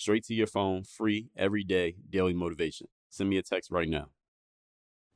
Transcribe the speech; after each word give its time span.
Straight 0.00 0.24
to 0.24 0.34
your 0.34 0.46
phone, 0.46 0.82
free, 0.82 1.28
every 1.36 1.62
day, 1.62 1.96
daily 2.08 2.32
motivation. 2.32 2.86
Send 3.10 3.28
me 3.28 3.36
a 3.36 3.42
text 3.42 3.70
right 3.70 3.86
now. 3.86 4.06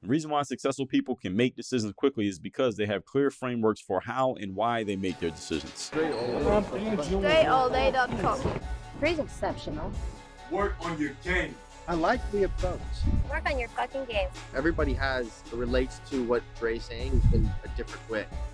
The 0.02 0.09
reason 0.09 0.30
why 0.30 0.43
successful 0.43 0.84
people 0.84 1.16
can 1.16 1.34
make 1.34 1.57
decisions 1.57 1.95
quickly 1.95 2.29
is 2.29 2.38
because 2.38 2.77
they 2.77 2.84
have 2.84 3.07
clear 3.07 3.30
frameworks 3.30 3.80
for 3.80 4.02
how 4.02 4.34
and 4.34 4.55
why 4.55 4.84
they 4.84 4.97
make 4.97 5.19
their 5.20 5.30
decisions. 5.30 5.91
DreAllDay.com. 5.91 8.60
Pretty 8.98 9.23
exceptional. 9.23 9.91
Work 10.51 10.74
on 10.83 11.01
your 11.01 11.12
game. 11.24 11.55
I 11.88 11.95
like 11.95 12.21
the 12.30 12.43
approach. 12.43 12.79
Work 13.30 13.51
on 13.51 13.59
your 13.59 13.71
fucking 13.71 14.05
game. 14.05 14.29
Everybody 14.55 14.93
has 14.93 15.43
relates 15.51 16.01
to 16.10 16.23
what 16.24 16.43
Dre's 16.60 16.85
saying 16.85 17.23
in 17.32 17.51
a 17.65 17.69
different 17.74 18.07
way. 18.10 18.27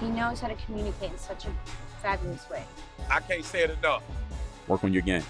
He 0.00 0.08
knows 0.08 0.40
how 0.40 0.48
to 0.48 0.54
communicate 0.66 1.12
in 1.12 1.18
such 1.18 1.46
a 1.46 1.50
fabulous 2.02 2.48
way. 2.50 2.64
I 3.10 3.20
can't 3.20 3.44
say 3.44 3.64
it 3.64 3.70
enough. 3.70 4.02
Work 4.68 4.84
on 4.84 4.92
your 4.92 5.02
game. 5.02 5.24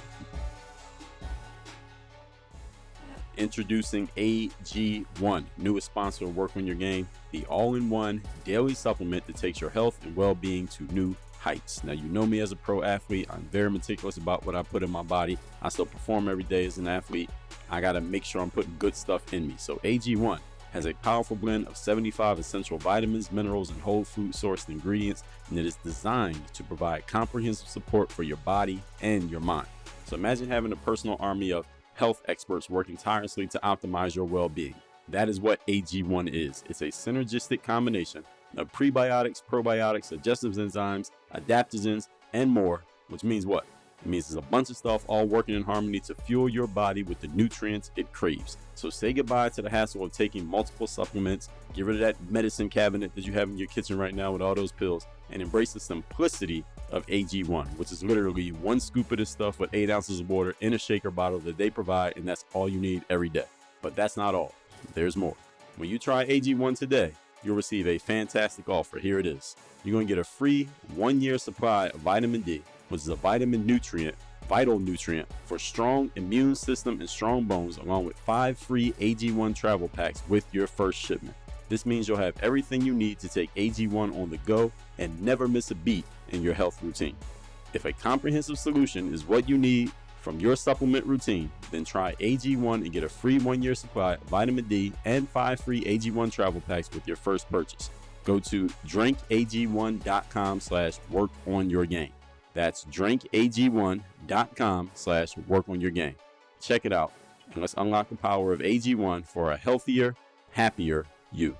Introducing 3.37 4.09
AG1, 4.17 5.45
newest 5.59 5.87
sponsor 5.87 6.25
of 6.25 6.35
Work 6.35 6.57
on 6.57 6.67
Your 6.67 6.75
Game, 6.75 7.07
the 7.33 7.45
all 7.47 7.75
in 7.75 7.91
one 7.91 8.23
daily 8.45 8.73
supplement 8.73 9.27
that 9.27 9.37
takes 9.37 9.61
your 9.61 9.69
health 9.69 9.99
and 10.05 10.17
well 10.17 10.35
being 10.35 10.67
to 10.69 10.85
new 10.85 11.15
heights. 11.39 11.85
Now, 11.85 11.93
you 11.93 12.09
know 12.09 12.27
me 12.27 12.41
as 12.41 12.51
a 12.53 12.57
pro 12.57 12.83
athlete. 12.83 13.29
I'm 13.31 13.43
very 13.53 13.71
meticulous 13.71 14.17
about 14.17 14.47
what 14.47 14.57
I 14.57 14.63
put 14.63 14.83
in 14.83 14.91
my 14.91 15.03
body. 15.03 15.39
I 15.61 15.69
still 15.69 15.85
perform 15.85 16.29
every 16.29 16.45
day 16.45 16.65
as 16.65 16.79
an 16.79 16.89
athlete. 16.89 17.29
I 17.71 17.83
got 17.83 17.93
to 17.93 18.01
make 18.01 18.25
sure 18.25 18.41
I'm 18.41 18.51
putting 18.51 18.75
good 18.79 18.97
stuff 18.97 19.35
in 19.35 19.47
me. 19.47 19.55
So, 19.59 19.77
AG1 19.85 20.41
has 20.77 20.85
a 20.85 20.93
powerful 20.93 21.37
blend 21.37 21.67
of 21.69 21.77
75 21.77 22.39
essential 22.39 22.77
vitamins, 22.77 23.33
minerals, 23.33 23.71
and 23.71 23.81
whole 23.81 24.05
food 24.05 24.33
sourced 24.33 24.69
ingredients, 24.69 25.25
and 25.49 25.59
it 25.59 25.65
is 25.65 25.77
designed 25.77 26.47
to 26.53 26.63
provide 26.63 27.07
comprehensive 27.07 27.67
support 27.67 28.13
for 28.13 28.23
your 28.23 28.37
body 28.39 28.83
and 29.01 29.31
your 29.31 29.41
mind. 29.41 29.67
So, 30.05 30.17
imagine 30.17 30.49
having 30.49 30.73
a 30.73 30.77
personal 30.77 31.17
army 31.19 31.51
of 31.51 31.67
health 31.95 32.21
experts 32.29 32.69
working 32.69 32.99
tirelessly 32.99 33.47
to 33.47 33.59
optimize 33.65 34.15
your 34.15 34.27
well 34.27 34.51
being. 34.51 34.75
That 35.09 35.31
is 35.31 35.41
what 35.41 35.67
AG1 35.67 36.29
is. 36.29 36.63
It's 36.69 36.83
a 36.83 36.89
synergistic 36.89 37.63
combination 37.63 38.23
of 38.59 38.71
prebiotics, 38.71 39.43
probiotics, 39.43 40.11
digestive 40.11 40.53
enzymes, 40.55 41.11
adaptogens, 41.35 42.09
and 42.35 42.51
more, 42.51 42.85
which 43.09 43.25
means 43.25 43.47
what? 43.47 43.65
It 44.05 44.09
means 44.09 44.29
there's 44.29 44.45
a 44.45 44.51
bunch 44.51 44.71
of 44.71 44.77
stuff 44.77 45.05
all 45.09 45.27
working 45.27 45.55
in 45.55 45.63
harmony 45.63 46.01
to 46.01 46.15
fuel 46.15 46.49
your 46.49 46.67
body 46.67 47.03
with 47.03 47.21
the 47.21 47.29
nutrients 47.29 47.91
it 47.97 48.13
craves. 48.13 48.57
So 48.75 48.91
say 48.91 49.13
goodbye 49.13 49.49
to 49.51 49.63
the 49.63 49.71
hassle 49.71 50.05
of 50.05 50.13
taking 50.13 50.47
multiple 50.47 50.87
supplements, 50.87 51.49
get 51.75 51.87
rid 51.87 51.97
of 51.97 52.01
that 52.01 52.31
medicine 52.31 52.69
cabinet 52.69 53.15
that 53.15 53.27
you 53.27 53.33
have 53.33 53.49
in 53.49 53.59
your 53.59 53.69
kitchen 53.69 53.99
right 53.99 54.15
now 54.15 54.33
with 54.33 54.43
all 54.43 54.55
those 54.55 54.73
pills, 54.73 55.07
and 55.31 55.43
embrace 55.43 55.73
the 55.73 55.81
simplicity 55.81 56.65
of 56.93 57.07
AG1, 57.07 57.67
which 57.79 57.91
is 57.91 58.05
literally 58.05 58.53
one 58.53 58.79
scoop 58.79 59.11
of 59.11 59.19
this 59.19 59.31
stuff 59.31 59.59
with 59.59 59.71
eight 59.73 59.91
ounces 59.91 60.21
of 60.21 60.29
water 60.29 60.55
in 60.61 60.75
a 60.75 60.79
shaker 60.79 61.11
bottle 61.11 61.39
that 61.41 61.57
they 61.57 61.71
provide, 61.71 62.17
and 62.17 62.29
that's 62.29 62.45
all 62.53 62.69
you 62.69 62.81
need 62.81 63.05
every 63.11 63.29
day. 63.29 63.47
But 63.83 63.97
that's 63.97 64.17
not 64.17 64.35
all. 64.35 64.55
There's 64.95 65.17
more. 65.17 65.37
When 65.77 65.89
you 65.89 65.99
try 65.99 66.27
AG1 66.27 66.79
today, 66.79 67.13
you'll 67.43 67.57
receive 67.57 67.87
a 67.87 67.99
fantastic 67.99 68.69
offer. 68.69 68.99
Here 68.99 69.19
it 69.19 69.27
is. 69.27 69.57
You're 69.85 69.93
going 69.93 70.07
to 70.07 70.15
get 70.15 70.21
a 70.21 70.25
free 70.25 70.69
one 70.95 71.21
year 71.21 71.39
supply 71.39 71.89
of 71.89 72.01
vitamin 72.01 72.43
D, 72.43 72.63
which 72.89 73.03
is 73.03 73.09
a 73.09 73.17
vitamin 73.17 73.67
nutrient, 73.67 74.15
vital 74.49 74.79
nutrient 74.79 75.29
for 75.45 75.59
strong 75.59 76.11
immune 76.17 76.55
system 76.55 77.01
and 77.01 77.09
strong 77.09 77.45
bones, 77.45 77.79
along 77.79 78.05
with 78.05 78.19
five 78.19 78.59
free 78.59 78.93
AG1 78.93 79.55
travel 79.55 79.89
packs 79.89 80.23
with 80.29 80.47
your 80.53 80.67
first 80.67 80.99
shipment. 80.99 81.35
This 81.69 81.85
means 81.85 82.07
you'll 82.07 82.17
have 82.19 82.37
everything 82.43 82.83
you 82.83 82.95
need 82.95 83.19
to 83.21 83.29
take 83.29 83.53
AG1 83.55 84.21
on 84.21 84.31
the 84.31 84.39
go 84.39 84.71
and 84.99 85.21
never 85.21 85.49
miss 85.49 85.71
a 85.71 85.75
beat 85.75 86.05
in 86.31 86.43
your 86.43 86.55
health 86.55 86.83
routine. 86.83 87.17
If 87.73 87.85
a 87.85 87.93
comprehensive 87.93 88.59
solution 88.59 89.13
is 89.13 89.27
what 89.27 89.49
you 89.49 89.59
need 89.59 89.91
from 90.21 90.41
your 90.41 90.57
supplement 90.57 91.05
routine, 91.07 91.51
then 91.71 91.85
try 91.85 92.15
AG1 92.15 92.75
and 92.77 92.93
get 92.93 93.05
a 93.05 93.09
free 93.09 93.39
one 93.39 93.63
year 93.63 93.75
supply 93.75 94.15
of 94.15 94.23
vitamin 94.23 94.65
D 94.65 94.93
and 95.05 95.29
five 95.29 95.61
free 95.61 95.83
AG1 95.85 96.33
travel 96.33 96.61
packs 96.61 96.91
with 96.93 97.07
your 97.07 97.17
first 97.17 97.49
purchase. 97.51 97.91
Go 98.25 98.41
to 98.41 98.67
drinkag1.com 98.87 100.61
slash 100.61 100.99
work 101.11 101.31
on 101.47 101.71
your 101.71 101.87
game. 101.87 102.11
That's 102.57 102.85
drinkag1.com 102.87 104.91
slash 104.95 105.37
work 105.47 105.69
on 105.69 105.79
your 105.79 105.91
game. 105.91 106.15
Check 106.59 106.87
it 106.87 106.93
out 106.93 107.13
and 107.53 107.61
let's 107.61 107.75
unlock 107.77 108.09
the 108.09 108.17
power 108.17 108.55
of 108.55 108.61
AG1 108.61 109.27
for 109.27 109.53
a 109.53 109.59
healthier, 109.59 110.17
happier 110.53 111.05
you. 111.33 111.55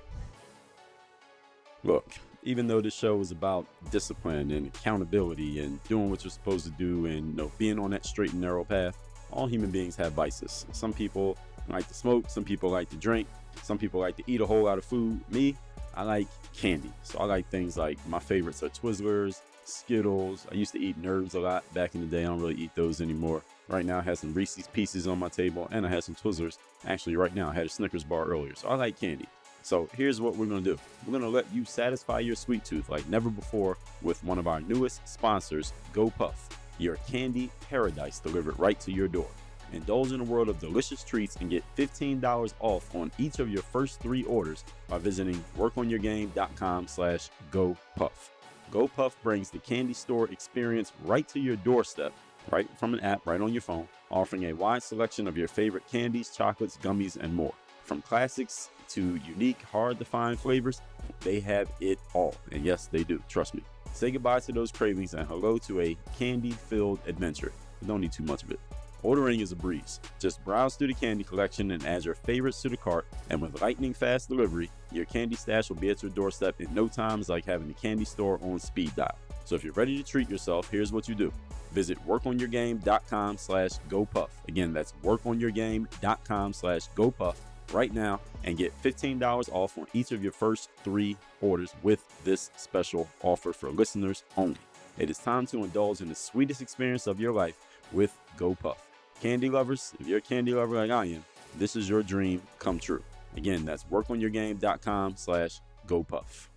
Look, 1.83 2.09
even 2.41 2.65
though 2.65 2.81
this 2.81 2.95
show 2.95 3.19
is 3.19 3.29
about 3.29 3.67
discipline 3.91 4.49
and 4.49 4.65
accountability 4.65 5.59
and 5.59 5.83
doing 5.83 6.09
what 6.09 6.23
you're 6.23 6.31
supposed 6.31 6.65
to 6.65 6.71
do 6.71 7.05
and 7.05 7.29
you 7.29 7.35
know, 7.35 7.51
being 7.59 7.77
on 7.77 7.91
that 7.91 8.03
straight 8.03 8.31
and 8.31 8.41
narrow 8.41 8.63
path, 8.63 8.97
all 9.31 9.45
human 9.45 9.69
beings 9.69 9.95
have 9.97 10.13
vices. 10.13 10.65
Some 10.71 10.93
people 10.93 11.37
like 11.69 11.87
to 11.89 11.93
smoke, 11.93 12.27
some 12.27 12.43
people 12.43 12.71
like 12.71 12.89
to 12.89 12.95
drink, 12.95 13.27
some 13.61 13.77
people 13.77 13.99
like 13.99 14.17
to 14.17 14.23
eat 14.25 14.41
a 14.41 14.47
whole 14.47 14.63
lot 14.63 14.79
of 14.79 14.85
food. 14.85 15.21
Me, 15.31 15.55
I 15.93 16.01
like 16.01 16.27
candy. 16.55 16.91
So 17.03 17.19
I 17.19 17.25
like 17.25 17.47
things 17.51 17.77
like 17.77 17.99
my 18.07 18.17
favorites 18.17 18.63
are 18.63 18.69
Twizzlers, 18.69 19.41
Skittles. 19.67 20.47
I 20.51 20.55
used 20.55 20.71
to 20.73 20.79
eat 20.79 21.01
Nerds 21.01 21.35
a 21.35 21.39
lot 21.39 21.71
back 21.73 21.95
in 21.95 22.01
the 22.01 22.07
day. 22.07 22.23
I 22.23 22.27
don't 22.27 22.39
really 22.39 22.55
eat 22.55 22.75
those 22.75 23.01
anymore. 23.01 23.41
Right 23.67 23.85
now, 23.85 23.99
I 23.99 24.01
have 24.01 24.17
some 24.17 24.33
Reese's 24.33 24.67
Pieces 24.67 25.07
on 25.07 25.19
my 25.19 25.29
table, 25.29 25.67
and 25.71 25.85
I 25.85 25.89
have 25.89 26.03
some 26.03 26.15
Twizzlers. 26.15 26.57
Actually, 26.85 27.17
right 27.17 27.35
now, 27.35 27.49
I 27.49 27.53
had 27.53 27.65
a 27.65 27.69
Snickers 27.69 28.03
bar 28.03 28.25
earlier. 28.25 28.55
So 28.55 28.69
I 28.69 28.75
like 28.75 28.99
candy. 28.99 29.27
So 29.61 29.89
here's 29.93 30.21
what 30.21 30.37
we're 30.37 30.45
gonna 30.45 30.61
do. 30.61 30.79
We're 31.05 31.11
gonna 31.11 31.27
let 31.27 31.53
you 31.53 31.65
satisfy 31.65 32.19
your 32.19 32.37
sweet 32.37 32.63
tooth 32.63 32.87
like 32.87 33.05
never 33.09 33.29
before 33.29 33.77
with 34.01 34.23
one 34.23 34.39
of 34.39 34.47
our 34.47 34.61
newest 34.61 35.05
sponsors, 35.05 35.73
GoPuff, 35.93 36.35
your 36.79 36.95
candy 37.09 37.51
paradise 37.69 38.19
delivered 38.19 38.57
right 38.57 38.79
to 38.79 38.93
your 38.93 39.09
door. 39.09 39.27
Indulge 39.73 40.13
in 40.13 40.21
a 40.21 40.23
world 40.23 40.47
of 40.47 40.59
delicious 40.59 41.03
treats 41.03 41.35
and 41.37 41.49
get 41.49 41.65
$15 41.77 42.53
off 42.61 42.95
on 42.95 43.11
each 43.17 43.39
of 43.39 43.49
your 43.49 43.61
first 43.61 43.99
three 43.99 44.23
orders 44.23 44.63
by 44.87 44.97
visiting 44.97 45.43
workonyourgame.com 45.57 46.87
slash 46.87 47.29
GoPuff. 47.51 48.29
GoPuff 48.71 49.13
brings 49.23 49.49
the 49.49 49.59
candy 49.59 49.93
store 49.93 50.29
experience 50.29 50.91
right 51.05 51.27
to 51.29 51.39
your 51.39 51.55
doorstep, 51.57 52.13
right 52.51 52.67
from 52.77 52.93
an 52.93 52.99
app 52.99 53.25
right 53.25 53.39
on 53.39 53.53
your 53.53 53.61
phone, 53.61 53.87
offering 54.11 54.45
a 54.45 54.53
wide 54.53 54.83
selection 54.83 55.27
of 55.27 55.37
your 55.37 55.47
favorite 55.47 55.87
candies, 55.87 56.29
chocolates, 56.29 56.77
gummies, 56.77 57.17
and 57.17 57.33
more. 57.33 57.53
From 57.83 58.01
classics 58.01 58.69
to 58.89 59.19
unique, 59.25 59.61
hard 59.63 59.99
to 59.99 60.05
find 60.05 60.37
flavors, 60.37 60.81
they 61.21 61.39
have 61.39 61.71
it 61.79 61.99
all. 62.13 62.35
And 62.51 62.65
yes, 62.65 62.87
they 62.87 63.03
do. 63.03 63.21
Trust 63.29 63.53
me. 63.53 63.63
Say 63.93 64.11
goodbye 64.11 64.41
to 64.41 64.51
those 64.51 64.71
cravings 64.71 65.13
and 65.13 65.27
hello 65.27 65.57
to 65.59 65.81
a 65.81 65.97
candy 66.17 66.51
filled 66.51 66.99
adventure. 67.07 67.53
You 67.81 67.87
don't 67.87 68.01
need 68.01 68.11
too 68.11 68.23
much 68.23 68.43
of 68.43 68.51
it. 68.51 68.59
Ordering 69.07 69.39
is 69.39 69.53
a 69.53 69.55
breeze. 69.55 70.01
Just 70.19 70.43
browse 70.43 70.75
through 70.75 70.87
the 70.87 70.93
candy 70.93 71.23
collection 71.23 71.71
and 71.71 71.85
add 71.85 72.03
your 72.03 72.13
favorites 72.13 72.61
to 72.63 72.67
the 72.67 72.75
cart, 72.75 73.07
and 73.29 73.41
with 73.41 73.61
lightning 73.61 73.93
fast 73.93 74.27
delivery, 74.27 74.69
your 74.91 75.05
candy 75.05 75.37
stash 75.37 75.69
will 75.69 75.77
be 75.77 75.89
at 75.89 76.03
your 76.03 76.11
doorstep 76.11 76.59
in 76.59 76.73
no 76.73 76.89
time. 76.89 77.21
It's 77.21 77.29
like 77.29 77.45
having 77.45 77.69
a 77.69 77.73
candy 77.73 78.03
store 78.03 78.37
on 78.41 78.59
speed 78.59 78.93
dial. 78.97 79.17
So 79.45 79.55
if 79.55 79.63
you're 79.63 79.71
ready 79.75 79.95
to 79.95 80.03
treat 80.03 80.29
yourself, 80.29 80.69
here's 80.69 80.91
what 80.91 81.07
you 81.07 81.15
do. 81.15 81.31
Visit 81.71 81.97
workonyourgame.com 82.05 83.37
slash 83.37 83.71
GoPuff. 83.87 84.27
Again, 84.49 84.73
that's 84.73 84.91
workonyourgame.com 85.01 86.51
slash 86.51 86.89
GoPuff 86.89 87.37
right 87.71 87.93
now 87.93 88.19
and 88.43 88.57
get 88.57 88.73
$15 88.83 89.49
off 89.53 89.77
on 89.77 89.87
each 89.93 90.11
of 90.11 90.21
your 90.21 90.33
first 90.33 90.69
three 90.83 91.15
orders 91.39 91.73
with 91.81 92.03
this 92.25 92.51
special 92.57 93.07
offer 93.23 93.53
for 93.53 93.69
listeners 93.69 94.25
only. 94.35 94.57
It 94.97 95.09
is 95.09 95.17
time 95.17 95.45
to 95.47 95.63
indulge 95.63 96.01
in 96.01 96.09
the 96.09 96.15
sweetest 96.15 96.61
experience 96.61 97.07
of 97.07 97.21
your 97.21 97.31
life 97.31 97.55
with 97.93 98.13
GoPuff. 98.37 98.75
Candy 99.21 99.49
lovers, 99.49 99.93
if 99.99 100.07
you're 100.07 100.19
a 100.19 100.21
candy 100.21 100.53
lover 100.53 100.75
like 100.75 100.91
I 100.91 101.05
am, 101.05 101.25
this 101.57 101.75
is 101.75 101.89
your 101.89 102.03
dream 102.03 102.41
come 102.59 102.79
true. 102.79 103.03
Again, 103.35 103.65
that's 103.65 103.83
workonyourgame.com 103.85 105.15
slash 105.15 105.59
GoPuff. 105.87 106.47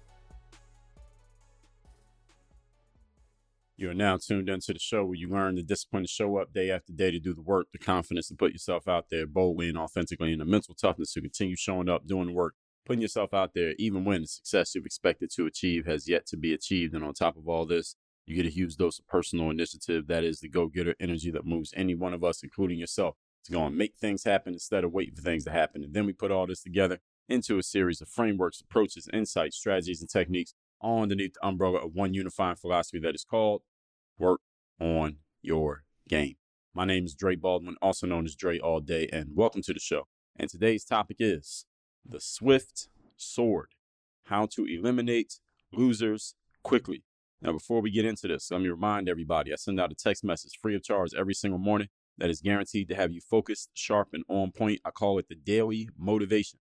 You 3.77 3.89
are 3.89 3.95
now 3.95 4.19
tuned 4.19 4.51
into 4.51 4.75
the 4.75 4.79
show 4.79 5.07
where 5.07 5.15
you 5.15 5.31
learn 5.31 5.55
the 5.55 5.63
discipline 5.63 6.03
to 6.03 6.09
show 6.09 6.37
up 6.37 6.53
day 6.53 6.71
after 6.71 6.93
day 6.93 7.11
to 7.11 7.19
do 7.19 7.33
the 7.33 7.41
work, 7.41 7.69
the 7.73 7.79
confidence 7.79 8.29
to 8.29 8.35
put 8.35 8.53
yourself 8.53 8.87
out 8.87 9.07
there 9.11 9.27
boldly 9.27 9.71
and 9.71 9.79
authentically, 9.79 10.33
and 10.33 10.41
the 10.43 10.45
mental 10.45 10.75
toughness 10.75 11.15
to 11.15 11.23
continue 11.23 11.57
showing 11.57 11.89
up, 11.89 12.07
doing 12.07 12.27
the 12.27 12.33
work, 12.35 12.57
putting 12.85 13.01
yourself 13.01 13.33
out 13.33 13.53
there, 13.55 13.73
even 13.79 14.05
when 14.05 14.21
the 14.21 14.27
success 14.27 14.75
you've 14.75 14.85
expected 14.85 15.31
to 15.31 15.47
achieve 15.47 15.87
has 15.87 16.07
yet 16.07 16.27
to 16.27 16.37
be 16.37 16.53
achieved. 16.53 16.95
And 16.95 17.03
on 17.03 17.15
top 17.15 17.39
of 17.39 17.49
all 17.49 17.65
this, 17.65 17.97
you 18.31 18.37
get 18.37 18.47
a 18.47 18.55
huge 18.55 18.77
dose 18.77 18.99
of 18.99 19.07
personal 19.09 19.51
initiative. 19.51 20.07
That 20.07 20.25
is 20.25 20.41
the 20.41 20.49
go 20.49 20.69
getter 20.69 20.95
energy 21.01 21.31
that 21.33 21.45
moves 21.45 21.75
any 21.77 21.95
one 21.95 22.15
of 22.15 22.23
us, 22.23 22.43
including 22.43 22.79
yourself, 22.79 23.17
to 23.45 23.53
go 23.53 23.67
and 23.67 23.77
make 23.77 23.97
things 23.97 24.25
happen 24.25 24.53
instead 24.53 24.85
of 24.85 24.93
waiting 24.93 25.15
for 25.15 25.23
things 25.23 25.45
to 25.45 25.51
happen. 25.51 25.83
And 25.83 25.93
then 25.93 26.07
we 26.07 26.13
put 26.13 26.31
all 26.31 26.47
this 26.47 26.63
together 26.63 27.01
into 27.29 27.59
a 27.59 27.63
series 27.63 28.01
of 28.01 28.09
frameworks, 28.09 28.61
approaches, 28.61 29.09
insights, 29.13 29.57
strategies, 29.57 30.01
and 30.01 30.09
techniques 30.09 30.55
all 30.81 31.03
underneath 31.03 31.35
the 31.35 31.47
umbrella 31.47 31.79
of 31.79 31.95
one 31.95 32.15
unifying 32.15 32.57
philosophy 32.57 32.99
that 33.01 33.15
is 33.15 33.25
called 33.25 33.63
work 34.19 34.41
on 34.81 35.17
your 35.43 35.85
game. 36.09 36.37
My 36.73 36.85
name 36.85 37.05
is 37.05 37.15
Dre 37.15 37.35
Baldwin, 37.35 37.77
also 37.83 38.07
known 38.07 38.25
as 38.25 38.37
Dre 38.37 38.59
All 38.59 38.81
Day, 38.81 39.09
and 39.13 39.31
welcome 39.35 39.63
to 39.63 39.75
the 39.75 39.81
show. 39.81 40.07
And 40.37 40.49
today's 40.49 40.85
topic 40.85 41.17
is 41.19 41.67
the 42.07 42.21
Swift 42.21 42.89
Sword 43.17 43.71
How 44.25 44.47
to 44.47 44.65
Eliminate 44.65 45.41
Losers 45.73 46.35
Quickly. 46.63 47.03
Now, 47.43 47.53
before 47.53 47.81
we 47.81 47.91
get 47.91 48.05
into 48.05 48.29
this, 48.29 48.51
let 48.51 48.61
me 48.61 48.69
remind 48.69 49.09
everybody 49.09 49.53
I 49.53 49.57
send 49.57 49.81
out 49.81 49.91
a 49.91 49.95
text 49.95 50.23
message 50.23 50.59
free 50.61 50.75
of 50.75 50.83
charge 50.83 51.15
every 51.17 51.33
single 51.33 51.59
morning 51.59 51.89
that 52.19 52.29
is 52.29 52.43
guaranteed 52.43 52.89
to 52.89 52.95
have 52.95 53.13
you 53.13 53.21
focused, 53.23 53.71
sharp, 53.73 54.09
and 54.13 54.25
on 54.29 54.53
point. 54.53 54.81
I 54.85 54.91
call 54.91 55.19
it 55.19 55.29
the 55.29 55.35
daily 55.35 55.89
motivation. 55.99 56.59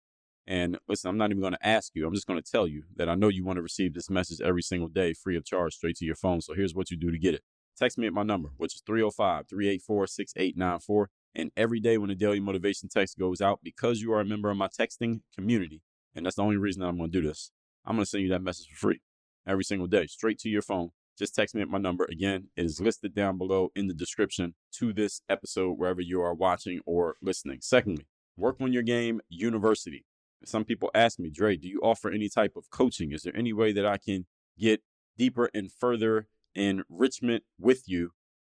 And 0.48 0.78
listen, 0.88 1.08
I'm 1.08 1.16
not 1.16 1.30
even 1.30 1.40
going 1.40 1.52
to 1.52 1.66
ask 1.66 1.92
you. 1.94 2.06
I'm 2.06 2.12
just 2.12 2.26
going 2.26 2.42
to 2.42 2.50
tell 2.50 2.66
you 2.66 2.82
that 2.96 3.08
I 3.08 3.14
know 3.14 3.28
you 3.28 3.44
want 3.44 3.56
to 3.56 3.62
receive 3.62 3.94
this 3.94 4.10
message 4.10 4.40
every 4.40 4.62
single 4.62 4.88
day 4.88 5.14
free 5.14 5.36
of 5.36 5.44
charge 5.44 5.74
straight 5.74 5.96
to 5.96 6.04
your 6.04 6.16
phone. 6.16 6.40
So 6.40 6.54
here's 6.54 6.74
what 6.74 6.90
you 6.90 6.96
do 6.96 7.12
to 7.12 7.18
get 7.18 7.34
it. 7.34 7.42
Text 7.78 7.96
me 7.96 8.08
at 8.08 8.12
my 8.12 8.24
number, 8.24 8.50
which 8.56 8.74
is 8.74 8.82
305 8.84 9.48
384 9.48 10.06
6894. 10.08 11.10
And 11.36 11.50
every 11.56 11.80
day 11.80 11.98
when 11.98 12.08
the 12.08 12.14
daily 12.14 12.40
motivation 12.40 12.88
text 12.88 13.18
goes 13.18 13.40
out, 13.40 13.60
because 13.62 14.00
you 14.00 14.12
are 14.12 14.20
a 14.20 14.24
member 14.24 14.50
of 14.50 14.56
my 14.56 14.68
texting 14.68 15.20
community, 15.34 15.82
and 16.14 16.26
that's 16.26 16.36
the 16.36 16.42
only 16.42 16.56
reason 16.56 16.82
that 16.82 16.88
I'm 16.88 16.98
going 16.98 17.10
to 17.10 17.20
do 17.20 17.26
this, 17.26 17.52
I'm 17.84 17.96
going 17.96 18.04
to 18.04 18.10
send 18.10 18.24
you 18.24 18.30
that 18.30 18.42
message 18.42 18.68
for 18.68 18.76
free 18.76 19.00
every 19.46 19.64
single 19.64 19.86
day, 19.86 20.06
straight 20.06 20.38
to 20.40 20.48
your 20.48 20.62
phone. 20.62 20.90
Just 21.16 21.34
text 21.34 21.54
me 21.54 21.62
at 21.62 21.68
my 21.68 21.78
number. 21.78 22.06
Again, 22.10 22.48
it 22.56 22.64
is 22.64 22.80
listed 22.80 23.14
down 23.14 23.38
below 23.38 23.70
in 23.76 23.86
the 23.86 23.94
description 23.94 24.54
to 24.72 24.92
this 24.92 25.20
episode, 25.28 25.78
wherever 25.78 26.00
you 26.00 26.20
are 26.20 26.34
watching 26.34 26.80
or 26.86 27.16
listening. 27.22 27.58
Secondly, 27.60 28.06
Work 28.36 28.56
on 28.60 28.72
Your 28.72 28.82
Game 28.82 29.20
University. 29.28 30.04
Some 30.44 30.64
people 30.64 30.90
ask 30.94 31.18
me, 31.18 31.30
Dre, 31.30 31.56
do 31.56 31.68
you 31.68 31.80
offer 31.82 32.10
any 32.10 32.28
type 32.28 32.54
of 32.56 32.68
coaching? 32.70 33.12
Is 33.12 33.22
there 33.22 33.36
any 33.36 33.52
way 33.52 33.72
that 33.72 33.86
I 33.86 33.96
can 33.96 34.26
get 34.58 34.82
deeper 35.16 35.50
and 35.54 35.70
further 35.70 36.26
enrichment 36.54 37.44
with 37.58 37.84
you 37.86 38.10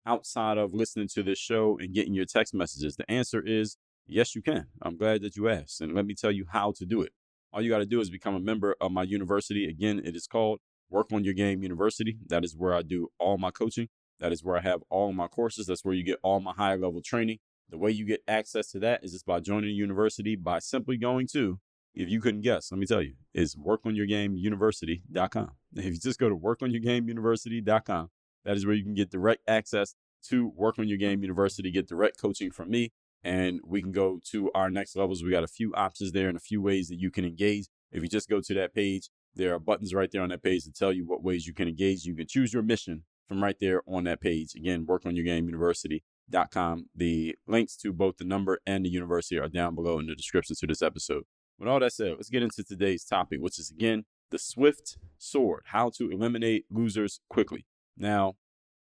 outside 0.06 0.58
of 0.58 0.74
listening 0.74 1.08
to 1.14 1.24
this 1.24 1.40
show 1.40 1.78
and 1.80 1.94
getting 1.94 2.14
your 2.14 2.26
text 2.26 2.54
messages? 2.54 2.98
The 2.98 3.10
answer 3.10 3.42
is 3.42 3.78
yes, 4.06 4.36
you 4.36 4.42
can. 4.42 4.68
I'm 4.82 4.98
glad 4.98 5.22
that 5.22 5.38
you 5.38 5.48
asked. 5.48 5.82
And 5.82 5.94
let 5.94 6.06
me 6.06 6.14
tell 6.14 6.32
you 6.32 6.46
how 6.52 6.74
to 6.78 6.86
do 6.86 7.02
it. 7.02 7.14
All 7.54 7.62
you 7.62 7.70
got 7.70 7.80
to 7.80 7.86
do 7.86 8.02
is 8.02 8.10
become 8.10 8.36
a 8.36 8.40
member 8.40 8.76
of 8.82 8.92
my 8.92 9.04
university. 9.04 9.68
Again, 9.68 10.02
it 10.04 10.16
is 10.16 10.28
called 10.28 10.60
Work 10.90 11.12
on 11.14 11.24
Your 11.24 11.34
Game 11.34 11.64
University. 11.64 12.18
That 12.28 12.44
is 12.44 12.56
where 12.56 12.74
I 12.74 12.82
do 12.82 13.10
all 13.20 13.38
my 13.38 13.52
coaching. 13.52 13.90
That 14.20 14.32
is 14.32 14.44
where 14.44 14.58
I 14.58 14.62
have 14.62 14.82
all 14.90 15.14
my 15.14 15.28
courses. 15.28 15.68
That's 15.68 15.86
where 15.86 15.94
you 15.94 16.04
get 16.04 16.20
all 16.24 16.40
my 16.40 16.54
high 16.54 16.76
level 16.76 17.02
training. 17.02 17.40
The 17.70 17.78
way 17.78 17.92
you 17.92 18.06
get 18.06 18.24
access 18.28 18.72
to 18.72 18.80
that 18.80 19.04
is 19.04 19.12
just 19.12 19.26
by 19.26 19.40
joining 19.40 19.70
the 19.70 19.74
university 19.76 20.36
by 20.36 20.60
simply 20.60 20.98
going 20.98 21.28
to, 21.34 21.60
if 21.94 22.10
you 22.10 22.20
couldn't 22.20 22.42
guess, 22.42 22.72
let 22.72 22.80
me 22.80 22.86
tell 22.86 23.02
you, 23.02 23.14
is 23.34 23.56
workonyourgameuniversity.com. 23.56 25.52
If 25.76 25.86
you 25.86 26.00
just 26.00 26.20
go 26.20 26.30
to 26.30 26.36
workonyourgameuniversity.com, 26.36 28.10
that 28.46 28.58
is 28.58 28.66
where 28.66 28.76
you 28.76 28.84
can 28.84 28.96
get 28.96 29.12
direct 29.12 29.48
access 29.48 29.96
to 30.30 30.52
Work 30.56 30.80
on 30.80 30.88
Your 30.88 30.98
Game 30.98 31.22
University, 31.22 31.72
get 31.72 31.88
direct 31.88 32.20
coaching 32.20 32.52
from 32.52 32.70
me, 32.70 32.92
and 33.24 33.60
we 33.66 33.82
can 33.82 33.92
go 33.92 34.20
to 34.32 34.52
our 34.54 34.70
next 34.70 34.96
levels. 34.96 35.24
We 35.24 35.32
got 35.32 35.44
a 35.44 35.48
few 35.48 35.74
options 35.76 36.12
there 36.12 36.28
and 36.28 36.38
a 36.38 36.42
few 36.42 36.62
ways 36.62 36.90
that 36.90 37.00
you 37.00 37.12
can 37.12 37.26
engage. 37.26 37.68
If 37.92 38.02
you 38.02 38.10
just 38.10 38.30
go 38.30 38.42
to 38.42 38.54
that 38.56 38.74
page, 38.74 39.10
there 39.40 39.56
are 39.56 39.60
buttons 39.60 39.94
right 39.94 40.12
there 40.12 40.22
on 40.22 40.30
that 40.30 40.44
page 40.44 40.66
to 40.66 40.72
tell 40.72 40.92
you 40.92 41.06
what 41.06 41.24
ways 41.24 41.48
you 41.48 41.54
can 41.54 41.68
engage. 41.68 42.04
You 42.04 42.14
can 42.14 42.28
choose 42.28 42.54
your 42.54 42.62
mission 42.62 43.06
from 43.28 43.42
right 43.42 43.56
there 43.60 43.82
on 43.88 44.04
that 44.04 44.22
page. 44.22 44.54
Again, 44.54 44.86
workonyourgameuniversity.com. 44.86 46.90
The 46.94 47.36
links 47.48 47.78
to 47.78 47.94
both 47.94 48.18
the 48.18 48.26
number 48.26 48.60
and 48.68 48.86
the 48.86 48.90
university 48.90 49.40
are 49.40 49.48
down 49.48 49.76
below 49.76 49.98
in 49.98 50.08
the 50.08 50.16
description 50.16 50.58
to 50.58 50.68
this 50.68 50.82
episode. 50.82 51.24
With 51.58 51.70
all 51.70 51.80
that 51.80 51.94
said, 51.94 52.16
let's 52.18 52.30
get 52.30 52.44
into 52.44 52.64
today's 52.64 53.06
topic, 53.06 53.40
which 53.42 53.58
is 53.58 53.72
again 53.72 54.04
the 54.30 54.40
Swift 54.40 54.98
Sword 55.18 55.64
how 55.68 55.90
to 55.98 56.10
eliminate 56.10 56.66
losers 56.70 57.22
quickly. 57.30 57.66
Now, 57.98 58.36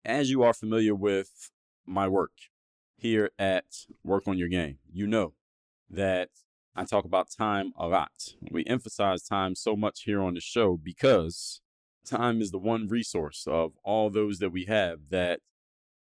as 0.05 0.31
you 0.31 0.43
are 0.43 0.53
familiar 0.53 0.95
with 0.95 1.51
my 1.85 2.07
work 2.07 2.31
here 2.95 3.31
at 3.37 3.65
Work 4.03 4.27
on 4.27 4.37
Your 4.37 4.47
Game, 4.47 4.77
you 4.91 5.07
know 5.07 5.33
that 5.89 6.29
I 6.77 6.85
talk 6.85 7.05
about 7.05 7.31
time 7.31 7.73
a 7.75 7.87
lot. 7.87 8.35
We 8.51 8.63
emphasize 8.65 9.23
time 9.23 9.55
so 9.55 9.75
much 9.75 10.03
here 10.03 10.21
on 10.21 10.35
the 10.35 10.39
show 10.39 10.77
because 10.77 11.59
time 12.05 12.39
is 12.39 12.51
the 12.51 12.59
one 12.59 12.87
resource 12.87 13.47
of 13.49 13.71
all 13.83 14.11
those 14.11 14.37
that 14.37 14.51
we 14.51 14.65
have 14.65 15.09
that 15.09 15.39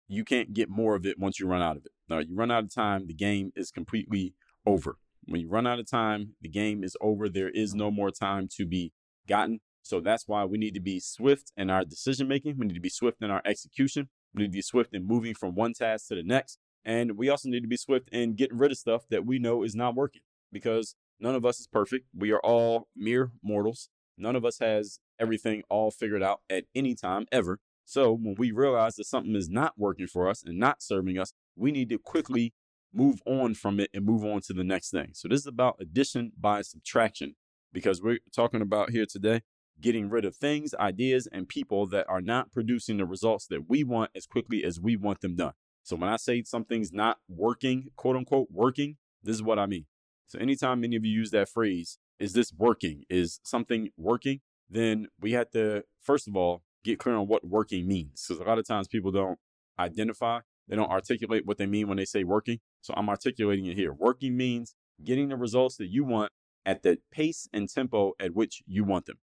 you 0.07 0.23
can't 0.23 0.53
get 0.53 0.69
more 0.69 0.93
of 0.93 1.07
it 1.07 1.17
once 1.17 1.39
you 1.39 1.47
run 1.47 1.63
out 1.63 1.75
of 1.75 1.87
it. 1.87 1.91
Now, 2.07 2.19
you 2.19 2.35
run 2.35 2.51
out 2.51 2.65
of 2.65 2.73
time, 2.73 3.07
the 3.07 3.15
game 3.15 3.51
is 3.55 3.71
completely 3.71 4.35
over. 4.63 4.99
When 5.25 5.41
you 5.41 5.49
run 5.49 5.65
out 5.65 5.79
of 5.79 5.89
time, 5.89 6.35
the 6.39 6.49
game 6.49 6.83
is 6.83 6.95
over. 7.01 7.29
There 7.29 7.49
is 7.49 7.73
no 7.73 7.89
more 7.89 8.11
time 8.11 8.47
to 8.57 8.67
be 8.67 8.93
gotten. 9.27 9.61
So 9.81 9.99
that's 9.99 10.27
why 10.27 10.45
we 10.45 10.59
need 10.59 10.75
to 10.75 10.79
be 10.79 10.99
swift 10.99 11.51
in 11.57 11.71
our 11.71 11.83
decision 11.83 12.27
making. 12.27 12.59
We 12.59 12.67
need 12.67 12.75
to 12.75 12.79
be 12.79 12.89
swift 12.89 13.23
in 13.23 13.31
our 13.31 13.41
execution. 13.43 14.09
We 14.35 14.43
need 14.43 14.49
to 14.49 14.57
be 14.57 14.61
swift 14.61 14.93
in 14.93 15.07
moving 15.07 15.33
from 15.33 15.55
one 15.55 15.73
task 15.73 16.09
to 16.09 16.15
the 16.15 16.23
next. 16.23 16.59
And 16.85 17.17
we 17.17 17.29
also 17.29 17.49
need 17.49 17.61
to 17.61 17.67
be 17.67 17.75
swift 17.75 18.09
in 18.09 18.35
getting 18.35 18.59
rid 18.59 18.71
of 18.71 18.77
stuff 18.77 19.07
that 19.09 19.25
we 19.25 19.39
know 19.39 19.63
is 19.63 19.75
not 19.75 19.95
working 19.95 20.21
because 20.51 20.95
none 21.19 21.35
of 21.35 21.45
us 21.45 21.59
is 21.59 21.67
perfect. 21.67 22.07
We 22.15 22.31
are 22.31 22.39
all 22.39 22.87
mere 22.95 23.31
mortals. 23.41 23.89
None 24.17 24.35
of 24.35 24.45
us 24.45 24.59
has 24.59 24.99
everything 25.19 25.63
all 25.69 25.91
figured 25.91 26.23
out 26.23 26.41
at 26.49 26.65
any 26.75 26.95
time 26.95 27.25
ever. 27.31 27.59
So 27.85 28.11
when 28.11 28.35
we 28.37 28.51
realize 28.51 28.95
that 28.95 29.05
something 29.05 29.35
is 29.35 29.49
not 29.49 29.73
working 29.77 30.07
for 30.07 30.29
us 30.29 30.43
and 30.43 30.59
not 30.59 30.81
serving 30.81 31.17
us, 31.17 31.33
we 31.55 31.71
need 31.71 31.89
to 31.89 31.97
quickly 31.97 32.53
move 32.93 33.21
on 33.25 33.53
from 33.53 33.79
it 33.79 33.89
and 33.93 34.05
move 34.05 34.23
on 34.23 34.41
to 34.41 34.53
the 34.53 34.63
next 34.63 34.91
thing. 34.91 35.11
So 35.13 35.27
this 35.27 35.41
is 35.41 35.47
about 35.47 35.77
addition 35.79 36.31
by 36.39 36.61
subtraction 36.61 37.35
because 37.71 38.01
we're 38.01 38.19
talking 38.35 38.61
about 38.61 38.91
here 38.91 39.05
today 39.05 39.41
getting 39.81 40.09
rid 40.09 40.25
of 40.25 40.35
things, 40.35 40.73
ideas, 40.75 41.27
and 41.31 41.47
people 41.47 41.87
that 41.87 42.05
are 42.09 42.21
not 42.21 42.51
producing 42.51 42.97
the 42.97 43.05
results 43.05 43.47
that 43.47 43.69
we 43.69 43.83
want 43.83 44.11
as 44.15 44.25
quickly 44.25 44.63
as 44.63 44.79
we 44.79 44.95
want 44.95 45.21
them 45.21 45.35
done. 45.35 45.53
So 45.83 45.95
when 45.95 46.09
I 46.09 46.17
say 46.17 46.43
something's 46.43 46.91
not 46.91 47.17
working, 47.27 47.89
quote 47.95 48.15
unquote, 48.15 48.49
working, 48.51 48.97
this 49.23 49.35
is 49.35 49.43
what 49.43 49.57
I 49.57 49.65
mean. 49.65 49.85
So 50.29 50.37
anytime 50.39 50.83
any 50.83 50.95
of 50.95 51.03
you 51.03 51.11
use 51.11 51.31
that 51.31 51.49
phrase, 51.49 51.97
is 52.19 52.33
this 52.33 52.53
working? 52.55 53.03
Is 53.09 53.39
something 53.43 53.89
working? 53.97 54.41
Then 54.69 55.07
we 55.19 55.31
have 55.31 55.49
to, 55.51 55.83
first 56.01 56.27
of 56.27 56.35
all, 56.35 56.61
get 56.83 56.99
clear 56.99 57.15
on 57.15 57.27
what 57.27 57.45
working 57.45 57.87
means. 57.87 58.25
Because 58.27 58.39
a 58.39 58.47
lot 58.47 58.59
of 58.59 58.67
times 58.67 58.87
people 58.87 59.11
don't 59.11 59.39
identify, 59.79 60.41
they 60.67 60.75
don't 60.75 60.91
articulate 60.91 61.47
what 61.47 61.57
they 61.57 61.65
mean 61.65 61.87
when 61.87 61.97
they 61.97 62.05
say 62.05 62.23
working. 62.23 62.59
So 62.81 62.93
I'm 62.95 63.09
articulating 63.09 63.65
it 63.65 63.75
here. 63.75 63.91
Working 63.91 64.37
means 64.37 64.75
getting 65.03 65.29
the 65.29 65.35
results 65.35 65.77
that 65.77 65.87
you 65.87 66.03
want 66.03 66.31
at 66.63 66.83
the 66.83 66.99
pace 67.11 67.49
and 67.51 67.67
tempo 67.67 68.13
at 68.19 68.35
which 68.35 68.61
you 68.67 68.83
want 68.83 69.07
them. 69.07 69.17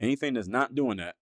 Anything 0.00 0.34
that's 0.34 0.46
not 0.46 0.76
doing 0.76 0.98
that, 0.98 1.16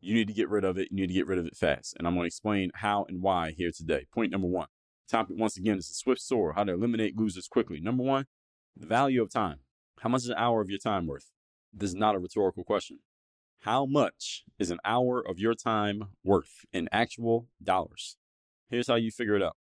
you 0.00 0.14
need 0.14 0.28
to 0.28 0.34
get 0.34 0.48
rid 0.48 0.64
of 0.64 0.78
it. 0.78 0.88
You 0.92 0.98
need 0.98 1.08
to 1.08 1.14
get 1.14 1.26
rid 1.26 1.40
of 1.40 1.46
it 1.46 1.56
fast. 1.56 1.96
And 1.98 2.06
I'm 2.06 2.14
going 2.14 2.24
to 2.24 2.28
explain 2.28 2.70
how 2.74 3.06
and 3.08 3.20
why 3.20 3.54
here 3.56 3.72
today. 3.76 4.06
Point 4.14 4.30
number 4.30 4.46
one. 4.46 4.68
Topic 5.08 5.36
once 5.38 5.56
again 5.56 5.78
is 5.78 5.88
the 5.88 5.94
swift 5.94 6.20
sword, 6.20 6.54
how 6.54 6.64
to 6.64 6.72
eliminate 6.72 7.18
losers 7.18 7.48
quickly. 7.48 7.80
Number 7.80 8.02
one, 8.02 8.26
the 8.76 8.86
value 8.86 9.22
of 9.22 9.30
time. 9.30 9.60
How 10.00 10.08
much 10.08 10.22
is 10.22 10.28
an 10.28 10.36
hour 10.36 10.60
of 10.60 10.68
your 10.68 10.78
time 10.78 11.06
worth? 11.06 11.30
This 11.72 11.90
is 11.90 11.96
not 11.96 12.14
a 12.14 12.18
rhetorical 12.18 12.64
question. 12.64 12.98
How 13.60 13.86
much 13.86 14.44
is 14.58 14.70
an 14.70 14.78
hour 14.84 15.20
of 15.20 15.38
your 15.38 15.54
time 15.54 16.08
worth 16.22 16.66
in 16.72 16.88
actual 16.92 17.48
dollars? 17.62 18.16
Here's 18.68 18.88
how 18.88 18.96
you 18.96 19.10
figure 19.10 19.36
it 19.36 19.42
out. 19.42 19.56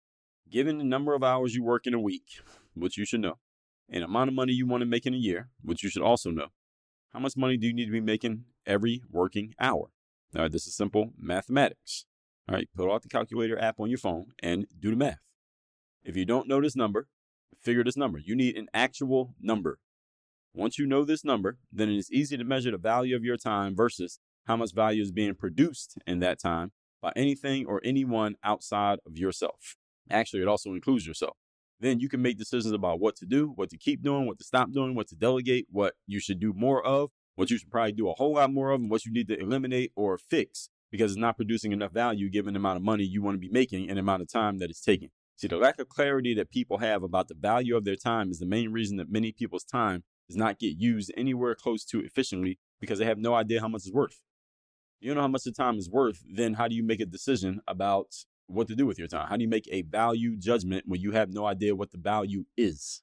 Given 0.50 0.78
the 0.78 0.84
number 0.84 1.14
of 1.14 1.24
hours 1.24 1.56
you 1.56 1.64
work 1.64 1.88
in 1.88 1.94
a 1.94 2.00
week, 2.00 2.42
which 2.74 2.98
you 2.98 3.06
should 3.06 3.22
know, 3.22 3.40
and 3.90 4.04
amount 4.04 4.30
of 4.30 4.36
money 4.36 4.54
you 4.54 4.68
want 4.68 4.82
to 4.82 4.86
make 4.86 5.06
in 5.06 5.14
a 5.14 5.18
year, 5.18 5.50
which 5.62 5.84
you 5.84 5.90
should 5.90 6.02
also 6.02 6.32
know, 6.32 6.48
how 7.14 7.20
much 7.20 7.38
money 7.38 7.58
do 7.58 7.68
you 7.68 7.74
need 7.74 7.86
to 7.86 7.92
be 7.92 8.02
making 8.02 8.46
every 8.66 9.02
working 9.10 9.54
hour? 9.60 9.92
All 10.36 10.42
right, 10.42 10.52
this 10.52 10.68
is 10.68 10.76
simple 10.76 11.12
mathematics. 11.18 12.06
All 12.50 12.56
right, 12.56 12.68
pull 12.76 12.92
out 12.92 13.04
the 13.04 13.10
calculator 13.10 13.58
app 13.58 13.80
on 13.80 13.90
your 13.90 14.00
phone 14.00 14.34
and 14.42 14.66
do 14.80 14.90
the 14.90 14.98
math. 14.98 15.22
If 16.04 16.18
you 16.18 16.26
don't 16.26 16.48
know 16.48 16.60
this 16.60 16.76
number, 16.76 17.08
figure 17.64 17.84
this 17.84 17.98
number. 17.98 18.20
You 18.20 18.36
need 18.36 18.58
an 18.58 18.68
actual 18.74 19.36
number. 19.42 19.80
Once 20.54 20.78
you 20.78 20.86
know 20.86 21.04
this 21.04 21.26
number, 21.26 21.58
then 21.72 21.90
it 21.90 21.98
is 21.98 22.12
easy 22.12 22.38
to 22.38 22.44
measure 22.44 22.72
the 22.72 22.78
value 22.78 23.16
of 23.16 23.24
your 23.24 23.38
time 23.38 23.76
versus 23.76 24.20
how 24.46 24.56
much 24.56 24.74
value 24.74 25.02
is 25.02 25.12
being 25.12 25.34
produced 25.34 25.98
in 26.06 26.20
that 26.20 26.40
time 26.40 26.72
by 27.02 27.12
anything 27.16 27.66
or 27.66 27.82
anyone 27.84 28.36
outside 28.44 29.00
of 29.06 29.18
yourself. 29.18 29.76
Actually, 30.12 30.42
it 30.42 30.48
also 30.48 30.72
includes 30.72 31.08
yourself. 31.08 31.38
Then 31.80 32.00
you 32.00 32.08
can 32.08 32.22
make 32.22 32.38
decisions 32.38 32.74
about 32.74 33.00
what 33.00 33.16
to 33.18 33.26
do, 33.26 33.52
what 33.56 33.70
to 33.72 33.78
keep 33.78 34.04
doing, 34.04 34.28
what 34.28 34.38
to 34.38 34.44
stop 34.44 34.72
doing, 34.72 34.96
what 34.96 35.08
to 35.08 35.16
delegate, 35.16 35.68
what 35.72 35.96
you 36.06 36.20
should 36.20 36.40
do 36.40 36.54
more 36.54 36.86
of, 36.86 37.10
what 37.36 37.50
you 37.50 37.58
should 37.58 37.72
probably 37.72 37.94
do 37.94 38.10
a 38.10 38.14
whole 38.14 38.36
lot 38.36 38.54
more 38.54 38.72
of, 38.72 38.80
and 38.80 38.92
what 38.92 39.06
you 39.06 39.12
need 39.12 39.28
to 39.30 39.40
eliminate 39.40 39.92
or 39.96 40.18
fix 40.18 40.70
because 40.94 41.14
it's 41.14 41.20
not 41.20 41.36
producing 41.36 41.72
enough 41.72 41.92
value 41.92 42.30
given 42.30 42.54
the 42.54 42.60
amount 42.60 42.78
of 42.78 42.84
money 42.84 43.04
you 43.04 43.20
want 43.20 43.34
to 43.34 43.40
be 43.40 43.50
making 43.50 43.90
and 43.90 43.98
the 43.98 44.02
amount 44.02 44.22
of 44.22 44.32
time 44.32 44.60
that 44.60 44.70
it's 44.70 44.80
taking. 44.80 45.10
See, 45.44 45.50
the 45.50 45.58
lack 45.58 45.78
of 45.78 45.90
clarity 45.90 46.34
that 46.36 46.52
people 46.52 46.78
have 46.78 47.04
about 47.04 47.28
the 47.28 47.34
value 47.34 47.76
of 47.76 47.84
their 47.84 47.98
time 47.98 48.32
is 48.32 48.40
the 48.40 48.46
main 48.46 48.72
reason 48.72 48.96
that 48.96 49.12
many 49.12 49.34
people's 49.34 49.66
time 49.66 50.06
does 50.30 50.38
not 50.38 50.58
get 50.58 50.78
used 50.78 51.12
anywhere 51.18 51.54
close 51.54 51.84
to 51.88 52.00
efficiently 52.00 52.60
because 52.80 52.98
they 52.98 53.04
have 53.04 53.18
no 53.18 53.34
idea 53.34 53.60
how 53.60 53.68
much 53.68 53.82
it's 53.82 53.92
worth. 53.92 54.22
You 55.02 55.10
don't 55.10 55.16
know 55.18 55.24
how 55.24 55.28
much 55.28 55.44
the 55.44 55.52
time 55.52 55.78
is 55.78 55.90
worth, 55.90 56.24
then 56.34 56.54
how 56.54 56.70
do 56.70 56.76
you 56.76 56.82
make 56.82 57.02
a 57.02 57.06
decision 57.06 57.60
about 57.68 58.08
what 58.48 58.70
to 58.70 58.76
do 58.78 58.86
with 58.86 58.98
your 58.98 59.10
time? 59.10 59.28
How 59.28 59.36
do 59.36 59.42
you 59.42 59.50
make 59.50 59.68
a 59.70 59.82
value 59.82 60.38
judgment 60.38 60.86
when 60.88 61.02
you 61.02 61.12
have 61.12 61.34
no 61.34 61.46
idea 61.46 61.76
what 61.76 61.92
the 61.92 61.98
value 61.98 62.46
is? 62.56 63.02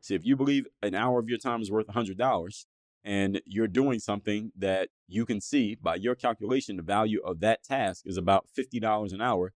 See, 0.00 0.14
if 0.14 0.24
you 0.24 0.34
believe 0.34 0.64
an 0.80 0.94
hour 0.94 1.18
of 1.18 1.28
your 1.28 1.36
time 1.36 1.60
is 1.60 1.70
worth 1.70 1.88
$100 1.88 2.64
and 3.04 3.42
you're 3.44 3.68
doing 3.68 3.98
something 3.98 4.50
that 4.56 4.88
you 5.08 5.26
can 5.26 5.42
see 5.42 5.74
by 5.74 5.96
your 5.96 6.14
calculation, 6.14 6.78
the 6.78 6.82
value 6.82 7.20
of 7.22 7.40
that 7.40 7.64
task 7.64 8.06
is 8.06 8.16
about 8.16 8.46
$50 8.58 9.12
an 9.12 9.20
hour, 9.20 9.52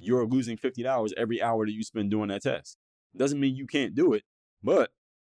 you're 0.00 0.26
losing 0.26 0.56
$50 0.56 1.12
every 1.16 1.42
hour 1.42 1.66
that 1.66 1.72
you 1.72 1.82
spend 1.82 2.10
doing 2.10 2.28
that 2.28 2.42
task. 2.42 2.76
Doesn't 3.16 3.40
mean 3.40 3.56
you 3.56 3.66
can't 3.66 3.94
do 3.94 4.12
it, 4.12 4.22
but 4.62 4.90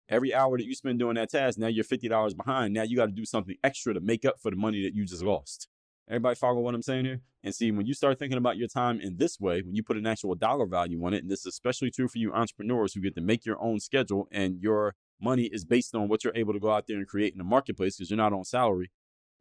every 0.09 0.35
hour 0.35 0.57
that 0.57 0.67
you 0.67 0.75
spend 0.75 0.99
doing 0.99 1.17
that 1.17 1.31
task, 1.31 1.59
now 1.59 1.67
you're 1.67 1.85
$50 1.85 2.37
behind. 2.37 2.75
Now 2.75 2.83
you 2.83 2.97
got 2.97 3.07
to 3.07 3.13
do 3.13 3.25
something 3.25 3.57
extra 3.63 3.95
to 3.95 4.01
make 4.01 4.25
up 4.25 4.41
for 4.41 4.51
the 4.51 4.57
money 4.57 4.83
that 4.83 4.95
you 4.95 5.05
just 5.05 5.23
lost. 5.23 5.69
Everybody 6.09 6.37
follow 6.37 6.61
what 6.61 6.75
I'm 6.75 6.83
saying 6.83 7.05
here? 7.05 7.21
And 7.43 7.55
see, 7.55 7.73
when 7.73 7.87
you 7.87 7.95
start 7.95 8.19
thinking 8.19 8.39
about 8.39 8.57
your 8.57 8.69
time 8.69 9.01
in 9.01 9.17
this 9.17 9.41
way, 9.41 9.63
when 9.63 9.75
you 9.75 9.83
put 9.83 9.97
an 9.97 10.07
actual 10.07 10.37
dollar 10.37 10.67
value 10.67 11.05
on 11.05 11.15
it, 11.15 11.23
and 11.23 11.31
this 11.31 11.41
is 11.41 11.47
especially 11.47 11.91
true 11.91 12.07
for 12.09 12.19
you 12.19 12.33
entrepreneurs 12.33 12.95
who 12.95 13.01
get 13.01 13.15
to 13.17 13.21
make 13.21 13.45
your 13.45 13.61
own 13.61 13.81
schedule 13.81 14.29
and 14.31 14.61
your 14.61 14.95
money 15.21 15.45
is 15.45 15.65
based 15.65 15.95
on 15.95 16.09
what 16.09 16.23
you're 16.23 16.37
able 16.37 16.53
to 16.53 16.61
go 16.61 16.71
out 16.71 16.87
there 16.87 16.99
and 16.99 17.09
create 17.09 17.33
in 17.33 17.39
the 17.39 17.45
marketplace 17.45 17.97
because 17.97 18.11
you're 18.11 18.17
not 18.17 18.33
on 18.33 18.45
salary. 18.45 18.91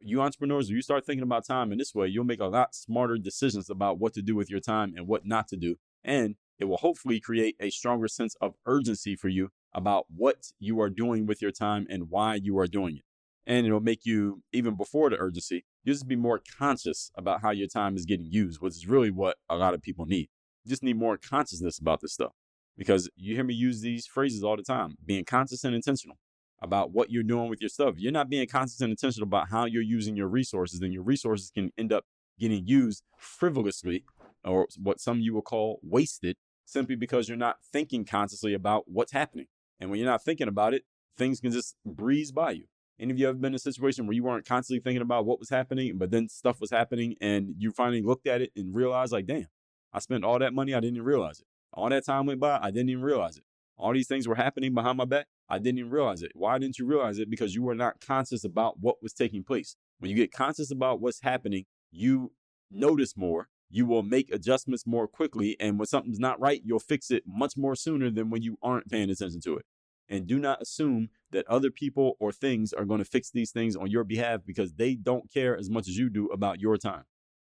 You 0.00 0.20
entrepreneurs, 0.20 0.70
you 0.70 0.82
start 0.82 1.06
thinking 1.06 1.22
about 1.22 1.46
time 1.46 1.72
in 1.72 1.78
this 1.78 1.94
way, 1.94 2.06
you'll 2.06 2.24
make 2.24 2.40
a 2.40 2.46
lot 2.46 2.74
smarter 2.74 3.16
decisions 3.16 3.70
about 3.70 3.98
what 3.98 4.12
to 4.14 4.22
do 4.22 4.36
with 4.36 4.50
your 4.50 4.60
time 4.60 4.94
and 4.96 5.06
what 5.06 5.26
not 5.26 5.48
to 5.48 5.56
do. 5.56 5.76
And 6.04 6.36
it 6.58 6.66
will 6.66 6.76
hopefully 6.76 7.20
create 7.20 7.56
a 7.60 7.70
stronger 7.70 8.08
sense 8.08 8.36
of 8.40 8.54
urgency 8.66 9.16
for 9.16 9.28
you 9.28 9.50
about 9.74 10.06
what 10.14 10.52
you 10.58 10.80
are 10.80 10.90
doing 10.90 11.26
with 11.26 11.42
your 11.42 11.50
time 11.50 11.86
and 11.90 12.10
why 12.10 12.34
you 12.34 12.58
are 12.58 12.66
doing 12.66 12.98
it. 12.98 13.04
And 13.46 13.66
it'll 13.66 13.80
make 13.80 14.04
you, 14.04 14.42
even 14.52 14.76
before 14.76 15.10
the 15.10 15.18
urgency, 15.18 15.64
you 15.84 15.92
just 15.92 16.08
be 16.08 16.16
more 16.16 16.40
conscious 16.58 17.10
about 17.16 17.42
how 17.42 17.50
your 17.50 17.68
time 17.68 17.96
is 17.96 18.04
getting 18.04 18.26
used, 18.26 18.60
which 18.60 18.74
is 18.74 18.88
really 18.88 19.10
what 19.10 19.36
a 19.48 19.56
lot 19.56 19.74
of 19.74 19.82
people 19.82 20.04
need. 20.04 20.28
You 20.64 20.70
just 20.70 20.82
need 20.82 20.98
more 20.98 21.16
consciousness 21.16 21.78
about 21.78 22.00
this 22.00 22.12
stuff 22.12 22.32
because 22.76 23.08
you 23.16 23.34
hear 23.34 23.44
me 23.44 23.54
use 23.54 23.80
these 23.80 24.06
phrases 24.06 24.42
all 24.42 24.56
the 24.56 24.62
time 24.62 24.96
being 25.04 25.24
conscious 25.24 25.62
and 25.64 25.74
intentional 25.74 26.16
about 26.60 26.92
what 26.92 27.10
you're 27.10 27.22
doing 27.22 27.48
with 27.48 27.60
your 27.60 27.68
stuff. 27.68 27.94
You're 27.98 28.12
not 28.12 28.30
being 28.30 28.46
conscious 28.46 28.80
and 28.80 28.90
intentional 28.90 29.26
about 29.26 29.50
how 29.50 29.66
you're 29.66 29.82
using 29.82 30.16
your 30.16 30.28
resources, 30.28 30.80
then 30.80 30.92
your 30.92 31.02
resources 31.02 31.50
can 31.50 31.70
end 31.76 31.92
up 31.92 32.04
getting 32.38 32.66
used 32.66 33.02
frivolously 33.18 34.04
or 34.44 34.66
what 34.82 35.00
some 35.00 35.20
you 35.20 35.34
will 35.34 35.42
call 35.42 35.80
wasted 35.82 36.36
simply 36.64 36.96
because 36.96 37.28
you're 37.28 37.38
not 37.38 37.56
thinking 37.72 38.04
consciously 38.04 38.54
about 38.54 38.84
what's 38.86 39.12
happening. 39.12 39.46
And 39.80 39.90
when 39.90 39.98
you're 39.98 40.08
not 40.08 40.22
thinking 40.22 40.48
about 40.48 40.74
it, 40.74 40.82
things 41.16 41.40
can 41.40 41.52
just 41.52 41.76
breeze 41.84 42.32
by 42.32 42.52
you. 42.52 42.64
Any 42.98 43.12
of 43.12 43.18
you 43.18 43.28
ever 43.28 43.36
been 43.36 43.52
in 43.52 43.56
a 43.56 43.58
situation 43.58 44.06
where 44.06 44.14
you 44.14 44.24
weren't 44.24 44.46
constantly 44.46 44.80
thinking 44.80 45.02
about 45.02 45.26
what 45.26 45.38
was 45.38 45.50
happening, 45.50 45.98
but 45.98 46.10
then 46.10 46.28
stuff 46.28 46.60
was 46.60 46.70
happening 46.70 47.14
and 47.20 47.54
you 47.58 47.70
finally 47.70 48.00
looked 48.00 48.26
at 48.26 48.40
it 48.40 48.52
and 48.56 48.74
realized, 48.74 49.12
like, 49.12 49.26
damn, 49.26 49.46
I 49.92 49.98
spent 49.98 50.24
all 50.24 50.38
that 50.38 50.54
money, 50.54 50.74
I 50.74 50.80
didn't 50.80 50.96
even 50.96 51.06
realize 51.06 51.40
it. 51.40 51.46
All 51.74 51.90
that 51.90 52.06
time 52.06 52.24
went 52.24 52.40
by, 52.40 52.58
I 52.60 52.70
didn't 52.70 52.88
even 52.88 53.04
realize 53.04 53.36
it. 53.36 53.44
All 53.78 53.92
these 53.92 54.08
things 54.08 54.26
were 54.26 54.34
happening 54.34 54.74
behind 54.74 54.96
my 54.96 55.04
back, 55.04 55.26
I 55.48 55.58
didn't 55.58 55.78
even 55.78 55.90
realize 55.90 56.22
it. 56.22 56.32
Why 56.34 56.58
didn't 56.58 56.78
you 56.78 56.86
realize 56.86 57.18
it? 57.18 57.30
Because 57.30 57.54
you 57.54 57.62
were 57.62 57.74
not 57.74 58.00
conscious 58.00 58.44
about 58.44 58.80
what 58.80 59.02
was 59.02 59.12
taking 59.12 59.44
place. 59.44 59.76
When 59.98 60.10
you 60.10 60.16
get 60.16 60.32
conscious 60.32 60.70
about 60.70 61.00
what's 61.00 61.20
happening, 61.22 61.64
you 61.90 62.32
notice 62.70 63.16
more, 63.16 63.48
you 63.70 63.86
will 63.86 64.02
make 64.02 64.32
adjustments 64.32 64.86
more 64.86 65.06
quickly. 65.06 65.56
And 65.60 65.78
when 65.78 65.86
something's 65.86 66.18
not 66.18 66.40
right, 66.40 66.60
you'll 66.64 66.78
fix 66.78 67.10
it 67.10 67.24
much 67.26 67.56
more 67.56 67.74
sooner 67.74 68.10
than 68.10 68.30
when 68.30 68.42
you 68.42 68.56
aren't 68.62 68.90
paying 68.90 69.10
attention 69.10 69.40
to 69.42 69.56
it. 69.56 69.66
And 70.08 70.26
do 70.26 70.38
not 70.38 70.62
assume 70.62 71.08
that 71.32 71.46
other 71.48 71.70
people 71.70 72.16
or 72.20 72.32
things 72.32 72.72
are 72.72 72.84
going 72.84 72.98
to 72.98 73.04
fix 73.04 73.30
these 73.30 73.50
things 73.50 73.74
on 73.74 73.90
your 73.90 74.04
behalf 74.04 74.40
because 74.46 74.74
they 74.74 74.94
don't 74.94 75.30
care 75.32 75.56
as 75.56 75.68
much 75.68 75.88
as 75.88 75.98
you 75.98 76.08
do 76.08 76.26
about 76.26 76.60
your 76.60 76.76
time. 76.76 77.02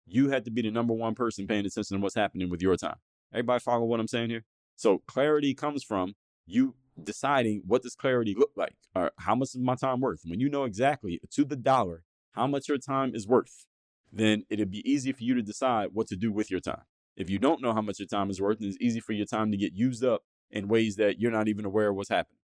You 0.06 0.30
have 0.30 0.44
to 0.44 0.50
be 0.52 0.62
the 0.62 0.70
number 0.70 0.94
one 0.94 1.16
person 1.16 1.49
paying 1.49 1.66
attention 1.66 1.96
to 1.96 2.02
what's 2.02 2.14
happening 2.14 2.49
with 2.49 2.62
your 2.62 2.76
time. 2.76 2.96
Everybody 3.32 3.61
follow 3.61 3.85
what 3.85 3.99
I'm 3.99 4.06
saying 4.06 4.30
here? 4.30 4.44
So 4.76 5.02
clarity 5.06 5.54
comes 5.54 5.83
from 5.83 6.14
you 6.47 6.75
deciding 7.02 7.62
what 7.66 7.83
does 7.83 7.95
clarity 7.95 8.35
look 8.38 8.52
like 8.56 8.76
or 8.95 9.11
how 9.18 9.35
much 9.35 9.49
is 9.49 9.59
my 9.59 9.75
time 9.75 10.00
worth. 10.00 10.21
When 10.25 10.40
you 10.40 10.49
know 10.49 10.64
exactly 10.64 11.21
to 11.33 11.45
the 11.45 11.56
dollar 11.56 12.02
how 12.33 12.47
much 12.47 12.68
your 12.68 12.78
time 12.78 13.14
is 13.14 13.26
worth, 13.26 13.66
then 14.12 14.45
it'll 14.50 14.66
be 14.66 14.88
easy 14.88 15.12
for 15.12 15.25
you 15.25 15.35
to 15.35 15.42
decide 15.42 15.88
what 15.92 16.06
to 16.09 16.16
do 16.16 16.30
with 16.30 16.50
your 16.50 16.61
time. 16.61 16.83
If 17.16 17.30
you 17.30 17.38
don't 17.38 17.62
know 17.62 17.73
how 17.73 17.80
much 17.80 17.99
your 17.99 18.06
time 18.06 18.30
is 18.30 18.40
worth, 18.40 18.59
then 18.59 18.68
it's 18.68 18.78
easy 18.80 19.00
for 19.00 19.12
your 19.12 19.26
time 19.26 19.50
to 19.50 19.56
get 19.56 19.73
used 19.73 20.04
up 20.04 20.23
in 20.50 20.68
ways 20.68 20.97
that 20.97 21.18
you're 21.18 21.33
not 21.33 21.49
even 21.49 21.64
aware 21.64 21.88
of 21.88 21.97
what's 21.97 22.11
happening 22.11 22.38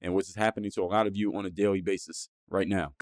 and 0.00 0.14
what's 0.14 0.34
happening 0.34 0.70
to 0.70 0.82
a 0.82 0.86
lot 0.86 1.06
of 1.06 1.16
you 1.16 1.34
on 1.36 1.44
a 1.44 1.50
daily 1.50 1.82
basis 1.82 2.30
right 2.48 2.66
now. 2.68 2.94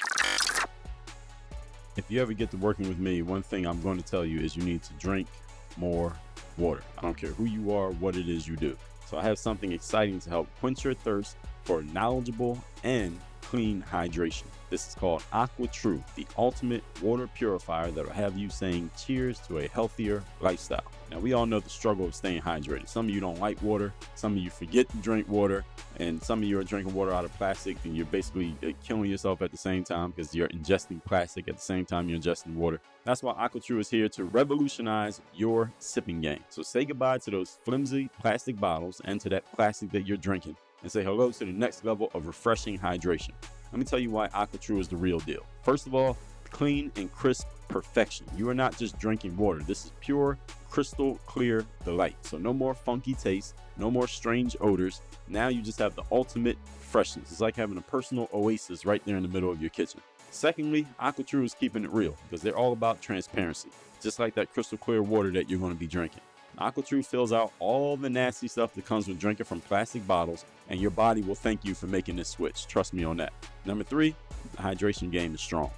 If 1.96 2.10
you 2.10 2.20
ever 2.20 2.32
get 2.32 2.50
to 2.50 2.56
working 2.56 2.88
with 2.88 2.98
me, 2.98 3.22
one 3.22 3.42
thing 3.42 3.66
I'm 3.66 3.80
going 3.80 3.98
to 3.98 4.04
tell 4.04 4.24
you 4.24 4.40
is 4.40 4.56
you 4.56 4.64
need 4.64 4.82
to 4.82 4.92
drink 4.94 5.28
more 5.76 6.12
water. 6.58 6.82
I 6.98 7.02
don't 7.02 7.16
care 7.16 7.30
who 7.30 7.44
you 7.44 7.72
are, 7.72 7.90
what 7.90 8.16
it 8.16 8.28
is 8.28 8.46
you 8.46 8.56
do. 8.56 8.76
So 9.06 9.18
I 9.18 9.22
have 9.22 9.38
something 9.38 9.72
exciting 9.72 10.20
to 10.20 10.30
help 10.30 10.48
quench 10.60 10.84
your 10.84 10.94
thirst 10.94 11.36
for 11.62 11.82
knowledgeable 11.82 12.62
and 12.82 13.18
clean 13.44 13.84
hydration. 13.90 14.44
This 14.70 14.88
is 14.88 14.94
called 14.94 15.22
AquaTru, 15.32 16.02
the 16.16 16.26
ultimate 16.36 16.82
water 17.00 17.28
purifier 17.28 17.90
that 17.92 18.04
will 18.04 18.12
have 18.12 18.36
you 18.36 18.50
saying 18.50 18.90
cheers 18.98 19.38
to 19.46 19.58
a 19.58 19.68
healthier 19.68 20.24
lifestyle. 20.40 20.84
Now, 21.10 21.20
we 21.20 21.32
all 21.32 21.46
know 21.46 21.60
the 21.60 21.70
struggle 21.70 22.06
of 22.06 22.14
staying 22.14 22.42
hydrated. 22.42 22.88
Some 22.88 23.08
of 23.08 23.14
you 23.14 23.20
don't 23.20 23.38
like 23.38 23.62
water, 23.62 23.92
some 24.16 24.32
of 24.32 24.38
you 24.38 24.50
forget 24.50 24.88
to 24.88 24.96
drink 24.96 25.28
water, 25.28 25.64
and 25.98 26.20
some 26.20 26.42
of 26.42 26.48
you 26.48 26.58
are 26.58 26.64
drinking 26.64 26.92
water 26.92 27.12
out 27.12 27.24
of 27.24 27.32
plastic, 27.34 27.76
and 27.84 27.96
you're 27.96 28.06
basically 28.06 28.56
uh, 28.64 28.70
killing 28.82 29.08
yourself 29.08 29.42
at 29.42 29.52
the 29.52 29.56
same 29.56 29.84
time 29.84 30.10
because 30.10 30.34
you're 30.34 30.48
ingesting 30.48 31.04
plastic 31.04 31.46
at 31.46 31.56
the 31.56 31.62
same 31.62 31.84
time 31.84 32.08
you're 32.08 32.18
ingesting 32.18 32.54
water. 32.54 32.80
That's 33.04 33.22
why 33.22 33.34
AquaTru 33.34 33.78
is 33.80 33.90
here 33.90 34.08
to 34.08 34.24
revolutionize 34.24 35.20
your 35.34 35.70
sipping 35.78 36.20
game. 36.20 36.40
So 36.48 36.62
say 36.62 36.84
goodbye 36.84 37.18
to 37.18 37.30
those 37.30 37.58
flimsy 37.64 38.10
plastic 38.18 38.58
bottles 38.58 39.00
and 39.04 39.20
to 39.20 39.28
that 39.28 39.44
plastic 39.54 39.92
that 39.92 40.06
you're 40.06 40.16
drinking, 40.16 40.56
and 40.84 40.92
say 40.92 41.02
hello 41.02 41.32
to 41.32 41.44
the 41.46 41.50
next 41.50 41.82
level 41.82 42.10
of 42.12 42.26
refreshing 42.26 42.78
hydration. 42.78 43.30
Let 43.72 43.78
me 43.78 43.84
tell 43.84 43.98
you 43.98 44.10
why 44.10 44.28
AquaTru 44.28 44.78
is 44.78 44.86
the 44.86 44.96
real 44.96 45.18
deal. 45.18 45.44
First 45.62 45.86
of 45.86 45.94
all, 45.94 46.16
clean 46.50 46.92
and 46.96 47.10
crisp 47.10 47.48
perfection. 47.68 48.26
You 48.36 48.50
are 48.50 48.54
not 48.54 48.76
just 48.76 48.98
drinking 48.98 49.34
water. 49.36 49.60
This 49.60 49.86
is 49.86 49.92
pure, 50.00 50.38
crystal 50.70 51.18
clear 51.24 51.64
delight. 51.86 52.16
So 52.20 52.36
no 52.36 52.52
more 52.52 52.74
funky 52.74 53.14
taste, 53.14 53.54
no 53.78 53.90
more 53.90 54.06
strange 54.06 54.56
odors. 54.60 55.00
Now 55.26 55.48
you 55.48 55.62
just 55.62 55.78
have 55.78 55.94
the 55.96 56.04
ultimate 56.12 56.58
freshness. 56.78 57.32
It's 57.32 57.40
like 57.40 57.56
having 57.56 57.78
a 57.78 57.82
personal 57.82 58.28
oasis 58.34 58.84
right 58.84 59.02
there 59.06 59.16
in 59.16 59.22
the 59.22 59.28
middle 59.30 59.50
of 59.50 59.62
your 59.62 59.70
kitchen. 59.70 60.02
Secondly, 60.30 60.86
AquaTru 61.00 61.44
is 61.44 61.54
keeping 61.54 61.84
it 61.84 61.90
real 61.92 62.14
because 62.24 62.42
they're 62.42 62.58
all 62.58 62.74
about 62.74 63.00
transparency, 63.00 63.70
just 64.02 64.18
like 64.18 64.34
that 64.34 64.52
crystal 64.52 64.76
clear 64.76 65.02
water 65.02 65.30
that 65.30 65.48
you're 65.48 65.58
going 65.60 65.72
to 65.72 65.78
be 65.78 65.86
drinking. 65.86 66.20
AquaTru 66.58 67.04
fills 67.04 67.32
out 67.32 67.52
all 67.58 67.96
the 67.96 68.10
nasty 68.10 68.48
stuff 68.48 68.74
that 68.74 68.86
comes 68.86 69.08
with 69.08 69.18
drinking 69.18 69.46
from 69.46 69.60
plastic 69.60 70.06
bottles, 70.06 70.44
and 70.68 70.80
your 70.80 70.90
body 70.90 71.22
will 71.22 71.34
thank 71.34 71.64
you 71.64 71.74
for 71.74 71.86
making 71.86 72.16
this 72.16 72.28
switch. 72.28 72.66
Trust 72.66 72.94
me 72.94 73.04
on 73.04 73.16
that. 73.16 73.32
Number 73.64 73.84
three, 73.84 74.14
the 74.52 74.62
hydration 74.62 75.10
game 75.10 75.34
is 75.34 75.40
strong. 75.40 75.70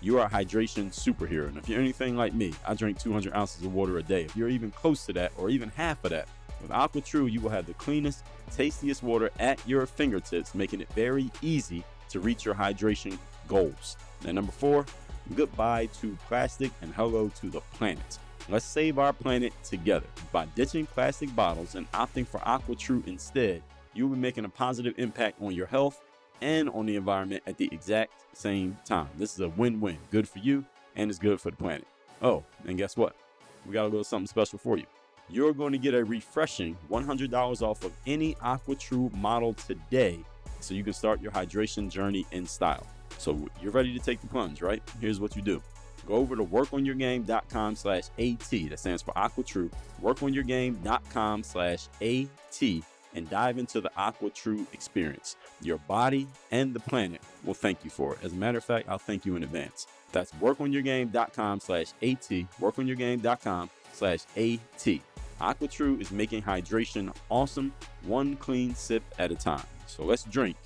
You 0.00 0.18
are 0.18 0.26
a 0.26 0.30
hydration 0.30 0.88
superhero. 0.92 1.48
And 1.48 1.56
if 1.56 1.68
you're 1.68 1.80
anything 1.80 2.16
like 2.16 2.34
me, 2.34 2.52
I 2.66 2.74
drink 2.74 2.98
200 2.98 3.34
ounces 3.34 3.64
of 3.64 3.72
water 3.72 3.98
a 3.98 4.02
day. 4.02 4.24
If 4.24 4.36
you're 4.36 4.48
even 4.48 4.70
close 4.70 5.06
to 5.06 5.12
that 5.14 5.32
or 5.38 5.50
even 5.50 5.70
half 5.70 6.04
of 6.04 6.10
that, 6.10 6.28
with 6.60 6.70
AquaTru, 6.70 7.30
you 7.30 7.40
will 7.40 7.50
have 7.50 7.66
the 7.66 7.74
cleanest, 7.74 8.24
tastiest 8.50 9.02
water 9.02 9.30
at 9.38 9.66
your 9.68 9.86
fingertips, 9.86 10.54
making 10.54 10.80
it 10.80 10.92
very 10.92 11.30
easy 11.42 11.84
to 12.10 12.20
reach 12.20 12.44
your 12.44 12.54
hydration 12.54 13.18
goals. 13.48 13.96
And 14.24 14.34
number 14.34 14.52
four, 14.52 14.86
goodbye 15.34 15.86
to 16.00 16.16
plastic 16.26 16.70
and 16.82 16.92
hello 16.94 17.30
to 17.40 17.50
the 17.50 17.60
planet. 17.60 18.18
Let's 18.48 18.66
save 18.66 18.98
our 18.98 19.14
planet 19.14 19.54
together. 19.64 20.06
By 20.30 20.44
ditching 20.54 20.84
plastic 20.84 21.34
bottles 21.34 21.76
and 21.76 21.90
opting 21.92 22.26
for 22.26 22.40
AquaTru 22.40 23.06
instead, 23.06 23.62
you'll 23.94 24.10
be 24.10 24.16
making 24.16 24.44
a 24.44 24.50
positive 24.50 24.94
impact 24.98 25.40
on 25.40 25.54
your 25.54 25.66
health 25.66 26.02
and 26.42 26.68
on 26.70 26.84
the 26.84 26.96
environment 26.96 27.42
at 27.46 27.56
the 27.56 27.70
exact 27.72 28.12
same 28.34 28.76
time. 28.84 29.08
This 29.16 29.32
is 29.32 29.40
a 29.40 29.48
win 29.48 29.80
win. 29.80 29.96
Good 30.10 30.28
for 30.28 30.40
you, 30.40 30.62
and 30.94 31.08
it's 31.08 31.18
good 31.18 31.40
for 31.40 31.50
the 31.50 31.56
planet. 31.56 31.86
Oh, 32.20 32.44
and 32.66 32.76
guess 32.76 32.98
what? 32.98 33.16
We 33.64 33.72
got 33.72 33.84
a 33.84 33.88
little 33.88 34.04
something 34.04 34.26
special 34.26 34.58
for 34.58 34.76
you. 34.76 34.84
You're 35.30 35.54
going 35.54 35.72
to 35.72 35.78
get 35.78 35.94
a 35.94 36.04
refreshing 36.04 36.76
$100 36.90 37.62
off 37.62 37.82
of 37.82 37.92
any 38.06 38.34
AquaTru 38.34 39.14
model 39.14 39.54
today 39.54 40.18
so 40.60 40.74
you 40.74 40.84
can 40.84 40.92
start 40.92 41.22
your 41.22 41.32
hydration 41.32 41.88
journey 41.88 42.26
in 42.32 42.46
style. 42.46 42.86
So 43.16 43.48
you're 43.62 43.72
ready 43.72 43.96
to 43.98 44.04
take 44.04 44.20
the 44.20 44.26
plunge, 44.26 44.60
right? 44.60 44.82
Here's 45.00 45.18
what 45.18 45.34
you 45.34 45.40
do 45.40 45.62
Go 46.06 46.14
over 46.14 46.36
to 46.36 46.44
workonyourgame.com 46.44 47.76
slash 47.76 48.04
AT. 48.18 48.50
That 48.50 48.78
stands 48.78 49.02
for 49.02 49.12
AquaTru. 49.14 49.70
Workonyourgame.com 50.02 51.42
slash 51.42 51.88
AT 52.00 52.84
and 53.14 53.30
dive 53.30 53.58
into 53.58 53.80
the 53.80 53.90
AquaTru 53.96 54.66
experience. 54.72 55.36
Your 55.62 55.78
body 55.78 56.26
and 56.50 56.74
the 56.74 56.80
planet 56.80 57.20
will 57.44 57.54
thank 57.54 57.84
you 57.84 57.90
for 57.90 58.14
it. 58.14 58.18
As 58.22 58.32
a 58.32 58.36
matter 58.36 58.58
of 58.58 58.64
fact, 58.64 58.88
I'll 58.88 58.98
thank 58.98 59.24
you 59.24 59.36
in 59.36 59.42
advance. 59.42 59.86
That's 60.12 60.32
workonyourgame.com 60.32 61.60
slash 61.60 61.92
AT. 62.02 62.28
Workonyourgame.com 62.60 63.70
slash 63.92 64.20
AT. 64.36 65.00
AquaTru 65.40 66.00
is 66.00 66.10
making 66.10 66.42
hydration 66.42 67.14
awesome, 67.28 67.72
one 68.02 68.36
clean 68.36 68.74
sip 68.74 69.02
at 69.18 69.32
a 69.32 69.34
time. 69.34 69.66
So 69.86 70.04
let's 70.04 70.24
drink 70.24 70.56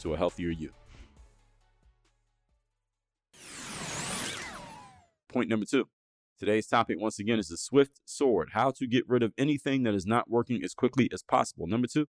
to 0.00 0.14
a 0.14 0.16
healthier 0.16 0.50
you. 0.50 0.70
Point 5.28 5.50
number 5.50 5.66
two. 5.66 5.88
Today's 6.38 6.66
topic, 6.66 6.98
once 6.98 7.18
again, 7.18 7.38
is 7.38 7.48
the 7.48 7.58
swift 7.58 8.00
sword 8.04 8.50
how 8.52 8.70
to 8.70 8.86
get 8.86 9.08
rid 9.08 9.22
of 9.22 9.32
anything 9.36 9.82
that 9.82 9.94
is 9.94 10.06
not 10.06 10.30
working 10.30 10.62
as 10.62 10.72
quickly 10.72 11.10
as 11.12 11.22
possible. 11.22 11.66
Number 11.66 11.86
two, 11.86 12.06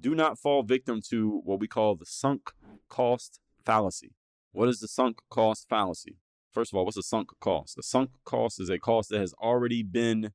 do 0.00 0.14
not 0.14 0.38
fall 0.38 0.62
victim 0.62 1.02
to 1.10 1.42
what 1.44 1.60
we 1.60 1.68
call 1.68 1.94
the 1.94 2.06
sunk 2.06 2.52
cost 2.88 3.40
fallacy. 3.64 4.12
What 4.52 4.68
is 4.68 4.80
the 4.80 4.88
sunk 4.88 5.18
cost 5.28 5.68
fallacy? 5.68 6.16
First 6.52 6.72
of 6.72 6.78
all, 6.78 6.84
what's 6.84 6.96
a 6.96 7.02
sunk 7.02 7.30
cost? 7.40 7.76
A 7.76 7.82
sunk 7.82 8.10
cost 8.24 8.60
is 8.60 8.70
a 8.70 8.78
cost 8.78 9.10
that 9.10 9.20
has 9.20 9.34
already 9.34 9.82
been 9.82 10.32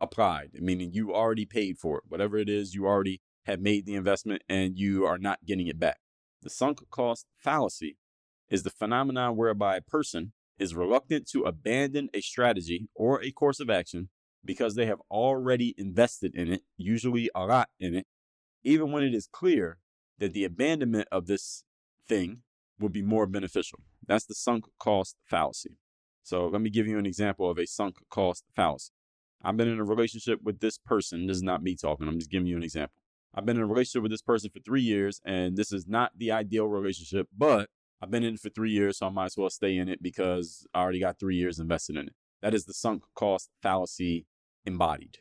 applied, 0.00 0.50
meaning 0.54 0.92
you 0.92 1.14
already 1.14 1.44
paid 1.44 1.78
for 1.78 1.98
it. 1.98 2.04
Whatever 2.08 2.38
it 2.38 2.48
is, 2.48 2.74
you 2.74 2.86
already 2.86 3.20
have 3.44 3.60
made 3.60 3.86
the 3.86 3.94
investment 3.94 4.42
and 4.48 4.78
you 4.78 5.04
are 5.04 5.18
not 5.18 5.44
getting 5.46 5.66
it 5.68 5.78
back. 5.78 5.98
The 6.42 6.50
sunk 6.50 6.80
cost 6.90 7.26
fallacy 7.36 7.98
is 8.48 8.62
the 8.62 8.70
phenomenon 8.70 9.36
whereby 9.36 9.76
a 9.76 9.82
person 9.82 10.32
is 10.58 10.74
reluctant 10.74 11.28
to 11.28 11.42
abandon 11.42 12.08
a 12.14 12.20
strategy 12.20 12.88
or 12.94 13.22
a 13.22 13.30
course 13.30 13.60
of 13.60 13.70
action 13.70 14.08
because 14.44 14.74
they 14.74 14.86
have 14.86 15.00
already 15.10 15.74
invested 15.76 16.34
in 16.34 16.52
it, 16.52 16.62
usually 16.76 17.30
a 17.34 17.44
lot 17.44 17.68
in 17.78 17.94
it, 17.94 18.06
even 18.62 18.92
when 18.92 19.02
it 19.02 19.14
is 19.14 19.28
clear 19.30 19.78
that 20.18 20.32
the 20.32 20.44
abandonment 20.44 21.08
of 21.12 21.26
this 21.26 21.64
thing 22.08 22.42
would 22.80 22.92
be 22.92 23.02
more 23.02 23.26
beneficial. 23.26 23.80
That's 24.06 24.24
the 24.24 24.34
sunk 24.34 24.64
cost 24.78 25.16
fallacy. 25.24 25.76
So 26.22 26.46
let 26.46 26.60
me 26.60 26.70
give 26.70 26.86
you 26.86 26.98
an 26.98 27.06
example 27.06 27.50
of 27.50 27.58
a 27.58 27.66
sunk 27.66 27.96
cost 28.10 28.44
fallacy. 28.54 28.92
I've 29.42 29.56
been 29.56 29.68
in 29.68 29.78
a 29.78 29.84
relationship 29.84 30.40
with 30.42 30.60
this 30.60 30.78
person. 30.78 31.26
This 31.26 31.36
is 31.36 31.42
not 31.42 31.62
me 31.62 31.76
talking. 31.76 32.08
I'm 32.08 32.18
just 32.18 32.30
giving 32.30 32.46
you 32.46 32.56
an 32.56 32.62
example. 32.62 32.94
I've 33.34 33.46
been 33.46 33.56
in 33.56 33.62
a 33.62 33.66
relationship 33.66 34.02
with 34.02 34.10
this 34.10 34.22
person 34.22 34.50
for 34.52 34.60
three 34.60 34.82
years, 34.82 35.20
and 35.24 35.56
this 35.56 35.72
is 35.72 35.86
not 35.86 36.12
the 36.16 36.32
ideal 36.32 36.66
relationship, 36.66 37.28
but 37.36 37.68
I've 38.00 38.10
been 38.10 38.24
in 38.24 38.34
it 38.34 38.40
for 38.40 38.50
three 38.50 38.70
years, 38.70 38.98
so 38.98 39.06
I 39.06 39.10
might 39.10 39.26
as 39.26 39.36
well 39.36 39.50
stay 39.50 39.76
in 39.76 39.88
it 39.88 40.02
because 40.02 40.66
I 40.72 40.80
already 40.80 41.00
got 41.00 41.18
three 41.18 41.36
years 41.36 41.58
invested 41.58 41.96
in 41.96 42.08
it. 42.08 42.14
That 42.42 42.54
is 42.54 42.64
the 42.64 42.74
sunk 42.74 43.02
cost 43.14 43.50
fallacy 43.62 44.26
embodied. 44.64 45.18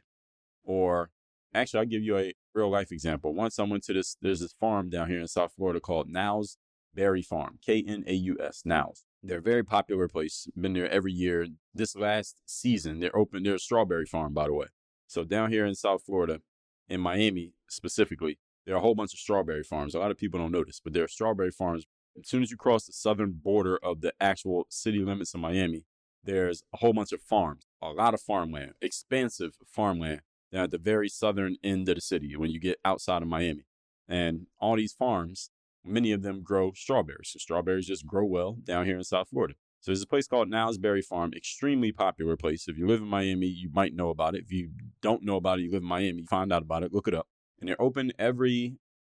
Or 0.63 1.09
actually, 1.53 1.79
I'll 1.79 1.85
give 1.85 2.03
you 2.03 2.17
a 2.17 2.33
real 2.53 2.69
life 2.69 2.91
example. 2.91 3.33
Once 3.33 3.57
I 3.57 3.63
went 3.63 3.83
to 3.85 3.93
this, 3.93 4.17
there's 4.21 4.41
this 4.41 4.53
farm 4.53 4.89
down 4.89 5.09
here 5.09 5.19
in 5.19 5.27
South 5.27 5.53
Florida 5.55 5.79
called 5.79 6.11
Knaus 6.11 6.57
Berry 6.93 7.21
Farm, 7.21 7.57
K 7.65 7.83
N 7.87 8.03
A 8.05 8.13
U 8.13 8.37
S, 8.39 8.63
Knaus. 8.65 9.03
They're 9.23 9.39
a 9.39 9.41
very 9.41 9.63
popular 9.63 10.07
place. 10.07 10.47
Been 10.59 10.73
there 10.73 10.89
every 10.89 11.13
year. 11.13 11.47
This 11.73 11.95
last 11.95 12.41
season, 12.45 12.99
they're 12.99 13.15
open. 13.17 13.43
They're 13.43 13.55
a 13.55 13.59
strawberry 13.59 14.05
farm, 14.05 14.33
by 14.33 14.45
the 14.45 14.53
way. 14.53 14.67
So 15.07 15.23
down 15.23 15.51
here 15.51 15.65
in 15.65 15.73
South 15.75 16.03
Florida, 16.05 16.41
in 16.87 17.01
Miami 17.01 17.53
specifically, 17.67 18.39
there 18.65 18.75
are 18.75 18.79
a 18.79 18.81
whole 18.81 18.95
bunch 18.95 19.13
of 19.13 19.19
strawberry 19.19 19.63
farms. 19.63 19.95
A 19.95 19.99
lot 19.99 20.11
of 20.11 20.17
people 20.17 20.39
don't 20.39 20.51
notice, 20.51 20.79
but 20.83 20.93
there 20.93 21.03
are 21.03 21.07
strawberry 21.07 21.51
farms. 21.51 21.85
As 22.19 22.27
soon 22.27 22.41
as 22.41 22.51
you 22.51 22.57
cross 22.57 22.85
the 22.85 22.93
southern 22.93 23.33
border 23.33 23.77
of 23.83 24.01
the 24.01 24.13
actual 24.19 24.65
city 24.69 24.99
limits 24.99 25.33
of 25.33 25.39
Miami, 25.39 25.85
there's 26.23 26.63
a 26.73 26.77
whole 26.77 26.93
bunch 26.93 27.11
of 27.11 27.21
farms, 27.21 27.67
a 27.81 27.89
lot 27.89 28.13
of 28.13 28.21
farmland, 28.21 28.73
expansive 28.81 29.55
farmland 29.65 30.21
down 30.51 30.63
at 30.63 30.71
the 30.71 30.77
very 30.77 31.09
southern 31.09 31.57
end 31.63 31.87
of 31.89 31.95
the 31.95 32.01
city 32.01 32.35
when 32.35 32.49
you 32.49 32.59
get 32.59 32.79
outside 32.83 33.21
of 33.21 33.27
Miami. 33.27 33.65
And 34.07 34.47
all 34.59 34.75
these 34.75 34.93
farms, 34.93 35.51
many 35.85 36.11
of 36.11 36.23
them 36.23 36.41
grow 36.41 36.71
strawberries. 36.73 37.29
So 37.33 37.39
strawberries 37.39 37.87
just 37.87 38.05
grow 38.07 38.25
well 38.25 38.57
down 38.63 38.85
here 38.85 38.97
in 38.97 39.03
South 39.03 39.29
Florida. 39.29 39.55
So 39.79 39.91
there's 39.91 40.01
a 40.01 40.07
place 40.07 40.27
called 40.27 40.49
Knaus 40.49 40.81
Berry 40.81 41.01
Farm, 41.01 41.33
extremely 41.35 41.91
popular 41.91 42.35
place. 42.35 42.67
If 42.67 42.77
you 42.77 42.87
live 42.87 43.01
in 43.01 43.07
Miami, 43.07 43.47
you 43.47 43.69
might 43.71 43.93
know 43.93 44.09
about 44.09 44.35
it. 44.35 44.43
If 44.43 44.51
you 44.51 44.71
don't 45.01 45.23
know 45.23 45.35
about 45.35 45.59
it, 45.59 45.63
you 45.63 45.71
live 45.71 45.83
in 45.83 45.87
Miami, 45.87 46.23
find 46.23 46.51
out 46.51 46.63
about 46.63 46.83
it, 46.83 46.93
look 46.93 47.07
it 47.07 47.13
up. 47.13 47.27
And 47.59 47.69
they're 47.69 47.81
open 47.81 48.11
every, 48.17 48.77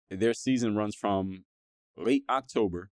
their 0.09 0.33
season 0.33 0.75
runs 0.75 0.95
from 0.95 1.45
late 1.99 2.23
October 2.29 2.89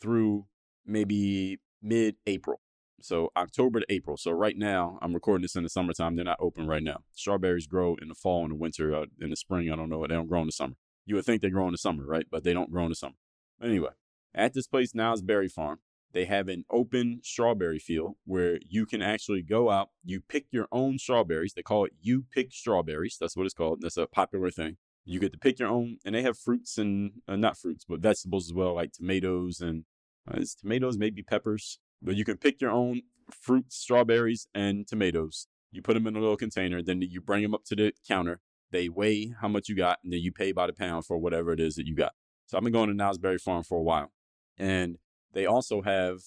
through 0.00 0.46
maybe 0.84 1.58
mid 1.82 2.16
April. 2.26 2.60
So 3.00 3.30
October 3.36 3.80
to 3.80 3.86
April. 3.88 4.16
So 4.16 4.30
right 4.30 4.56
now, 4.56 4.98
I'm 5.02 5.12
recording 5.12 5.42
this 5.42 5.54
in 5.54 5.62
the 5.62 5.68
summertime. 5.68 6.16
They're 6.16 6.24
not 6.24 6.38
open 6.40 6.66
right 6.66 6.82
now. 6.82 7.00
Strawberries 7.12 7.66
grow 7.66 7.96
in 8.00 8.08
the 8.08 8.14
fall 8.14 8.42
and 8.42 8.52
the 8.52 8.56
winter. 8.56 8.94
Uh, 8.94 9.06
in 9.20 9.30
the 9.30 9.36
spring, 9.36 9.70
I 9.70 9.76
don't 9.76 9.90
know. 9.90 10.00
They 10.02 10.14
don't 10.14 10.28
grow 10.28 10.40
in 10.40 10.46
the 10.46 10.52
summer. 10.52 10.74
You 11.04 11.14
would 11.16 11.24
think 11.24 11.42
they 11.42 11.50
grow 11.50 11.66
in 11.66 11.72
the 11.72 11.78
summer, 11.78 12.04
right? 12.04 12.26
But 12.30 12.42
they 12.42 12.52
don't 12.52 12.72
grow 12.72 12.84
in 12.84 12.88
the 12.88 12.96
summer. 12.96 13.14
Anyway, 13.62 13.90
at 14.34 14.54
this 14.54 14.66
place 14.66 14.92
Knaus 14.92 15.24
Berry 15.24 15.48
Farm, 15.48 15.78
they 16.12 16.24
have 16.24 16.48
an 16.48 16.64
open 16.70 17.20
strawberry 17.22 17.78
field 17.78 18.16
where 18.24 18.58
you 18.66 18.86
can 18.86 19.02
actually 19.02 19.42
go 19.42 19.70
out, 19.70 19.90
you 20.02 20.20
pick 20.20 20.46
your 20.50 20.66
own 20.72 20.98
strawberries. 20.98 21.52
They 21.54 21.62
call 21.62 21.84
it 21.84 21.92
You 22.00 22.24
Pick 22.32 22.52
Strawberries. 22.52 23.18
That's 23.20 23.36
what 23.36 23.44
it's 23.44 23.54
called. 23.54 23.80
That's 23.82 23.98
a 23.98 24.06
popular 24.06 24.50
thing. 24.50 24.78
You 25.08 25.20
get 25.20 25.32
to 25.32 25.38
pick 25.38 25.58
your 25.58 25.68
own, 25.68 25.98
and 26.04 26.14
they 26.14 26.22
have 26.22 26.36
fruits 26.36 26.78
and 26.78 27.12
uh, 27.28 27.36
not 27.36 27.56
fruits, 27.56 27.84
but 27.88 28.00
vegetables 28.00 28.48
as 28.48 28.52
well, 28.52 28.74
like 28.74 28.92
tomatoes 28.92 29.60
and 29.60 29.84
uh, 30.30 30.40
tomatoes, 30.60 30.98
maybe 30.98 31.22
peppers. 31.22 31.78
But 32.02 32.16
you 32.16 32.24
can 32.24 32.36
pick 32.36 32.60
your 32.60 32.72
own 32.72 33.02
fruits, 33.30 33.76
strawberries, 33.76 34.48
and 34.52 34.86
tomatoes. 34.86 35.46
You 35.70 35.80
put 35.80 35.94
them 35.94 36.06
in 36.06 36.16
a 36.16 36.20
little 36.20 36.36
container, 36.36 36.82
then 36.82 37.00
you 37.02 37.20
bring 37.20 37.42
them 37.42 37.54
up 37.54 37.64
to 37.66 37.76
the 37.76 37.92
counter. 38.06 38.40
They 38.72 38.88
weigh 38.88 39.32
how 39.40 39.48
much 39.48 39.68
you 39.68 39.76
got, 39.76 39.98
and 40.02 40.12
then 40.12 40.20
you 40.20 40.32
pay 40.32 40.50
by 40.52 40.66
the 40.66 40.72
pound 40.72 41.06
for 41.06 41.16
whatever 41.18 41.52
it 41.52 41.60
is 41.60 41.76
that 41.76 41.86
you 41.86 41.94
got. 41.94 42.12
So 42.46 42.56
I've 42.56 42.64
been 42.64 42.72
going 42.72 42.88
to 42.88 42.94
Knaus 42.94 43.40
Farm 43.40 43.62
for 43.62 43.78
a 43.78 43.82
while. 43.82 44.12
And 44.58 44.96
they 45.32 45.46
also 45.46 45.82
have 45.82 46.18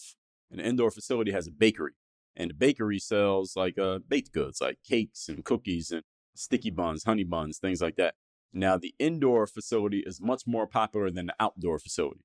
an 0.51 0.59
indoor 0.59 0.91
facility 0.91 1.31
has 1.31 1.47
a 1.47 1.51
bakery. 1.51 1.93
And 2.35 2.51
the 2.51 2.55
bakery 2.55 2.99
sells 2.99 3.55
like 3.55 3.77
uh, 3.77 3.99
baked 4.07 4.31
goods, 4.31 4.61
like 4.61 4.77
cakes 4.87 5.27
and 5.27 5.43
cookies 5.43 5.91
and 5.91 6.03
sticky 6.35 6.69
buns, 6.69 7.03
honey 7.03 7.23
buns, 7.23 7.57
things 7.57 7.81
like 7.81 7.95
that. 7.97 8.15
Now, 8.53 8.77
the 8.77 8.93
indoor 8.99 9.45
facility 9.47 10.03
is 10.05 10.21
much 10.21 10.43
more 10.47 10.67
popular 10.67 11.11
than 11.11 11.27
the 11.27 11.35
outdoor 11.39 11.79
facility. 11.79 12.21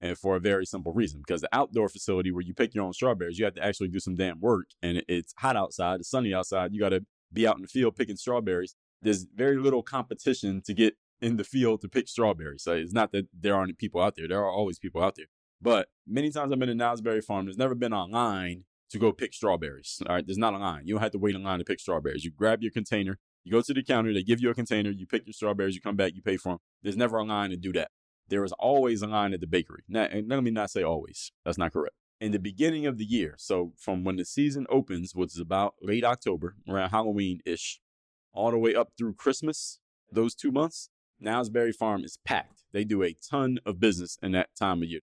And 0.00 0.16
for 0.16 0.36
a 0.36 0.40
very 0.40 0.64
simple 0.64 0.92
reason, 0.92 1.20
because 1.26 1.40
the 1.40 1.48
outdoor 1.52 1.88
facility 1.88 2.30
where 2.30 2.42
you 2.42 2.54
pick 2.54 2.74
your 2.74 2.84
own 2.84 2.92
strawberries, 2.92 3.38
you 3.38 3.44
have 3.44 3.54
to 3.54 3.64
actually 3.64 3.88
do 3.88 3.98
some 3.98 4.14
damn 4.14 4.40
work. 4.40 4.68
And 4.80 5.02
it's 5.08 5.34
hot 5.38 5.56
outside, 5.56 6.00
it's 6.00 6.10
sunny 6.10 6.32
outside. 6.32 6.72
You 6.72 6.80
got 6.80 6.90
to 6.90 7.04
be 7.32 7.46
out 7.46 7.56
in 7.56 7.62
the 7.62 7.68
field 7.68 7.96
picking 7.96 8.16
strawberries. 8.16 8.76
There's 9.02 9.26
very 9.34 9.58
little 9.58 9.82
competition 9.82 10.62
to 10.66 10.74
get 10.74 10.94
in 11.20 11.36
the 11.36 11.44
field 11.44 11.80
to 11.80 11.88
pick 11.88 12.08
strawberries. 12.08 12.62
So 12.62 12.72
it's 12.74 12.92
not 12.92 13.10
that 13.12 13.26
there 13.38 13.56
aren't 13.56 13.76
people 13.78 14.00
out 14.00 14.14
there. 14.16 14.28
There 14.28 14.40
are 14.40 14.50
always 14.50 14.78
people 14.78 15.02
out 15.02 15.16
there. 15.16 15.26
But 15.60 15.88
many 16.06 16.30
times 16.30 16.52
I've 16.52 16.58
been 16.60 16.68
in 16.68 16.78
Knaus 16.78 17.02
Berry 17.02 17.20
Farm, 17.20 17.46
there's 17.46 17.58
never 17.58 17.74
been 17.74 17.92
a 17.92 18.04
line 18.04 18.64
to 18.90 18.98
go 18.98 19.12
pick 19.12 19.34
strawberries. 19.34 20.00
All 20.08 20.14
right, 20.14 20.26
there's 20.26 20.38
not 20.38 20.54
a 20.54 20.58
line. 20.58 20.86
You 20.86 20.94
don't 20.94 21.02
have 21.02 21.12
to 21.12 21.18
wait 21.18 21.34
in 21.34 21.42
line 21.42 21.58
to 21.58 21.64
pick 21.64 21.80
strawberries. 21.80 22.24
You 22.24 22.30
grab 22.30 22.62
your 22.62 22.70
container, 22.70 23.18
you 23.48 23.52
go 23.52 23.62
to 23.62 23.72
the 23.74 23.82
counter, 23.82 24.12
they 24.12 24.22
give 24.22 24.40
you 24.40 24.50
a 24.50 24.54
container, 24.54 24.90
you 24.90 25.06
pick 25.06 25.26
your 25.26 25.32
strawberries, 25.32 25.74
you 25.74 25.80
come 25.80 25.96
back, 25.96 26.14
you 26.14 26.20
pay 26.20 26.36
for 26.36 26.50
them. 26.50 26.58
There's 26.82 26.96
never 26.96 27.16
a 27.16 27.24
line 27.24 27.50
to 27.50 27.56
do 27.56 27.72
that. 27.72 27.90
There 28.28 28.44
is 28.44 28.52
always 28.52 29.00
a 29.00 29.06
line 29.06 29.32
at 29.32 29.40
the 29.40 29.46
bakery. 29.46 29.84
Now, 29.88 30.02
and 30.02 30.28
let 30.28 30.42
me 30.42 30.50
not 30.50 30.70
say 30.70 30.82
always. 30.82 31.32
That's 31.46 31.56
not 31.56 31.72
correct. 31.72 31.94
In 32.20 32.32
the 32.32 32.38
beginning 32.38 32.84
of 32.84 32.98
the 32.98 33.06
year, 33.06 33.36
so 33.38 33.72
from 33.78 34.04
when 34.04 34.16
the 34.16 34.26
season 34.26 34.66
opens, 34.68 35.14
which 35.14 35.34
is 35.34 35.40
about 35.40 35.76
late 35.80 36.04
October, 36.04 36.56
around 36.68 36.90
Halloween 36.90 37.40
ish, 37.46 37.80
all 38.34 38.50
the 38.50 38.58
way 38.58 38.74
up 38.74 38.90
through 38.98 39.14
Christmas, 39.14 39.78
those 40.12 40.34
two 40.34 40.52
months, 40.52 40.90
Knaus 41.22 41.74
Farm 41.74 42.04
is 42.04 42.18
packed. 42.26 42.64
They 42.72 42.84
do 42.84 43.02
a 43.02 43.14
ton 43.30 43.60
of 43.64 43.80
business 43.80 44.18
in 44.22 44.32
that 44.32 44.50
time 44.58 44.82
of 44.82 44.88
year. 44.88 45.00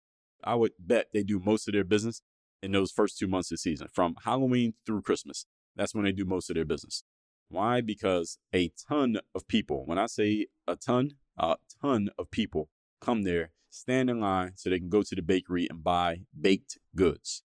I 0.43 0.55
would 0.55 0.73
bet 0.79 1.09
they 1.13 1.23
do 1.23 1.41
most 1.45 1.69
of 1.69 1.75
their 1.75 1.85
business 1.85 2.23
in 2.63 2.73
those 2.73 2.91
first 2.91 3.19
two 3.19 3.29
months 3.29 3.51
of 3.51 3.57
the 3.57 3.59
season, 3.59 3.89
from 3.93 4.17
Halloween 4.25 4.75
through 4.87 5.03
Christmas. 5.03 5.45
That's 5.77 5.95
when 5.95 6.05
they 6.05 6.13
do 6.13 6.25
most 6.25 6.49
of 6.51 6.55
their 6.55 6.65
business. 6.65 7.05
Why? 7.51 7.81
Because 7.81 8.39
a 8.55 8.71
ton 8.89 9.19
of 9.35 9.49
people, 9.49 9.85
when 9.85 9.99
I 9.99 10.07
say 10.07 10.47
a 10.69 10.77
ton, 10.77 11.11
a 11.37 11.57
ton 11.83 12.09
of 12.17 12.31
people 12.31 12.69
come 13.01 13.23
there, 13.23 13.51
stand 13.69 14.09
in 14.09 14.21
line 14.21 14.53
so 14.55 14.71
they 14.71 14.79
can 14.79 14.89
go 14.89 15.03
to 15.03 15.15
the 15.15 15.23
bakery 15.23 15.67
and 15.69 15.83
buy 15.83 16.21
baked 16.39 16.79
goods. 16.95 17.43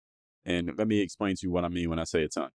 And 0.46 0.72
let 0.78 0.88
me 0.88 1.02
explain 1.02 1.36
to 1.36 1.42
you 1.44 1.52
what 1.52 1.66
I 1.66 1.68
mean 1.68 1.90
when 1.90 2.00
I 2.00 2.06
say 2.06 2.24
a 2.24 2.30
ton. 2.30 2.50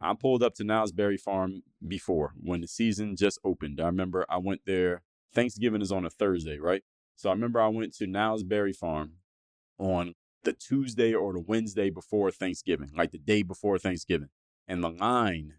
I 0.00 0.14
pulled 0.14 0.42
up 0.42 0.54
to 0.56 0.64
Knaus 0.64 0.94
Berry 0.94 1.16
Farm 1.16 1.62
before 1.86 2.32
when 2.40 2.60
the 2.60 2.68
season 2.68 3.16
just 3.16 3.38
opened. 3.44 3.80
I 3.80 3.86
remember 3.86 4.26
I 4.28 4.38
went 4.38 4.62
there. 4.66 5.02
Thanksgiving 5.32 5.82
is 5.82 5.92
on 5.92 6.04
a 6.04 6.10
Thursday, 6.10 6.58
right? 6.58 6.82
So 7.14 7.30
I 7.30 7.32
remember 7.32 7.60
I 7.60 7.68
went 7.68 7.94
to 7.96 8.06
Knaus 8.06 8.46
Berry 8.46 8.72
Farm 8.72 9.14
on 9.78 10.14
the 10.42 10.52
Tuesday 10.52 11.14
or 11.14 11.32
the 11.32 11.40
Wednesday 11.40 11.90
before 11.90 12.30
Thanksgiving, 12.30 12.90
like 12.96 13.12
the 13.12 13.18
day 13.18 13.42
before 13.42 13.78
Thanksgiving. 13.78 14.30
And 14.66 14.82
the 14.82 14.90
line 14.90 15.54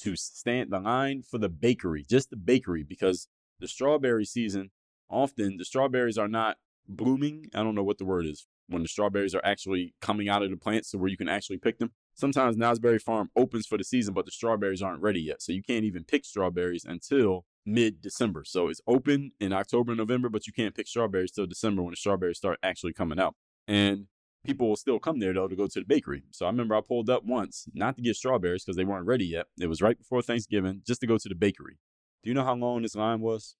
to 0.00 0.16
stand, 0.16 0.70
the 0.70 0.80
line 0.80 1.22
for 1.22 1.38
the 1.38 1.48
bakery, 1.48 2.04
just 2.08 2.30
the 2.30 2.36
bakery, 2.36 2.82
because 2.82 3.28
the 3.60 3.68
strawberry 3.68 4.24
season, 4.24 4.70
often 5.10 5.56
the 5.56 5.64
strawberries 5.64 6.18
are 6.18 6.28
not 6.28 6.56
blooming. 6.86 7.46
I 7.54 7.62
don't 7.62 7.74
know 7.74 7.84
what 7.84 7.98
the 7.98 8.04
word 8.04 8.26
is 8.26 8.46
when 8.68 8.82
the 8.82 8.88
strawberries 8.88 9.34
are 9.34 9.44
actually 9.44 9.94
coming 10.00 10.28
out 10.28 10.42
of 10.42 10.50
the 10.50 10.56
plant, 10.56 10.86
so 10.86 10.98
where 10.98 11.08
you 11.08 11.16
can 11.16 11.28
actually 11.28 11.58
pick 11.58 11.78
them. 11.78 11.92
sometimes 12.14 12.56
Knaus 12.56 12.80
Berry 12.80 12.98
Farm 12.98 13.30
opens 13.36 13.66
for 13.66 13.78
the 13.78 13.84
season, 13.84 14.12
but 14.12 14.26
the 14.26 14.30
strawberries 14.30 14.82
aren't 14.82 15.02
ready 15.02 15.20
yet. 15.20 15.40
So 15.40 15.52
you 15.52 15.62
can't 15.62 15.84
even 15.84 16.04
pick 16.04 16.24
strawberries 16.24 16.84
until 16.84 17.44
mid 17.64 18.00
December. 18.00 18.44
So 18.44 18.68
it's 18.68 18.80
open 18.86 19.32
in 19.40 19.52
October 19.52 19.92
and 19.92 19.98
November, 19.98 20.28
but 20.28 20.46
you 20.46 20.52
can't 20.52 20.74
pick 20.74 20.88
strawberries 20.88 21.30
till 21.30 21.46
December 21.46 21.82
when 21.82 21.92
the 21.92 21.96
strawberries 21.96 22.38
start 22.38 22.58
actually 22.62 22.92
coming 22.92 23.20
out. 23.20 23.34
And 23.66 24.06
people 24.44 24.68
will 24.68 24.76
still 24.76 24.98
come 24.98 25.18
there 25.18 25.32
though 25.32 25.48
to 25.48 25.56
go 25.56 25.66
to 25.66 25.80
the 25.80 25.86
bakery. 25.86 26.24
So 26.30 26.46
I 26.46 26.50
remember 26.50 26.74
I 26.74 26.80
pulled 26.80 27.10
up 27.10 27.24
once, 27.24 27.66
not 27.74 27.96
to 27.96 28.02
get 28.02 28.16
strawberries 28.16 28.64
because 28.64 28.76
they 28.76 28.84
weren't 28.84 29.06
ready 29.06 29.26
yet. 29.26 29.46
It 29.58 29.66
was 29.66 29.82
right 29.82 29.98
before 29.98 30.22
Thanksgiving, 30.22 30.82
just 30.86 31.00
to 31.00 31.06
go 31.06 31.18
to 31.18 31.28
the 31.28 31.34
bakery. 31.34 31.78
Do 32.22 32.30
you 32.30 32.34
know 32.34 32.44
how 32.44 32.54
long 32.54 32.82
this 32.82 32.96
line 32.96 33.20
was? 33.20 33.56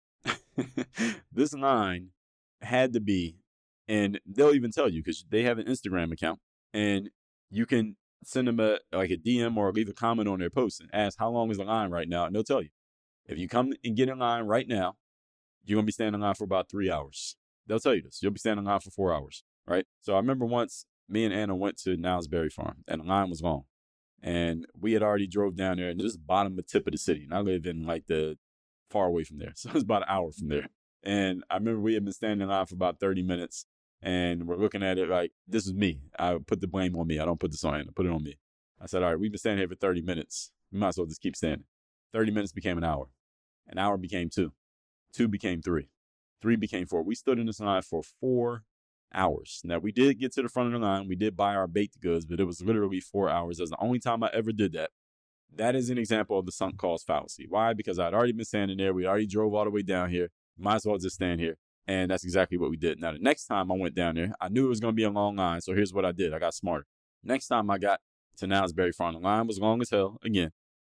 this 1.33 1.55
line 1.55 2.11
had 2.61 2.93
to 2.93 3.01
be, 3.01 3.37
and 3.87 4.21
they'll 4.27 4.55
even 4.55 4.73
tell 4.73 4.89
you 4.89 5.03
because 5.03 5.25
they 5.31 5.43
have 5.45 5.59
an 5.59 5.67
Instagram 5.67 6.13
account, 6.13 6.41
and 6.75 7.11
you 7.51 7.67
can 7.67 7.97
send 8.25 8.49
them 8.49 8.61
a 8.61 8.79
like 8.93 9.11
a 9.11 9.17
DM 9.17 9.57
or 9.57 9.73
leave 9.73 9.89
a 9.89 9.93
comment 9.93 10.29
on 10.29 10.41
their 10.41 10.51
post 10.51 10.81
and 10.81 10.91
ask 10.93 11.19
how 11.19 11.31
long 11.31 11.51
is 11.51 11.59
the 11.59 11.65
line 11.65 11.91
right 11.91 12.09
now, 12.09 12.25
and 12.25 12.35
they'll 12.35 12.45
tell 12.45 12.63
you. 12.63 12.71
If 13.27 13.39
you 13.39 13.47
come 13.47 13.75
and 13.85 13.95
get 13.95 14.09
in 14.09 14.19
line 14.19 14.45
right 14.45 14.67
now, 14.67 14.97
you're 15.65 15.77
gonna 15.77 15.85
be 15.85 15.93
standing 15.93 16.15
in 16.15 16.21
line 16.21 16.35
for 16.35 16.45
about 16.45 16.71
three 16.71 16.91
hours. 16.91 17.37
They'll 17.67 17.79
tell 17.79 17.95
you 17.95 18.03
this. 18.03 18.21
You'll 18.23 18.33
be 18.33 18.39
standing 18.39 18.65
in 18.65 18.71
line 18.71 18.81
for 18.81 18.91
four 18.91 19.15
hours, 19.15 19.45
right? 19.69 19.87
So 20.03 20.15
I 20.15 20.17
remember 20.17 20.47
once 20.47 20.87
me 21.09 21.25
and 21.25 21.35
Anna 21.35 21.55
went 21.55 21.79
to 21.79 21.97
Knaus 21.97 22.29
Berry 22.29 22.51
Farm, 22.51 22.85
and 22.89 23.03
the 23.03 23.07
line 23.07 23.31
was 23.31 23.43
long, 23.43 23.65
and 24.23 24.67
we 24.79 24.93
had 24.93 25.03
already 25.03 25.27
drove 25.27 25.57
down 25.57 25.77
there, 25.77 25.91
and 25.91 26.01
just 26.01 26.27
bottom 26.27 26.53
of 26.53 26.57
the 26.57 26.63
tip 26.63 26.87
of 26.87 26.93
the 26.93 26.99
city, 26.99 27.25
and 27.25 27.35
I 27.35 27.41
live 27.41 27.67
in 27.67 27.87
like 27.87 28.07
the 28.07 28.37
far 28.91 29.07
away 29.07 29.25
from 29.25 29.39
there, 29.39 29.53
so 29.57 29.71
it's 29.73 29.83
about 29.83 30.03
an 30.03 30.09
hour 30.09 30.33
from 30.33 30.49
there. 30.49 30.69
And 31.05 31.45
I 31.49 31.55
remember 31.55 31.81
we 31.81 31.95
had 31.95 32.05
been 32.05 32.13
standing 32.13 32.43
in 32.43 32.49
line 32.49 32.67
for 32.67 32.75
about 32.75 32.99
30 32.99 33.23
minutes, 33.23 33.67
and 34.03 34.47
we're 34.47 34.57
looking 34.57 34.83
at 34.83 34.99
it 34.99 35.09
like 35.09 35.33
this 35.47 35.67
is 35.67 35.75
me. 35.75 36.01
I 36.19 36.39
put 36.45 36.61
the 36.61 36.67
blame 36.67 36.97
on 36.97 37.07
me. 37.07 37.19
I 37.19 37.25
don't 37.25 37.41
put 37.41 37.53
this 37.53 37.65
on 37.65 37.75
Anna. 37.75 37.93
Put 37.93 38.07
it 38.07 38.13
on 38.13 38.23
me. 38.23 38.39
I 38.81 38.87
said, 38.87 39.03
all 39.03 39.11
right, 39.11 39.19
we've 39.19 39.33
been 39.33 39.39
standing 39.39 39.59
here 39.59 39.69
for 39.69 39.75
30 39.75 40.03
minutes. 40.03 40.53
We 40.73 40.79
might 40.79 40.89
as 40.89 40.99
well 40.99 41.07
just 41.07 41.21
keep 41.21 41.35
standing. 41.35 41.65
30 42.13 42.31
minutes 42.33 42.53
became 42.53 42.79
an 42.79 42.85
hour. 42.85 43.07
An 43.69 43.79
hour 43.79 43.97
became 43.97 44.31
two. 44.31 44.53
Two 45.13 45.29
became 45.29 45.63
three. 45.63 45.89
Three 46.41 46.57
became 46.57 46.87
four. 46.87 47.03
We 47.03 47.15
stood 47.15 47.39
in 47.39 47.47
this 47.47 47.61
line 47.61 47.83
for 47.83 48.03
four 48.03 48.63
hours. 49.15 49.61
Now, 49.65 49.79
we 49.79 49.93
did 49.93 50.19
get 50.19 50.33
to 50.35 50.43
the 50.43 50.49
front 50.49 50.75
of 50.75 50.81
the 50.81 50.87
line. 50.87 51.09
We 51.09 51.17
did 51.17 51.37
buy 51.37 51.55
our 51.55 51.67
baked 51.67 52.01
goods, 52.01 52.25
but 52.27 52.41
it 52.41 52.45
was 52.45 52.61
literally 52.61 53.01
four 53.01 53.29
hours. 53.29 53.59
That's 53.59 53.71
the 53.71 53.81
only 53.81 53.99
time 53.99 54.23
I 54.23 54.31
ever 54.33 54.53
did 54.53 54.73
that. 54.73 54.91
That 55.55 55.75
is 55.75 55.91
an 55.91 55.99
example 55.99 56.39
of 56.39 56.47
the 56.47 56.53
sunk 56.53 56.77
cost 56.77 57.07
fallacy. 57.07 57.47
Why? 57.49 57.73
Because 57.73 57.99
I'd 57.99 58.15
already 58.15 58.33
been 58.33 58.45
standing 58.45 58.77
there. 58.77 58.93
We 58.93 59.07
already 59.07 59.27
drove 59.27 59.55
all 59.55 59.65
the 59.65 59.71
way 59.71 59.83
down 59.83 60.11
here. 60.11 60.29
Might 60.59 60.77
as 60.77 60.87
well 60.87 60.99
just 60.99 61.17
stand 61.17 61.41
here. 61.41 61.57
And 61.87 62.11
that's 62.11 62.25
exactly 62.25 62.59
what 62.59 62.71
we 62.71 62.77
did. 62.77 63.01
Now, 63.01 63.13
the 63.13 63.19
next 63.19 63.47
time 63.47 63.73
I 63.73 63.77
went 63.77 63.95
down 63.95 64.17
there, 64.17 64.35
I 64.41 64.49
knew 64.49 64.67
it 64.67 64.69
was 64.69 64.81
going 64.81 64.93
to 64.93 64.97
be 64.97 65.05
a 65.05 65.11
long 65.11 65.37
line. 65.37 65.63
So 65.63 65.75
here's 65.75 65.93
what 65.93 66.05
I 66.05 66.13
did 66.13 66.35
I 66.35 66.39
got 66.39 66.53
smarter. 66.53 66.85
Next 67.25 67.49
time 67.49 67.71
I 67.71 67.79
got 67.79 68.01
to 68.37 68.47
Knaus 68.47 68.75
Berry 68.75 68.93
Farm, 68.93 69.15
the 69.15 69.21
line 69.21 69.47
was 69.47 69.59
long 69.59 69.81
as 69.81 69.91
hell. 69.91 70.19
Again, 70.23 70.51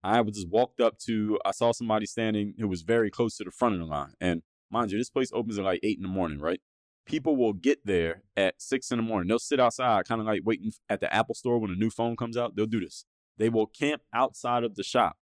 I 0.04 0.21
just 0.24 0.50
walked 0.50 0.82
up 0.82 0.97
to, 1.06 1.39
I 1.45 1.52
saw 1.52 1.71
somebody 1.71 2.06
standing 2.06 2.56
who 2.60 2.67
was 2.67 2.82
very 2.82 3.10
close 3.10 3.38
to 3.38 3.45
the 3.45 3.52
front 3.52 3.76
of 3.76 3.80
the 3.80 3.86
line. 3.86 4.13
And 4.19 4.41
mind 4.69 4.91
you, 4.91 4.97
this 4.97 5.10
place 5.10 5.32
opens 5.34 5.58
at 5.58 5.63
like 5.63 5.80
eight 5.82 5.97
in 5.97 6.04
the 6.04 6.10
morning, 6.10 6.39
right? 6.39 6.60
People 7.06 7.36
will 7.36 7.54
get 7.54 7.86
there 7.86 8.24
at 8.38 8.62
six 8.62 8.92
in 8.92 8.98
the 8.98 9.04
morning. 9.04 9.28
They'll 9.28 9.40
sit 9.40 9.60
outside, 9.60 10.08
kind 10.08 10.22
of 10.22 10.28
like 10.28 10.42
waiting 10.46 10.72
at 10.90 11.02
the 11.02 11.14
Apple 11.14 11.36
store 11.36 11.58
when 11.58 11.72
a 11.72 11.76
new 11.76 11.90
phone 11.90 12.16
comes 12.16 12.38
out. 12.38 12.56
They'll 12.56 12.66
do 12.66 12.80
this. 12.80 13.06
They 13.38 13.50
will 13.50 13.66
camp 13.66 14.04
outside 14.14 14.64
of 14.64 14.76
the 14.76 14.84
shop 14.84 15.18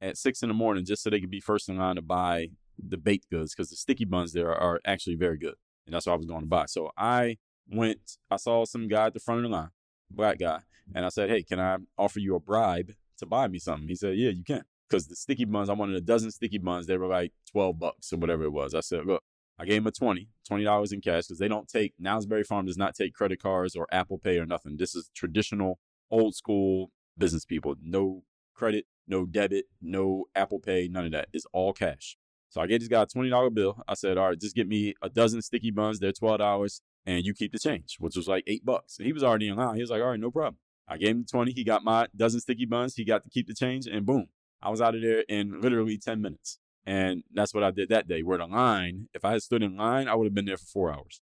at 0.00 0.16
six 0.16 0.42
in 0.42 0.48
the 0.48 0.54
morning 0.54 0.84
just 0.84 1.02
so 1.02 1.10
they 1.10 1.20
can 1.20 1.30
be 1.30 1.40
first 1.40 1.68
in 1.68 1.76
line 1.76 1.96
to 1.96 2.02
buy 2.02 2.48
the 2.78 2.96
baked 2.96 3.30
goods 3.30 3.54
because 3.54 3.70
the 3.70 3.76
sticky 3.76 4.04
buns 4.04 4.32
there 4.32 4.54
are 4.54 4.80
actually 4.84 5.16
very 5.16 5.36
good. 5.36 5.54
And 5.86 5.94
that's 5.94 6.06
what 6.06 6.14
I 6.14 6.16
was 6.16 6.26
going 6.26 6.42
to 6.42 6.46
buy. 6.46 6.66
So 6.66 6.90
I 6.96 7.38
went, 7.68 8.18
I 8.30 8.36
saw 8.36 8.64
some 8.64 8.88
guy 8.88 9.06
at 9.06 9.14
the 9.14 9.20
front 9.20 9.44
of 9.44 9.50
the 9.50 9.56
line, 9.56 9.70
black 10.10 10.38
guy, 10.38 10.60
and 10.94 11.04
I 11.04 11.08
said, 11.08 11.30
Hey, 11.30 11.42
can 11.42 11.60
I 11.60 11.78
offer 11.96 12.20
you 12.20 12.34
a 12.34 12.40
bribe 12.40 12.92
to 13.18 13.26
buy 13.26 13.48
me 13.48 13.58
something? 13.58 13.88
He 13.88 13.94
said, 13.94 14.16
Yeah, 14.16 14.30
you 14.30 14.44
can. 14.44 14.62
Because 14.88 15.06
the 15.06 15.16
sticky 15.16 15.44
buns, 15.44 15.68
I 15.68 15.74
wanted 15.74 15.96
a 15.96 16.00
dozen 16.00 16.30
sticky 16.30 16.58
buns. 16.58 16.86
They 16.86 16.96
were 16.96 17.08
like 17.08 17.32
12 17.50 17.78
bucks 17.78 18.12
or 18.12 18.16
whatever 18.16 18.44
it 18.44 18.52
was. 18.52 18.74
I 18.74 18.80
said, 18.80 19.04
Look, 19.06 19.22
I 19.58 19.64
gave 19.64 19.78
him 19.78 19.86
a 19.86 19.92
20, 19.92 20.28
$20 20.48 20.92
in 20.92 21.00
cash 21.00 21.26
because 21.26 21.38
they 21.38 21.48
don't 21.48 21.68
take, 21.68 21.94
Knaus 22.00 22.28
Berry 22.28 22.44
Farm 22.44 22.66
does 22.66 22.76
not 22.76 22.94
take 22.94 23.12
credit 23.12 23.42
cards 23.42 23.74
or 23.74 23.86
Apple 23.90 24.18
Pay 24.18 24.38
or 24.38 24.46
nothing. 24.46 24.76
This 24.76 24.94
is 24.94 25.10
traditional, 25.14 25.80
old 26.10 26.36
school 26.36 26.92
business 27.16 27.44
people. 27.44 27.74
No 27.82 28.22
credit, 28.54 28.86
no 29.08 29.26
debit, 29.26 29.66
no 29.82 30.26
Apple 30.34 30.60
Pay, 30.60 30.88
none 30.88 31.06
of 31.06 31.12
that. 31.12 31.28
It's 31.32 31.46
all 31.52 31.72
cash. 31.72 32.16
So 32.50 32.60
I 32.60 32.66
gave 32.66 32.80
this 32.80 32.88
guy 32.88 33.02
a 33.02 33.06
$20 33.06 33.52
bill. 33.52 33.82
I 33.88 33.94
said, 33.94 34.16
all 34.16 34.28
right, 34.28 34.40
just 34.40 34.54
get 34.54 34.68
me 34.68 34.94
a 35.02 35.08
dozen 35.08 35.42
sticky 35.42 35.72
buns. 35.72 35.98
They're 35.98 36.12
$12 36.12 36.80
and 37.04 37.24
you 37.24 37.34
keep 37.34 37.52
the 37.52 37.58
change, 37.58 37.96
which 37.98 38.16
was 38.16 38.28
like 38.28 38.44
eight 38.46 38.64
bucks. 38.64 38.98
And 38.98 39.06
he 39.06 39.12
was 39.12 39.24
already 39.24 39.48
in 39.48 39.56
line. 39.56 39.74
He 39.74 39.82
was 39.82 39.90
like, 39.90 40.00
all 40.00 40.10
right, 40.10 40.20
no 40.20 40.30
problem. 40.30 40.56
I 40.86 40.96
gave 40.96 41.10
him 41.10 41.26
20. 41.30 41.52
He 41.52 41.64
got 41.64 41.84
my 41.84 42.06
dozen 42.16 42.40
sticky 42.40 42.64
buns. 42.64 42.94
He 42.94 43.04
got 43.04 43.24
to 43.24 43.30
keep 43.30 43.48
the 43.48 43.54
change 43.54 43.86
and 43.86 44.06
boom, 44.06 44.28
I 44.62 44.70
was 44.70 44.80
out 44.80 44.94
of 44.94 45.02
there 45.02 45.24
in 45.28 45.60
literally 45.60 45.98
10 45.98 46.20
minutes. 46.20 46.58
And 46.88 47.22
that's 47.34 47.52
what 47.52 47.62
I 47.62 47.70
did 47.70 47.90
that 47.90 48.08
day. 48.08 48.22
Where 48.22 48.38
the 48.38 48.46
line, 48.46 49.08
if 49.12 49.22
I 49.22 49.32
had 49.32 49.42
stood 49.42 49.62
in 49.62 49.76
line, 49.76 50.08
I 50.08 50.14
would 50.14 50.24
have 50.24 50.34
been 50.34 50.46
there 50.46 50.56
for 50.56 50.64
four 50.64 50.90
hours. 50.90 51.20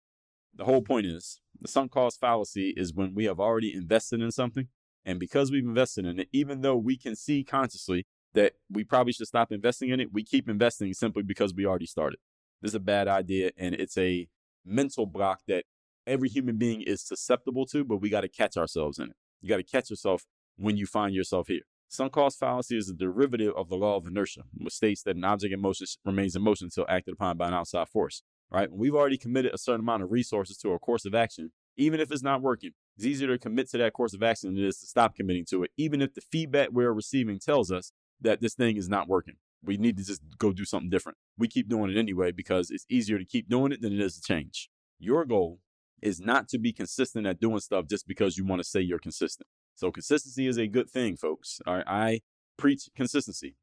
The 0.52 0.64
whole 0.64 0.82
point 0.82 1.06
is 1.06 1.40
the 1.60 1.68
sunk 1.68 1.92
cost 1.92 2.18
fallacy 2.18 2.74
is 2.76 2.92
when 2.92 3.14
we 3.14 3.26
have 3.26 3.38
already 3.38 3.72
invested 3.72 4.20
in 4.20 4.32
something. 4.32 4.66
And 5.04 5.20
because 5.20 5.52
we've 5.52 5.64
invested 5.64 6.04
in 6.04 6.18
it, 6.18 6.28
even 6.32 6.62
though 6.62 6.74
we 6.74 6.96
can 6.96 7.14
see 7.14 7.44
consciously 7.44 8.06
that 8.34 8.54
we 8.68 8.82
probably 8.82 9.12
should 9.12 9.28
stop 9.28 9.52
investing 9.52 9.90
in 9.90 10.00
it, 10.00 10.12
we 10.12 10.24
keep 10.24 10.48
investing 10.48 10.92
simply 10.94 11.22
because 11.22 11.54
we 11.54 11.64
already 11.64 11.86
started. 11.86 12.18
This 12.60 12.72
is 12.72 12.76
a 12.76 12.80
bad 12.80 13.06
idea, 13.06 13.52
and 13.56 13.72
it's 13.72 13.96
a 13.96 14.26
mental 14.64 15.06
block 15.06 15.42
that 15.46 15.64
every 16.08 16.28
human 16.28 16.56
being 16.56 16.82
is 16.82 17.06
susceptible 17.06 17.66
to, 17.66 17.84
but 17.84 17.98
we 17.98 18.10
got 18.10 18.22
to 18.22 18.28
catch 18.28 18.56
ourselves 18.56 18.98
in 18.98 19.10
it. 19.10 19.16
You 19.40 19.48
got 19.48 19.58
to 19.58 19.62
catch 19.62 19.90
yourself 19.90 20.24
when 20.56 20.76
you 20.76 20.86
find 20.86 21.14
yourself 21.14 21.46
here. 21.46 21.62
Sunk 21.92 22.12
cost 22.12 22.38
fallacy 22.38 22.78
is 22.78 22.88
a 22.88 22.94
derivative 22.94 23.52
of 23.54 23.68
the 23.68 23.76
law 23.76 23.98
of 23.98 24.06
inertia, 24.06 24.44
which 24.56 24.72
states 24.72 25.02
that 25.02 25.14
an 25.14 25.24
object 25.24 25.52
in 25.52 25.60
motion 25.60 25.86
remains 26.06 26.34
in 26.34 26.40
motion 26.40 26.68
until 26.68 26.86
acted 26.88 27.12
upon 27.12 27.36
by 27.36 27.48
an 27.48 27.52
outside 27.52 27.86
force. 27.86 28.22
Right? 28.50 28.70
When 28.70 28.80
we've 28.80 28.94
already 28.94 29.18
committed 29.18 29.52
a 29.52 29.58
certain 29.58 29.82
amount 29.82 30.02
of 30.02 30.10
resources 30.10 30.56
to 30.58 30.72
a 30.72 30.78
course 30.78 31.04
of 31.04 31.14
action, 31.14 31.52
even 31.76 32.00
if 32.00 32.10
it's 32.10 32.22
not 32.22 32.40
working, 32.40 32.70
it's 32.96 33.04
easier 33.04 33.28
to 33.28 33.38
commit 33.38 33.68
to 33.72 33.78
that 33.78 33.92
course 33.92 34.14
of 34.14 34.22
action 34.22 34.54
than 34.54 34.64
it 34.64 34.68
is 34.68 34.78
to 34.78 34.86
stop 34.86 35.14
committing 35.14 35.44
to 35.50 35.64
it, 35.64 35.70
even 35.76 36.00
if 36.00 36.14
the 36.14 36.22
feedback 36.22 36.70
we're 36.72 36.94
receiving 36.94 37.38
tells 37.38 37.70
us 37.70 37.92
that 38.22 38.40
this 38.40 38.54
thing 38.54 38.78
is 38.78 38.88
not 38.88 39.06
working. 39.06 39.34
We 39.62 39.76
need 39.76 39.98
to 39.98 40.04
just 40.04 40.22
go 40.38 40.54
do 40.54 40.64
something 40.64 40.88
different. 40.88 41.18
We 41.36 41.46
keep 41.46 41.68
doing 41.68 41.90
it 41.90 41.98
anyway 41.98 42.32
because 42.32 42.70
it's 42.70 42.86
easier 42.88 43.18
to 43.18 43.26
keep 43.26 43.50
doing 43.50 43.70
it 43.70 43.82
than 43.82 43.92
it 43.92 44.00
is 44.00 44.14
to 44.14 44.22
change. 44.22 44.70
Your 44.98 45.26
goal 45.26 45.60
is 46.00 46.20
not 46.22 46.48
to 46.48 46.58
be 46.58 46.72
consistent 46.72 47.26
at 47.26 47.38
doing 47.38 47.60
stuff 47.60 47.86
just 47.86 48.08
because 48.08 48.38
you 48.38 48.46
want 48.46 48.60
to 48.60 48.68
say 48.68 48.80
you're 48.80 48.98
consistent. 48.98 49.46
So 49.74 49.90
consistency 49.90 50.46
is 50.46 50.58
a 50.58 50.66
good 50.66 50.88
thing, 50.90 51.16
folks. 51.16 51.60
All 51.66 51.76
right, 51.76 51.84
I 51.86 52.20
preach 52.56 52.88
consistency. 52.94 53.56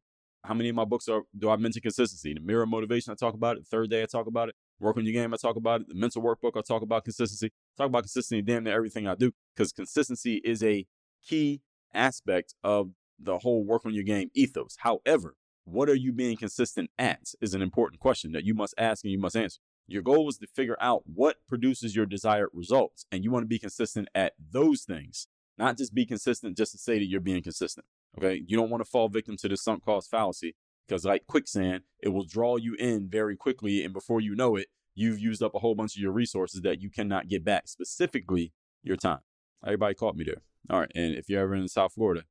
How 0.43 0.53
many 0.53 0.69
of 0.69 0.75
my 0.75 0.85
books 0.85 1.07
are 1.07 1.23
do 1.37 1.49
I 1.49 1.57
mention 1.57 1.81
consistency? 1.81 2.33
The 2.33 2.39
Mirror 2.39 2.67
Motivation, 2.67 3.11
I 3.11 3.15
talk 3.15 3.33
about 3.33 3.57
it. 3.57 3.63
The 3.63 3.69
third 3.69 3.89
day, 3.89 4.03
I 4.03 4.05
talk 4.05 4.27
about 4.27 4.49
it. 4.49 4.55
Work 4.79 4.97
on 4.97 5.05
your 5.05 5.13
game, 5.13 5.33
I 5.33 5.37
talk 5.37 5.57
about 5.57 5.81
it. 5.81 5.87
The 5.89 5.95
mental 5.95 6.21
workbook, 6.21 6.57
I 6.57 6.61
talk 6.61 6.81
about 6.81 7.03
consistency. 7.03 7.47
I 7.47 7.83
talk 7.83 7.89
about 7.89 8.03
consistency 8.03 8.41
damn 8.41 8.63
near 8.63 8.75
everything 8.75 9.07
I 9.07 9.15
do 9.15 9.31
because 9.55 9.73
consistency 9.73 10.41
is 10.43 10.63
a 10.63 10.85
key 11.25 11.61
aspect 11.93 12.53
of 12.63 12.91
the 13.19 13.39
whole 13.39 13.65
work 13.65 13.85
on 13.85 13.93
your 13.93 14.05
game 14.05 14.29
ethos. 14.33 14.77
However, 14.79 15.35
what 15.65 15.89
are 15.89 15.95
you 15.95 16.13
being 16.13 16.37
consistent 16.37 16.89
at 16.97 17.33
is 17.41 17.53
an 17.53 17.61
important 17.61 17.99
question 17.99 18.31
that 18.31 18.43
you 18.43 18.53
must 18.53 18.73
ask 18.77 19.03
and 19.03 19.11
you 19.11 19.19
must 19.19 19.35
answer. 19.35 19.59
Your 19.87 20.01
goal 20.01 20.29
is 20.29 20.37
to 20.37 20.47
figure 20.47 20.77
out 20.79 21.03
what 21.05 21.37
produces 21.47 21.95
your 21.95 22.05
desired 22.05 22.49
results, 22.53 23.05
and 23.11 23.23
you 23.23 23.31
want 23.31 23.43
to 23.43 23.47
be 23.47 23.59
consistent 23.59 24.07
at 24.13 24.33
those 24.39 24.83
things, 24.83 25.27
not 25.59 25.77
just 25.77 25.93
be 25.93 26.05
consistent 26.05 26.57
just 26.57 26.71
to 26.71 26.77
say 26.77 26.97
that 26.97 27.05
you're 27.05 27.19
being 27.19 27.43
consistent. 27.43 27.85
Okay. 28.17 28.41
You 28.47 28.57
don't 28.57 28.69
want 28.69 28.83
to 28.83 28.89
fall 28.89 29.09
victim 29.09 29.37
to 29.37 29.49
the 29.49 29.57
sunk 29.57 29.83
cost 29.83 30.09
fallacy 30.09 30.55
because, 30.87 31.05
like 31.05 31.27
quicksand, 31.27 31.83
it 31.99 32.09
will 32.09 32.25
draw 32.25 32.55
you 32.55 32.75
in 32.79 33.09
very 33.09 33.35
quickly. 33.35 33.83
And 33.83 33.93
before 33.93 34.21
you 34.21 34.35
know 34.35 34.55
it, 34.55 34.67
you've 34.95 35.19
used 35.19 35.43
up 35.43 35.53
a 35.53 35.59
whole 35.59 35.75
bunch 35.75 35.95
of 35.95 36.01
your 36.01 36.13
resources 36.13 36.61
that 36.61 36.81
you 36.81 36.89
cannot 36.89 37.27
get 37.27 37.43
back, 37.43 37.67
specifically 37.67 38.53
your 38.81 38.95
time. 38.95 39.19
Everybody 39.63 39.93
caught 39.93 40.15
me 40.15 40.23
there. 40.23 40.41
All 40.69 40.79
right. 40.79 40.91
And 40.95 41.15
if 41.15 41.29
you're 41.29 41.41
ever 41.41 41.53
in 41.53 41.67
South 41.67 41.93
Florida, 41.93 42.23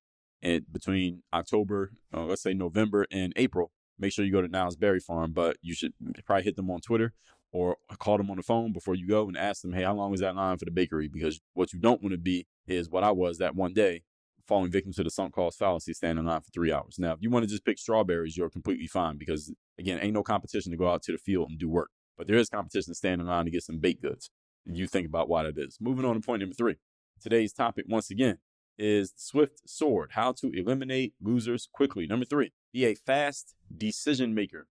and 0.42 0.64
between 0.72 1.22
October, 1.32 1.92
uh, 2.14 2.24
let's 2.24 2.42
say 2.42 2.54
November 2.54 3.06
and 3.10 3.32
April, 3.36 3.72
make 3.98 4.12
sure 4.12 4.24
you 4.24 4.32
go 4.32 4.40
to 4.40 4.48
Knaus 4.48 4.78
Berry 4.78 5.00
Farm. 5.00 5.32
But 5.32 5.58
you 5.60 5.74
should 5.74 5.92
probably 6.24 6.44
hit 6.44 6.56
them 6.56 6.70
on 6.70 6.80
Twitter 6.80 7.12
or 7.52 7.76
call 7.98 8.18
them 8.18 8.30
on 8.30 8.36
the 8.36 8.42
phone 8.42 8.72
before 8.72 8.94
you 8.94 9.06
go 9.06 9.26
and 9.28 9.36
ask 9.36 9.62
them, 9.62 9.72
hey, 9.72 9.82
how 9.82 9.94
long 9.94 10.12
is 10.12 10.20
that 10.20 10.36
line 10.36 10.58
for 10.58 10.64
the 10.64 10.70
bakery? 10.70 11.08
Because 11.08 11.40
what 11.54 11.72
you 11.72 11.80
don't 11.80 12.02
want 12.02 12.12
to 12.12 12.18
be 12.18 12.46
is 12.66 12.90
what 12.90 13.04
I 13.04 13.10
was 13.10 13.38
that 13.38 13.54
one 13.54 13.72
day, 13.72 14.02
falling 14.46 14.70
victim 14.70 14.92
to 14.94 15.04
the 15.04 15.10
sunk 15.10 15.34
cost 15.34 15.58
fallacy, 15.58 15.92
standing 15.92 16.24
in 16.24 16.26
line 16.26 16.40
for 16.40 16.50
three 16.50 16.72
hours. 16.72 16.96
Now, 16.98 17.12
if 17.12 17.18
you 17.20 17.30
want 17.30 17.44
to 17.44 17.50
just 17.50 17.64
pick 17.64 17.78
strawberries, 17.78 18.36
you're 18.36 18.50
completely 18.50 18.86
fine 18.86 19.18
because, 19.18 19.52
again, 19.78 19.98
ain't 20.00 20.14
no 20.14 20.22
competition 20.22 20.72
to 20.72 20.78
go 20.78 20.90
out 20.90 21.02
to 21.04 21.12
the 21.12 21.18
field 21.18 21.50
and 21.50 21.58
do 21.58 21.68
work. 21.68 21.90
But 22.16 22.26
there 22.26 22.36
is 22.36 22.48
competition 22.48 22.90
to 22.90 22.96
stand 22.96 23.20
in 23.20 23.26
line 23.26 23.44
to 23.44 23.50
get 23.50 23.62
some 23.62 23.78
baked 23.78 24.02
goods. 24.02 24.30
And 24.66 24.76
you 24.76 24.86
think 24.86 25.06
about 25.06 25.28
why 25.28 25.44
that 25.44 25.56
is. 25.56 25.78
Moving 25.80 26.04
on 26.04 26.14
to 26.14 26.20
point 26.20 26.40
number 26.40 26.54
three. 26.54 26.76
Today's 27.22 27.52
topic, 27.52 27.86
once 27.88 28.10
again, 28.10 28.38
is 28.78 29.12
Swift 29.16 29.62
Sword 29.66 30.10
How 30.12 30.32
to 30.32 30.50
Eliminate 30.54 31.14
Losers 31.20 31.68
Quickly. 31.72 32.06
Number 32.06 32.24
three, 32.24 32.52
be 32.72 32.84
a 32.84 32.94
fast 32.94 33.54
decision 33.76 34.34
maker. 34.34 34.66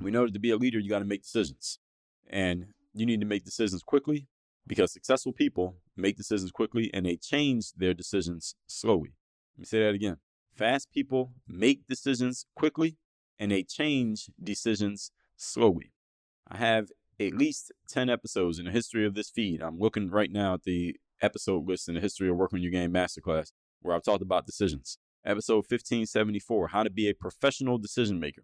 We 0.00 0.10
know 0.10 0.26
that 0.26 0.34
to 0.34 0.40
be 0.40 0.50
a 0.50 0.56
leader, 0.56 0.78
you 0.78 0.90
got 0.90 0.98
to 0.98 1.04
make 1.04 1.22
decisions. 1.22 1.78
And 2.28 2.66
you 2.94 3.06
need 3.06 3.20
to 3.20 3.26
make 3.26 3.44
decisions 3.44 3.82
quickly 3.82 4.26
because 4.66 4.92
successful 4.92 5.32
people 5.32 5.76
make 5.96 6.16
decisions 6.16 6.50
quickly 6.50 6.90
and 6.92 7.06
they 7.06 7.16
change 7.16 7.72
their 7.76 7.94
decisions 7.94 8.54
slowly. 8.66 9.14
Let 9.56 9.60
me 9.60 9.64
say 9.66 9.80
that 9.80 9.94
again. 9.94 10.16
Fast 10.54 10.90
people 10.92 11.32
make 11.46 11.86
decisions 11.86 12.46
quickly 12.56 12.96
and 13.38 13.52
they 13.52 13.62
change 13.62 14.30
decisions 14.42 15.10
slowly. 15.36 15.92
I 16.48 16.56
have 16.56 16.88
at 17.20 17.34
least 17.34 17.72
10 17.88 18.08
episodes 18.10 18.58
in 18.58 18.66
the 18.66 18.70
history 18.70 19.06
of 19.06 19.14
this 19.14 19.30
feed. 19.30 19.62
I'm 19.62 19.78
looking 19.78 20.10
right 20.10 20.30
now 20.30 20.54
at 20.54 20.64
the 20.64 20.96
episode 21.22 21.66
list 21.66 21.88
in 21.88 21.94
the 21.94 22.00
history 22.00 22.28
of 22.28 22.36
Work 22.36 22.52
On 22.52 22.60
Your 22.60 22.72
Game 22.72 22.92
Masterclass 22.92 23.52
where 23.86 23.94
I've 23.94 24.02
talked 24.02 24.22
about 24.22 24.46
decisions. 24.46 24.98
Episode 25.24 25.64
1574, 25.68 26.68
How 26.68 26.82
to 26.82 26.90
Be 26.90 27.08
a 27.08 27.14
Professional 27.14 27.78
Decision 27.78 28.20
Maker. 28.20 28.42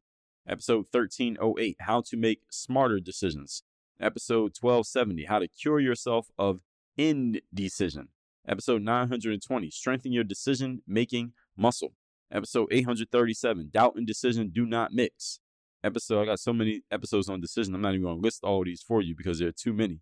Episode 0.49 0.87
1308, 0.91 1.77
How 1.81 2.03
to 2.07 2.17
Make 2.17 2.41
Smarter 2.51 3.01
Decisions. 3.01 3.63
Episode 4.03 4.57
1270, 4.59 5.27
How 5.27 5.39
to 5.39 5.47
Cure 5.47 5.79
Yourself 5.79 6.27
of 6.37 6.59
Indecision. 6.97 8.09
Episode 8.49 8.83
920, 8.83 9.71
Strengthen 9.71 10.13
Your 10.13 10.25
Decision 10.25 10.83
Making 10.89 11.35
Muscle. 11.57 11.93
Episode 12.33 12.67
837, 12.73 13.69
Doubt 13.71 13.95
and 13.95 14.05
Decision 14.05 14.51
Do 14.53 14.67
Not 14.67 14.93
Mix. 14.93 15.39
Episode, 15.85 16.23
I 16.23 16.25
got 16.25 16.41
so 16.41 16.53
many 16.53 16.83
episodes 16.91 17.29
on 17.29 17.41
decision, 17.41 17.77
I'm 17.77 17.81
not 17.81 17.91
even 17.91 18.03
going 18.03 18.17
to 18.17 18.23
list 18.23 18.43
all 18.43 18.65
these 18.65 18.83
for 18.83 19.01
you 19.03 19.15
because 19.17 19.39
there 19.39 19.49
are 19.49 19.53
too 19.53 19.73
many. 19.73 20.01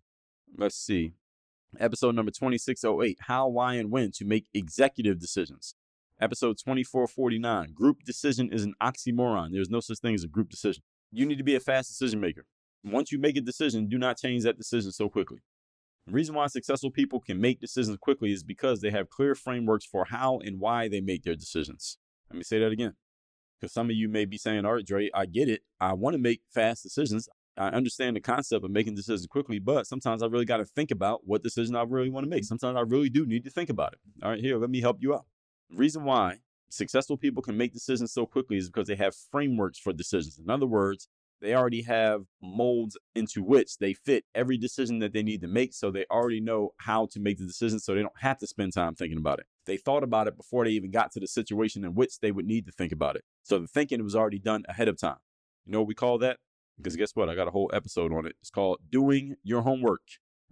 Let's 0.57 0.77
see. 0.77 1.13
Episode 1.79 2.15
number 2.15 2.31
2608, 2.31 3.19
How, 3.27 3.47
Why, 3.47 3.75
and 3.75 3.91
When 3.91 4.11
to 4.13 4.25
Make 4.25 4.47
Executive 4.51 5.19
Decisions. 5.19 5.75
Episode 6.19 6.57
2449, 6.57 7.73
Group 7.73 8.03
Decision 8.03 8.51
is 8.51 8.63
an 8.63 8.73
oxymoron. 8.81 9.51
There's 9.51 9.69
no 9.69 9.79
such 9.79 9.99
thing 9.99 10.15
as 10.15 10.23
a 10.23 10.27
group 10.27 10.49
decision. 10.49 10.81
You 11.11 11.27
need 11.27 11.37
to 11.37 11.43
be 11.43 11.55
a 11.55 11.59
fast 11.59 11.89
decision 11.89 12.19
maker. 12.19 12.47
Once 12.83 13.11
you 13.11 13.19
make 13.19 13.37
a 13.37 13.41
decision, 13.41 13.87
do 13.87 13.97
not 13.97 14.17
change 14.17 14.43
that 14.43 14.57
decision 14.57 14.91
so 14.91 15.09
quickly. 15.09 15.39
The 16.07 16.13
reason 16.13 16.33
why 16.33 16.47
successful 16.47 16.89
people 16.89 17.19
can 17.19 17.39
make 17.39 17.59
decisions 17.59 17.97
quickly 17.97 18.31
is 18.31 18.43
because 18.43 18.81
they 18.81 18.89
have 18.89 19.09
clear 19.09 19.35
frameworks 19.35 19.85
for 19.85 20.05
how 20.05 20.39
and 20.39 20.59
why 20.59 20.87
they 20.87 20.99
make 20.99 21.23
their 21.23 21.35
decisions. 21.35 21.97
Let 22.29 22.37
me 22.37 22.43
say 22.43 22.59
that 22.59 22.71
again. 22.71 22.93
Because 23.59 23.73
some 23.73 23.91
of 23.91 23.95
you 23.95 24.09
may 24.09 24.25
be 24.25 24.37
saying, 24.37 24.65
all 24.65 24.73
right, 24.73 24.85
Dre, 24.85 25.11
I 25.13 25.27
get 25.27 25.47
it. 25.47 25.61
I 25.79 25.93
want 25.93 26.15
to 26.15 26.17
make 26.17 26.41
fast 26.49 26.81
decisions. 26.81 27.29
I 27.55 27.67
understand 27.67 28.15
the 28.15 28.21
concept 28.21 28.65
of 28.65 28.71
making 28.71 28.95
decisions 28.95 29.27
quickly, 29.27 29.59
but 29.59 29.85
sometimes 29.85 30.23
I 30.23 30.25
really 30.25 30.45
got 30.45 30.57
to 30.57 30.65
think 30.65 30.89
about 30.89 31.27
what 31.27 31.43
decision 31.43 31.75
I 31.75 31.83
really 31.83 32.09
want 32.09 32.23
to 32.23 32.29
make. 32.29 32.45
Sometimes 32.45 32.75
I 32.75 32.81
really 32.81 33.09
do 33.09 33.25
need 33.27 33.43
to 33.43 33.51
think 33.51 33.69
about 33.69 33.93
it. 33.93 33.99
All 34.23 34.31
right, 34.31 34.39
here, 34.39 34.57
let 34.57 34.71
me 34.71 34.81
help 34.81 34.97
you 35.01 35.13
out. 35.13 35.25
The 35.69 35.77
reason 35.77 36.03
why 36.03 36.37
successful 36.69 37.17
people 37.17 37.43
can 37.43 37.57
make 37.57 37.73
decisions 37.73 38.13
so 38.13 38.25
quickly 38.25 38.57
is 38.57 38.69
because 38.69 38.87
they 38.87 38.95
have 38.95 39.13
frameworks 39.31 39.77
for 39.77 39.93
decisions. 39.93 40.39
In 40.39 40.49
other 40.49 40.65
words, 40.65 41.07
they 41.41 41.55
already 41.55 41.81
have 41.83 42.21
molds 42.41 42.97
into 43.15 43.43
which 43.43 43.77
they 43.79 43.93
fit 43.93 44.25
every 44.35 44.57
decision 44.57 44.99
that 44.99 45.11
they 45.11 45.23
need 45.23 45.41
to 45.41 45.47
make. 45.47 45.73
So 45.73 45.89
they 45.89 46.05
already 46.11 46.39
know 46.39 46.73
how 46.77 47.07
to 47.11 47.19
make 47.19 47.37
the 47.39 47.45
decision 47.45 47.79
so 47.79 47.93
they 47.93 48.01
don't 48.01 48.11
have 48.19 48.37
to 48.39 48.47
spend 48.47 48.73
time 48.73 48.95
thinking 48.95 49.17
about 49.17 49.39
it. 49.39 49.47
They 49.65 49.77
thought 49.77 50.03
about 50.03 50.27
it 50.27 50.37
before 50.37 50.65
they 50.65 50.71
even 50.71 50.91
got 50.91 51.11
to 51.13 51.19
the 51.19 51.27
situation 51.27 51.83
in 51.83 51.95
which 51.95 52.19
they 52.19 52.31
would 52.31 52.45
need 52.45 52.65
to 52.67 52.71
think 52.71 52.91
about 52.91 53.15
it. 53.15 53.23
So 53.43 53.59
the 53.59 53.67
thinking 53.67 54.03
was 54.03 54.15
already 54.15 54.39
done 54.39 54.63
ahead 54.69 54.87
of 54.87 54.99
time. 54.99 55.17
You 55.65 55.73
know 55.73 55.79
what 55.79 55.87
we 55.87 55.95
call 55.95 56.17
that? 56.19 56.37
Because 56.77 56.95
guess 56.95 57.15
what? 57.15 57.29
I 57.29 57.35
got 57.35 57.47
a 57.47 57.51
whole 57.51 57.71
episode 57.73 58.13
on 58.13 58.25
it. 58.25 58.35
It's 58.41 58.49
called 58.49 58.79
Doing 58.89 59.35
Your 59.43 59.61
Homework. 59.61 60.01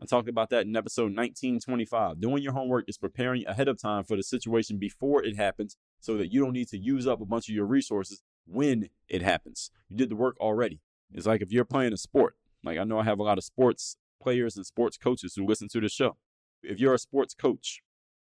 I 0.02 0.06
talked 0.06 0.30
about 0.30 0.49
that 0.52 0.65
in 0.65 0.75
episode 0.75 1.15
1925. 1.15 2.21
Doing 2.21 2.41
your 2.41 2.54
homework 2.54 2.86
is 2.88 2.97
preparing 2.97 3.45
ahead 3.45 3.67
of 3.67 3.82
time 3.82 4.06
for 4.06 4.15
the 4.15 4.23
situation 4.23 4.78
before 4.78 5.23
it 5.23 5.36
happens 5.36 5.75
so 5.99 6.15
that 6.17 6.32
you 6.32 6.41
don't 6.41 6.54
need 6.54 6.69
to 6.69 6.78
use 6.78 7.06
up 7.06 7.19
a 7.19 7.25
bunch 7.25 7.49
of 7.49 7.56
your 7.56 7.65
resources 7.65 8.21
when 8.49 8.89
it 9.07 9.21
happens. 9.21 9.71
You 9.89 9.97
did 9.97 10.09
the 10.09 10.15
work 10.15 10.38
already. 10.39 10.81
It's 11.13 11.25
like 11.25 11.41
if 11.41 11.51
you're 11.51 11.65
playing 11.65 11.93
a 11.93 11.97
sport, 11.97 12.35
like 12.63 12.77
I 12.77 12.83
know 12.83 12.99
I 12.99 13.03
have 13.03 13.19
a 13.19 13.23
lot 13.23 13.38
of 13.38 13.43
sports 13.43 13.97
players 14.21 14.55
and 14.57 14.65
sports 14.65 14.97
coaches 14.97 15.33
who 15.35 15.45
listen 15.45 15.67
to 15.69 15.81
the 15.81 15.89
show. 15.89 16.17
If 16.62 16.79
you're 16.79 16.93
a 16.93 16.99
sports 16.99 17.33
coach, 17.33 17.81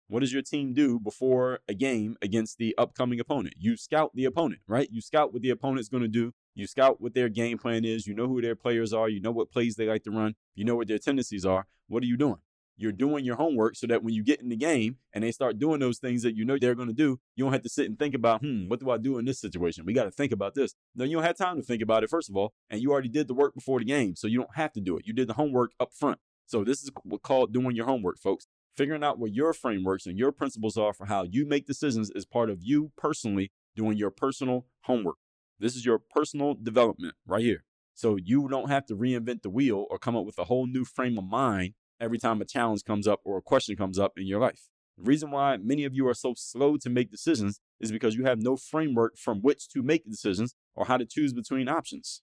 what 0.07 0.21
does 0.21 0.33
your 0.33 0.41
team 0.41 0.73
do 0.73 0.99
before 0.99 1.59
a 1.67 1.73
game 1.73 2.17
against 2.21 2.57
the 2.57 2.75
upcoming 2.77 3.19
opponent? 3.19 3.55
You 3.57 3.77
scout 3.77 4.11
the 4.13 4.25
opponent, 4.25 4.61
right? 4.67 4.89
You 4.91 5.01
scout 5.01 5.33
what 5.33 5.41
the 5.41 5.49
opponent's 5.49 5.89
going 5.89 6.03
to 6.03 6.09
do. 6.09 6.33
You 6.53 6.67
scout 6.67 6.99
what 6.99 7.13
their 7.13 7.29
game 7.29 7.57
plan 7.57 7.85
is. 7.85 8.07
You 8.07 8.13
know 8.13 8.27
who 8.27 8.41
their 8.41 8.55
players 8.55 8.93
are. 8.93 9.09
You 9.09 9.21
know 9.21 9.31
what 9.31 9.51
plays 9.51 9.75
they 9.75 9.87
like 9.87 10.03
to 10.03 10.11
run. 10.11 10.35
You 10.55 10.65
know 10.65 10.75
what 10.75 10.87
their 10.87 10.97
tendencies 10.97 11.45
are. 11.45 11.65
What 11.87 12.03
are 12.03 12.07
you 12.07 12.17
doing? 12.17 12.39
You're 12.77 12.91
doing 12.91 13.25
your 13.25 13.35
homework 13.35 13.75
so 13.75 13.85
that 13.87 14.03
when 14.03 14.13
you 14.13 14.23
get 14.23 14.41
in 14.41 14.49
the 14.49 14.55
game 14.55 14.97
and 15.13 15.23
they 15.23 15.31
start 15.31 15.59
doing 15.59 15.79
those 15.79 15.99
things 15.99 16.23
that 16.23 16.35
you 16.35 16.45
know 16.45 16.57
they're 16.59 16.75
going 16.75 16.87
to 16.87 16.93
do, 16.93 17.19
you 17.35 17.43
don't 17.43 17.53
have 17.53 17.61
to 17.61 17.69
sit 17.69 17.85
and 17.85 17.99
think 17.99 18.15
about, 18.15 18.41
hmm, 18.41 18.67
what 18.67 18.79
do 18.79 18.89
I 18.89 18.97
do 18.97 19.17
in 19.17 19.25
this 19.25 19.39
situation? 19.39 19.85
We 19.85 19.93
got 19.93 20.05
to 20.05 20.11
think 20.11 20.31
about 20.31 20.55
this. 20.55 20.73
No, 20.95 21.05
you 21.05 21.17
don't 21.17 21.25
have 21.25 21.37
time 21.37 21.57
to 21.57 21.63
think 21.63 21.81
about 21.81 22.03
it, 22.03 22.09
first 22.09 22.29
of 22.29 22.35
all. 22.35 22.53
And 22.69 22.81
you 22.81 22.91
already 22.91 23.09
did 23.09 23.27
the 23.27 23.33
work 23.33 23.53
before 23.53 23.79
the 23.79 23.85
game. 23.85 24.15
So 24.15 24.27
you 24.27 24.39
don't 24.39 24.55
have 24.55 24.73
to 24.73 24.81
do 24.81 24.97
it. 24.97 25.05
You 25.05 25.13
did 25.13 25.27
the 25.27 25.33
homework 25.33 25.71
up 25.79 25.93
front. 25.93 26.19
So 26.47 26.63
this 26.63 26.81
is 26.81 26.89
what's 27.03 27.21
called 27.21 27.53
doing 27.53 27.75
your 27.75 27.85
homework, 27.85 28.17
folks. 28.17 28.47
Figuring 28.75 29.03
out 29.03 29.19
what 29.19 29.33
your 29.33 29.53
frameworks 29.53 30.05
and 30.05 30.17
your 30.17 30.31
principles 30.31 30.77
are 30.77 30.93
for 30.93 31.05
how 31.05 31.23
you 31.23 31.45
make 31.45 31.67
decisions 31.67 32.09
is 32.15 32.25
part 32.25 32.49
of 32.49 32.59
you 32.61 32.91
personally 32.97 33.51
doing 33.75 33.97
your 33.97 34.11
personal 34.11 34.65
homework. 34.83 35.17
This 35.59 35.75
is 35.75 35.85
your 35.85 35.99
personal 35.99 36.55
development 36.55 37.15
right 37.27 37.43
here. 37.43 37.63
So 37.93 38.15
you 38.15 38.47
don't 38.47 38.69
have 38.69 38.85
to 38.87 38.95
reinvent 38.95 39.43
the 39.43 39.49
wheel 39.49 39.85
or 39.89 39.99
come 39.99 40.15
up 40.15 40.25
with 40.25 40.39
a 40.39 40.45
whole 40.45 40.65
new 40.65 40.85
frame 40.85 41.17
of 41.17 41.25
mind 41.25 41.73
every 42.01 42.17
time 42.17 42.41
a 42.41 42.45
challenge 42.45 42.83
comes 42.83 43.07
up 43.07 43.21
or 43.23 43.37
a 43.37 43.41
question 43.41 43.75
comes 43.75 43.99
up 43.99 44.13
in 44.17 44.27
your 44.27 44.39
life. 44.39 44.67
The 44.97 45.03
reason 45.03 45.31
why 45.31 45.57
many 45.57 45.85
of 45.85 45.93
you 45.93 46.07
are 46.07 46.13
so 46.13 46.33
slow 46.35 46.77
to 46.77 46.89
make 46.89 47.11
decisions 47.11 47.61
is 47.79 47.91
because 47.91 48.15
you 48.15 48.25
have 48.25 48.41
no 48.41 48.57
framework 48.57 49.17
from 49.17 49.39
which 49.39 49.69
to 49.69 49.81
make 49.81 50.03
decisions 50.09 50.55
or 50.75 50.85
how 50.85 50.97
to 50.97 51.05
choose 51.05 51.33
between 51.33 51.69
options. 51.69 52.21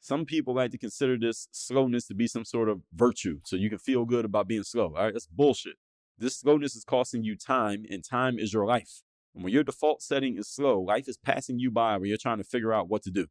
Some 0.00 0.24
people 0.24 0.54
like 0.54 0.70
to 0.70 0.78
consider 0.78 1.18
this 1.18 1.48
slowness 1.50 2.06
to 2.06 2.14
be 2.14 2.28
some 2.28 2.44
sort 2.44 2.68
of 2.68 2.82
virtue, 2.94 3.40
so 3.44 3.56
you 3.56 3.68
can 3.68 3.78
feel 3.78 4.04
good 4.04 4.24
about 4.24 4.48
being 4.48 4.62
slow. 4.62 4.94
All 4.96 5.04
right, 5.04 5.12
that's 5.12 5.26
bullshit. 5.26 5.74
This 6.18 6.38
slowness 6.38 6.76
is 6.76 6.84
costing 6.84 7.24
you 7.24 7.36
time, 7.36 7.84
and 7.90 8.04
time 8.04 8.38
is 8.38 8.52
your 8.52 8.64
life. 8.64 9.02
And 9.34 9.44
when 9.44 9.52
your 9.52 9.64
default 9.64 10.02
setting 10.02 10.38
is 10.38 10.48
slow, 10.48 10.80
life 10.80 11.08
is 11.08 11.18
passing 11.18 11.58
you 11.58 11.70
by 11.70 11.96
where 11.96 12.06
you're 12.06 12.16
trying 12.16 12.38
to 12.38 12.44
figure 12.44 12.72
out 12.72 12.88
what 12.88 13.02
to 13.02 13.10
do. 13.10 13.26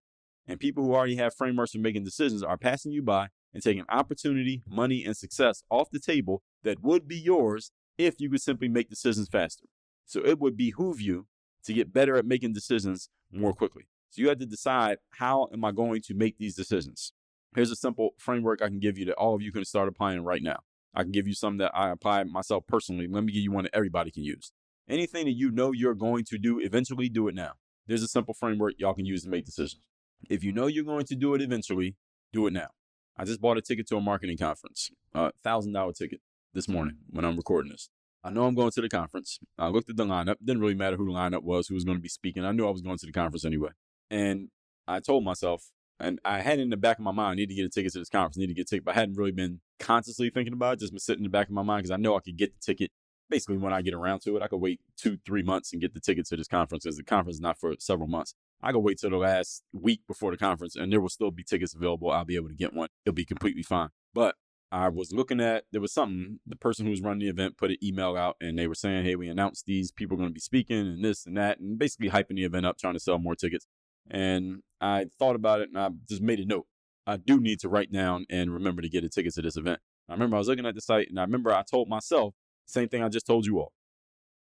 And 0.47 0.59
people 0.59 0.83
who 0.83 0.93
already 0.93 1.15
have 1.15 1.33
frameworks 1.33 1.71
for 1.71 1.79
making 1.79 2.03
decisions 2.03 2.43
are 2.43 2.57
passing 2.57 2.91
you 2.91 3.01
by 3.01 3.29
and 3.55 3.63
taking 3.63 3.85
opportunity, 3.87 4.61
money, 4.69 5.05
and 5.05 5.15
success 5.15 5.63
off 5.71 5.89
the 5.89 5.99
table 5.99 6.43
that 6.63 6.83
would 6.83 7.07
be 7.07 7.15
yours 7.15 7.71
if 7.97 8.19
you 8.19 8.29
could 8.29 8.41
simply 8.41 8.67
make 8.67 8.89
decisions 8.89 9.29
faster. 9.29 9.65
So 10.05 10.19
it 10.23 10.39
would 10.39 10.57
behoove 10.57 10.99
you 10.99 11.27
to 11.63 11.73
get 11.73 11.93
better 11.93 12.17
at 12.17 12.25
making 12.25 12.51
decisions 12.53 13.09
more 13.31 13.53
quickly. 13.53 13.87
So 14.09 14.21
you 14.21 14.29
have 14.29 14.39
to 14.39 14.45
decide 14.45 14.97
how 15.11 15.47
am 15.53 15.63
I 15.63 15.71
going 15.71 16.01
to 16.03 16.13
make 16.13 16.37
these 16.37 16.53
decisions? 16.53 17.13
Here's 17.55 17.71
a 17.71 17.77
simple 17.77 18.09
framework 18.17 18.61
I 18.61 18.67
can 18.67 18.79
give 18.79 18.97
you 18.97 19.05
that 19.05 19.15
all 19.15 19.33
of 19.33 19.41
you 19.41 19.53
can 19.53 19.63
start 19.63 19.87
applying 19.87 20.23
right 20.23 20.43
now. 20.43 20.59
I 20.93 21.03
can 21.03 21.13
give 21.13 21.27
you 21.27 21.33
some 21.33 21.57
that 21.57 21.71
I 21.73 21.91
apply 21.91 22.25
myself 22.25 22.67
personally. 22.67 23.07
Let 23.07 23.23
me 23.23 23.31
give 23.31 23.41
you 23.41 23.51
one 23.51 23.63
that 23.63 23.75
everybody 23.75 24.11
can 24.11 24.23
use. 24.23 24.51
Anything 24.89 25.25
that 25.25 25.31
you 25.31 25.49
know 25.49 25.71
you're 25.71 25.95
going 25.95 26.25
to 26.25 26.37
do 26.37 26.59
eventually, 26.59 27.07
do 27.07 27.29
it 27.29 27.35
now. 27.35 27.53
There's 27.87 28.03
a 28.03 28.07
simple 28.07 28.33
framework 28.33 28.73
y'all 28.77 28.93
can 28.93 29.05
use 29.05 29.23
to 29.23 29.29
make 29.29 29.45
decisions. 29.45 29.81
If 30.29 30.43
you 30.43 30.51
know 30.51 30.67
you're 30.67 30.83
going 30.83 31.05
to 31.05 31.15
do 31.15 31.33
it 31.33 31.41
eventually, 31.41 31.95
do 32.33 32.47
it 32.47 32.53
now. 32.53 32.67
I 33.17 33.23
just 33.23 33.41
bought 33.41 33.57
a 33.57 33.61
ticket 33.61 33.87
to 33.87 33.97
a 33.97 34.01
marketing 34.01 34.37
conference, 34.37 34.91
a 35.13 35.31
thousand 35.43 35.73
dollar 35.73 35.93
ticket 35.93 36.21
this 36.53 36.65
hmm. 36.65 36.73
morning 36.73 36.97
when 37.09 37.25
I'm 37.25 37.37
recording 37.37 37.71
this. 37.71 37.89
I 38.23 38.31
know 38.31 38.45
I'm 38.45 38.55
going 38.55 38.71
to 38.71 38.81
the 38.81 38.89
conference. 38.89 39.39
I 39.57 39.67
looked 39.67 39.89
at 39.89 39.97
the 39.97 40.05
lineup. 40.05 40.37
Didn't 40.43 40.61
really 40.61 40.73
matter 40.73 40.95
who 40.95 41.05
the 41.05 41.11
lineup 41.11 41.43
was, 41.43 41.67
who 41.67 41.75
was 41.75 41.83
going 41.83 41.97
to 41.97 42.01
be 42.01 42.09
speaking. 42.09 42.43
I 42.43 42.51
knew 42.53 42.67
I 42.67 42.71
was 42.71 42.81
going 42.81 42.97
to 42.97 43.05
the 43.05 43.11
conference 43.11 43.45
anyway. 43.45 43.69
And 44.09 44.49
I 44.87 44.99
told 44.99 45.23
myself, 45.23 45.69
and 45.99 46.19
I 46.25 46.41
had 46.41 46.59
in 46.59 46.71
the 46.71 46.77
back 46.77 46.97
of 46.97 47.03
my 47.03 47.11
mind, 47.11 47.31
I 47.31 47.35
need 47.35 47.49
to 47.49 47.55
get 47.55 47.65
a 47.65 47.69
ticket 47.69 47.93
to 47.93 47.99
this 47.99 48.09
conference, 48.09 48.37
I 48.37 48.41
need 48.41 48.47
to 48.47 48.53
get 48.55 48.63
a 48.63 48.65
ticket, 48.65 48.85
but 48.85 48.95
I 48.95 48.99
hadn't 48.99 49.15
really 49.15 49.31
been 49.31 49.61
consciously 49.79 50.31
thinking 50.31 50.53
about 50.53 50.73
it, 50.73 50.79
just 50.79 50.91
been 50.91 50.99
sitting 50.99 51.19
in 51.19 51.23
the 51.23 51.29
back 51.29 51.47
of 51.47 51.53
my 51.53 51.61
mind 51.61 51.83
because 51.83 51.91
I 51.91 51.97
know 51.97 52.15
I 52.15 52.19
could 52.19 52.35
get 52.35 52.53
the 52.53 52.59
ticket 52.59 52.91
basically 53.29 53.57
when 53.57 53.73
I 53.73 53.81
get 53.81 53.93
around 53.93 54.21
to 54.21 54.37
it. 54.37 54.43
I 54.43 54.47
could 54.47 54.57
wait 54.57 54.81
two, 54.97 55.17
three 55.25 55.43
months 55.43 55.71
and 55.71 55.81
get 55.81 55.93
the 55.93 55.99
ticket 55.99 56.25
to 56.27 56.35
this 56.35 56.47
conference 56.47 56.83
because 56.83 56.97
the 56.97 57.03
conference 57.03 57.37
is 57.37 57.41
not 57.41 57.59
for 57.59 57.73
several 57.79 58.07
months. 58.07 58.35
I 58.65 58.71
could 58.71 58.79
wait 58.79 58.97
till 58.99 59.11
the 59.11 59.17
last 59.17 59.63
week 59.71 60.01
before 60.07 60.31
the 60.31 60.37
conference 60.37 60.75
and 60.75 60.91
there 60.91 60.99
will 60.99 61.09
still 61.09 61.29
be 61.29 61.43
tickets 61.43 61.75
available. 61.75 62.09
I'll 62.09 62.25
be 62.25 62.35
able 62.35 62.49
to 62.49 62.55
get 62.55 62.73
one. 62.73 62.89
It'll 63.05 63.13
be 63.13 63.23
completely 63.23 63.61
fine. 63.61 63.89
But 64.11 64.35
I 64.71 64.89
was 64.89 65.13
looking 65.13 65.39
at, 65.39 65.65
there 65.71 65.79
was 65.79 65.93
something, 65.93 66.39
the 66.47 66.55
person 66.55 66.85
who 66.85 66.89
was 66.89 67.01
running 67.01 67.19
the 67.19 67.29
event 67.29 67.57
put 67.57 67.69
an 67.69 67.77
email 67.83 68.17
out 68.17 68.37
and 68.41 68.57
they 68.57 68.65
were 68.65 68.73
saying, 68.73 69.05
hey, 69.05 69.15
we 69.15 69.29
announced 69.29 69.67
these 69.67 69.91
people 69.91 70.15
are 70.15 70.17
going 70.17 70.31
to 70.31 70.33
be 70.33 70.39
speaking 70.39 70.79
and 70.79 71.05
this 71.05 71.27
and 71.27 71.37
that, 71.37 71.59
and 71.59 71.77
basically 71.77 72.09
hyping 72.09 72.37
the 72.37 72.43
event 72.43 72.65
up, 72.65 72.79
trying 72.79 72.95
to 72.95 72.99
sell 72.99 73.19
more 73.19 73.35
tickets. 73.35 73.67
And 74.09 74.63
I 74.81 75.05
thought 75.19 75.35
about 75.35 75.61
it 75.61 75.69
and 75.69 75.77
I 75.77 75.89
just 76.09 76.23
made 76.23 76.39
a 76.39 76.45
note. 76.45 76.65
I 77.05 77.17
do 77.17 77.39
need 77.39 77.59
to 77.59 77.69
write 77.69 77.91
down 77.91 78.25
and 78.31 78.51
remember 78.51 78.81
to 78.81 78.89
get 78.89 79.03
a 79.03 79.09
ticket 79.09 79.35
to 79.35 79.43
this 79.43 79.57
event. 79.57 79.79
I 80.09 80.13
remember 80.13 80.37
I 80.37 80.39
was 80.39 80.47
looking 80.47 80.65
at 80.65 80.73
the 80.73 80.81
site 80.81 81.07
and 81.09 81.19
I 81.19 81.23
remember 81.23 81.53
I 81.53 81.61
told 81.61 81.87
myself, 81.87 82.33
same 82.65 82.89
thing 82.89 83.03
I 83.03 83.09
just 83.09 83.27
told 83.27 83.45
you 83.45 83.59
all. 83.59 83.73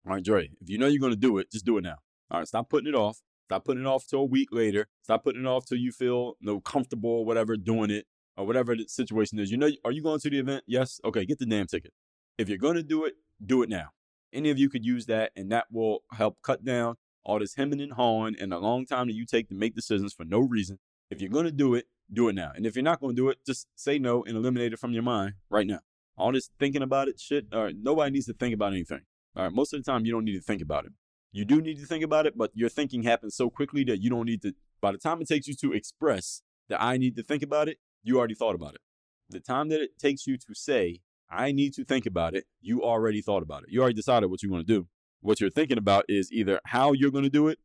All 0.06 0.14
right, 0.14 0.24
Dre, 0.24 0.52
if 0.62 0.70
you 0.70 0.78
know 0.78 0.86
you're 0.86 1.00
going 1.00 1.12
to 1.12 1.20
do 1.20 1.40
it, 1.40 1.52
just 1.52 1.66
do 1.66 1.80
it 1.80 1.82
now. 1.82 1.98
All 2.30 2.40
right, 2.40 2.48
stop 2.48 2.70
putting 2.70 2.88
it 2.88 2.96
off. 2.96 3.20
Stop 3.52 3.66
putting 3.66 3.84
it 3.84 3.88
off 3.88 4.08
till 4.08 4.20
a 4.20 4.26
week 4.26 4.48
later. 4.54 4.88
Stop 5.04 5.26
putting 5.26 5.42
it 5.42 5.46
off 5.46 5.66
till 5.66 5.78
you 5.78 5.92
feel 5.92 6.38
you 6.40 6.48
know, 6.48 6.62
comfortable 6.62 7.10
or 7.10 7.26
whatever 7.26 7.58
doing 7.58 7.92
it 7.92 8.06
or 8.38 8.46
whatever 8.46 8.78
the 8.78 8.88
situation 8.88 9.40
is. 9.40 9.52
You 9.52 9.58
know, 9.58 9.70
are 9.84 9.92
you 9.92 10.02
going 10.02 10.22
to 10.22 10.30
the 10.30 10.40
event? 10.40 10.64
Yes. 10.68 11.02
Okay, 11.04 11.26
get 11.26 11.38
the 11.38 11.46
damn 11.46 11.68
ticket. 11.68 11.92
If 12.38 12.48
you're 12.48 12.58
going 12.58 12.78
to 12.78 12.84
do 12.84 13.04
it, 13.04 13.16
do 13.46 13.62
it 13.62 13.68
now. 13.68 13.90
Any 14.32 14.52
of 14.52 14.58
you 14.58 14.70
could 14.70 14.86
use 14.86 15.06
that, 15.08 15.34
and 15.36 15.52
that 15.52 15.66
will 15.70 16.04
help 16.14 16.38
cut 16.42 16.64
down 16.64 16.96
all 17.26 17.40
this 17.40 17.56
hemming 17.56 17.82
and 17.82 17.92
hawing 17.92 18.38
and 18.40 18.54
the 18.54 18.58
long 18.58 18.86
time 18.86 19.08
that 19.08 19.16
you 19.16 19.26
take 19.26 19.50
to 19.50 19.56
make 19.56 19.76
decisions 19.76 20.14
for 20.14 20.24
no 20.24 20.40
reason. 20.40 20.80
If 21.10 21.20
you're 21.20 21.30
going 21.30 21.44
to 21.44 21.52
do 21.52 21.76
it, 21.76 21.88
do 22.14 22.30
it 22.30 22.36
now. 22.36 22.54
And 22.56 22.66
if 22.66 22.78
you're 22.78 22.84
not 22.84 23.02
going 23.02 23.18
to 23.18 23.22
do 23.22 23.28
it, 23.28 23.40
just 23.46 23.68
say 23.76 24.00
no 24.00 24.24
and 24.24 24.38
eliminate 24.38 24.72
it 24.72 24.80
from 24.80 24.94
your 24.94 25.04
mind 25.04 25.34
right 25.50 25.68
now. 25.68 25.80
All 26.18 26.32
this 26.32 26.50
thinking 26.58 26.84
about 26.84 27.10
it, 27.10 27.20
shit, 27.20 27.48
all 27.52 27.66
right, 27.66 27.76
nobody 27.78 28.12
needs 28.12 28.28
to 28.28 28.34
think 28.34 28.54
about 28.54 28.72
anything. 28.72 29.02
All 29.36 29.44
right, 29.44 29.54
most 29.54 29.74
of 29.74 29.84
the 29.84 29.92
time 29.92 30.06
you 30.06 30.14
don't 30.14 30.24
need 30.24 30.38
to 30.38 30.42
think 30.42 30.62
about 30.62 30.86
it. 30.86 30.94
You 31.32 31.46
do 31.46 31.62
need 31.62 31.80
to 31.80 31.86
think 31.86 32.04
about 32.04 32.26
it, 32.26 32.38
but 32.38 32.52
your 32.54 32.70
thinking 32.70 33.04
happens 33.04 33.36
so 33.36 33.50
quickly 33.50 33.84
that 33.86 34.02
you 34.02 34.10
don't 34.10 34.26
need 34.26 34.42
to. 34.42 34.54
By 34.82 34.92
the 34.92 34.98
time 34.98 35.22
it 35.22 35.28
takes 35.28 35.48
you 35.48 35.56
to 35.56 35.74
express 35.74 36.42
that 36.70 36.82
I 36.82 36.98
need 36.98 37.16
to 37.16 37.24
think 37.24 37.44
about 37.44 37.70
it, 37.70 37.78
you 38.04 38.18
already 38.18 38.34
thought 38.34 38.56
about 38.56 38.76
it. 38.76 38.82
The 39.30 39.40
time 39.40 39.70
that 39.70 39.82
it 39.82 39.98
takes 39.98 40.28
you 40.28 40.38
to 40.38 40.54
say, 40.54 41.00
I 41.30 41.52
need 41.52 41.74
to 41.76 41.86
think 41.86 42.06
about 42.06 42.36
it, 42.36 42.46
you 42.60 42.84
already 42.84 43.22
thought 43.22 43.44
about 43.44 43.64
it. 43.64 43.70
You 43.70 43.82
already 43.82 43.96
decided 43.96 44.30
what 44.30 44.44
you 44.44 44.52
want 44.52 44.68
to 44.68 44.74
do. 44.74 44.88
What 45.22 45.40
you're 45.40 45.50
thinking 45.50 45.78
about 45.78 46.06
is 46.10 46.32
either 46.32 46.60
how 46.66 46.92
you're 46.92 47.12
going 47.12 47.24
to 47.24 47.30
do 47.30 47.48
it, 47.48 47.60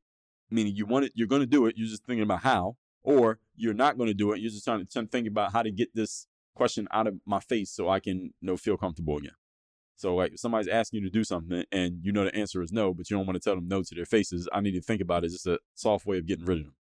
meaning 0.50 0.76
you 0.76 0.86
want 0.86 1.06
it, 1.06 1.12
you're 1.14 1.26
going 1.26 1.40
to 1.40 1.46
do 1.46 1.66
it, 1.66 1.76
you're 1.76 1.88
just 1.88 2.04
thinking 2.04 2.22
about 2.22 2.42
how, 2.42 2.76
or 3.02 3.40
you're 3.56 3.74
not 3.74 3.96
going 3.96 4.08
to 4.08 4.14
do 4.14 4.32
it. 4.32 4.40
You're 4.40 4.50
just 4.50 4.64
trying 4.64 4.86
to, 4.86 5.06
think 5.06 5.26
about 5.26 5.52
how 5.52 5.62
to 5.62 5.72
get 5.72 5.94
this 5.94 6.26
question 6.54 6.86
out 6.92 7.06
of 7.06 7.14
my 7.26 7.40
face 7.40 7.70
so 7.70 7.88
I 7.88 7.98
can 7.98 8.16
you 8.40 8.46
know, 8.46 8.56
feel 8.56 8.76
comfortable 8.76 9.16
again. 9.16 9.32
So 9.96 10.14
like 10.14 10.32
if 10.32 10.40
somebody's 10.40 10.68
asking 10.68 11.02
you 11.02 11.08
to 11.08 11.12
do 11.12 11.24
something 11.24 11.64
and 11.72 11.98
you 12.02 12.12
know 12.12 12.24
the 12.24 12.34
answer 12.34 12.62
is 12.62 12.70
no, 12.72 12.92
but 12.92 13.10
you 13.10 13.16
don't 13.16 13.26
want 13.26 13.40
to 13.40 13.40
tell 13.40 13.54
them 13.54 13.68
no 13.68 13.82
to 13.82 13.94
their 13.94 14.04
faces, 14.04 14.48
I 14.52 14.60
need 14.60 14.72
to 14.72 14.80
think 14.80 15.00
about 15.00 15.24
it. 15.24 15.26
It's 15.26 15.34
just 15.34 15.46
a 15.46 15.58
soft 15.74 16.06
way 16.06 16.18
of 16.18 16.26
getting 16.26 16.44
rid 16.44 16.58
of 16.58 16.64
them. 16.64 16.74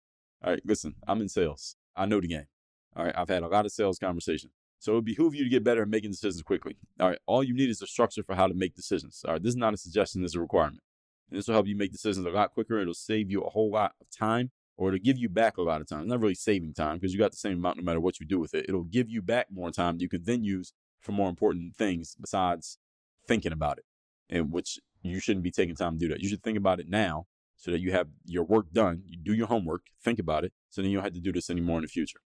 All 0.44 0.52
right, 0.52 0.62
listen, 0.66 0.96
I'm 1.08 1.22
in 1.22 1.30
sales. 1.30 1.76
I 1.96 2.06
know 2.06 2.20
the 2.20 2.28
game. 2.28 2.48
All 2.96 3.06
right, 3.06 3.14
I've 3.16 3.30
had 3.30 3.44
a 3.44 3.48
lot 3.48 3.66
of 3.66 3.72
sales 3.72 4.00
conversation. 4.00 4.50
So 4.80 4.92
it 4.92 4.96
would 4.96 5.06
behoove 5.06 5.34
you 5.34 5.44
to 5.44 5.50
get 5.50 5.64
better 5.64 5.84
at 5.84 5.88
making 5.88 6.12
decisions 6.12 6.44
quickly. 6.44 6.76
All 7.00 7.10
right, 7.10 7.20
all 7.26 7.44
you 7.44 7.54
need 7.54 7.70
is 7.70 7.82
a 7.82 7.88
structure 7.88 8.24
for 8.24 8.36
how 8.36 8.48
to 8.48 8.54
make 8.54 8.76
decisions. 8.76 9.24
All 9.26 9.34
right, 9.34 9.42
this 9.42 9.52
is 9.52 9.56
not 9.56 9.74
a 9.74 9.78
suggestion, 9.78 10.22
this 10.22 10.32
is 10.32 10.36
a 10.36 10.42
requirement. 10.42 10.82
And 11.30 11.40
this 11.40 11.48
will 11.48 11.54
help 11.54 11.68
you 11.68 11.78
make 11.78 11.92
decisions 11.92 12.26
a 12.26 12.30
lot 12.30 12.52
quicker. 12.52 12.80
It'll 12.80 12.94
save 12.94 13.32
you 13.32 13.42
a 13.42 13.50
whole 13.50 13.72
lot 13.72 13.94
of 14.02 14.08
time 14.10 14.52
or 14.76 14.90
it'll 14.90 15.04
give 15.04 15.18
you 15.18 15.30
back 15.30 15.58
a 15.58 15.62
lot 15.62 15.82
of 15.82 15.88
time. 15.88 16.02
It's 16.02 16.10
not 16.10 16.20
really 16.20 16.36
saving 16.36 16.74
time 16.74 16.98
because 16.98 17.14
you 17.14 17.20
got 17.20 17.32
the 17.32 17.38
same 17.38 17.54
amount 17.54 17.78
no 17.78 17.84
matter 17.84 18.00
what 18.00 18.20
you 18.20 18.26
do 18.26 18.40
with 18.40 18.54
it. 18.54 18.66
It'll 18.68 18.84
give 18.84 19.10
you 19.10 19.22
back 19.22 19.48
more 19.52 19.72
time 19.72 19.98
you 20.00 20.10
can 20.10 20.24
then 20.24 20.44
use 20.44 20.74
for 21.00 21.12
more 21.12 21.30
important 21.30 21.76
things 21.76 22.16
besides 22.20 22.78
thinking 23.28 23.52
about 23.52 23.78
it, 23.78 23.86
and 24.30 24.52
which 24.52 24.80
you 25.02 25.20
shouldn't 25.20 25.44
be 25.44 25.52
taking 25.52 25.76
time 25.76 25.94
to 25.94 26.00
do 26.00 26.08
that. 26.10 26.22
You 26.22 26.30
should 26.30 26.44
think 26.44 26.58
about 26.58 26.80
it 26.80 26.88
now 26.90 27.26
so 27.58 27.72
that 27.72 27.80
you 27.80 27.92
have 27.92 28.08
your 28.26 28.44
work 28.44 28.72
done. 28.72 29.04
You 29.06 29.18
do 29.18 29.34
your 29.34 29.48
homework, 29.48 29.84
think 30.04 30.20
about 30.20 30.44
it, 30.44 30.54
so 30.70 30.82
then 30.82 30.92
you 30.92 30.98
don't 30.98 31.04
have 31.04 31.14
to 31.14 31.20
do 31.20 31.32
this 31.32 31.50
anymore 31.50 31.78
in 31.78 31.84
the 31.84 31.88
future. 31.88 32.20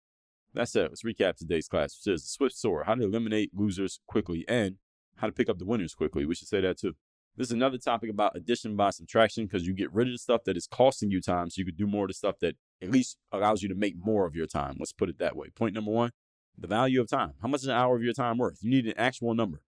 That's 0.53 0.75
it. 0.75 0.89
Let's 0.89 1.03
recap 1.03 1.35
today's 1.35 1.67
class, 1.67 1.97
which 1.97 2.13
is 2.13 2.23
the 2.23 2.29
Swift 2.29 2.55
Sword, 2.55 2.85
how 2.85 2.95
to 2.95 3.03
eliminate 3.03 3.51
losers 3.53 3.99
quickly 4.07 4.45
and 4.47 4.77
how 5.17 5.27
to 5.27 5.33
pick 5.33 5.49
up 5.49 5.59
the 5.59 5.65
winners 5.65 5.93
quickly. 5.93 6.25
We 6.25 6.35
should 6.35 6.47
say 6.47 6.61
that 6.61 6.79
too. 6.79 6.93
This 7.37 7.47
is 7.47 7.51
another 7.51 7.77
topic 7.77 8.09
about 8.09 8.37
addition 8.37 8.77
by 8.77 8.91
subtraction 8.91 9.45
because 9.45 9.67
you 9.67 9.73
get 9.73 9.93
rid 9.93 10.07
of 10.07 10.13
the 10.13 10.17
stuff 10.17 10.45
that 10.45 10.55
is 10.55 10.67
costing 10.67 11.11
you 11.11 11.19
time 11.19 11.49
so 11.49 11.59
you 11.59 11.65
could 11.65 11.77
do 11.77 11.85
more 11.85 12.05
of 12.05 12.09
the 12.09 12.13
stuff 12.13 12.35
that 12.39 12.55
at 12.81 12.91
least 12.91 13.17
allows 13.33 13.61
you 13.61 13.67
to 13.67 13.75
make 13.75 13.95
more 13.97 14.25
of 14.25 14.35
your 14.35 14.47
time. 14.47 14.77
Let's 14.79 14.93
put 14.93 15.09
it 15.09 15.19
that 15.19 15.35
way. 15.35 15.49
Point 15.49 15.75
number 15.75 15.91
one 15.91 16.11
the 16.57 16.67
value 16.67 17.01
of 17.01 17.09
time. 17.09 17.33
How 17.41 17.49
much 17.49 17.61
is 17.61 17.67
an 17.67 17.73
hour 17.73 17.97
of 17.97 18.03
your 18.03 18.13
time 18.13 18.37
worth? 18.37 18.59
You 18.61 18.69
need 18.69 18.85
an 18.85 18.93
actual 18.95 19.33
number. 19.33 19.61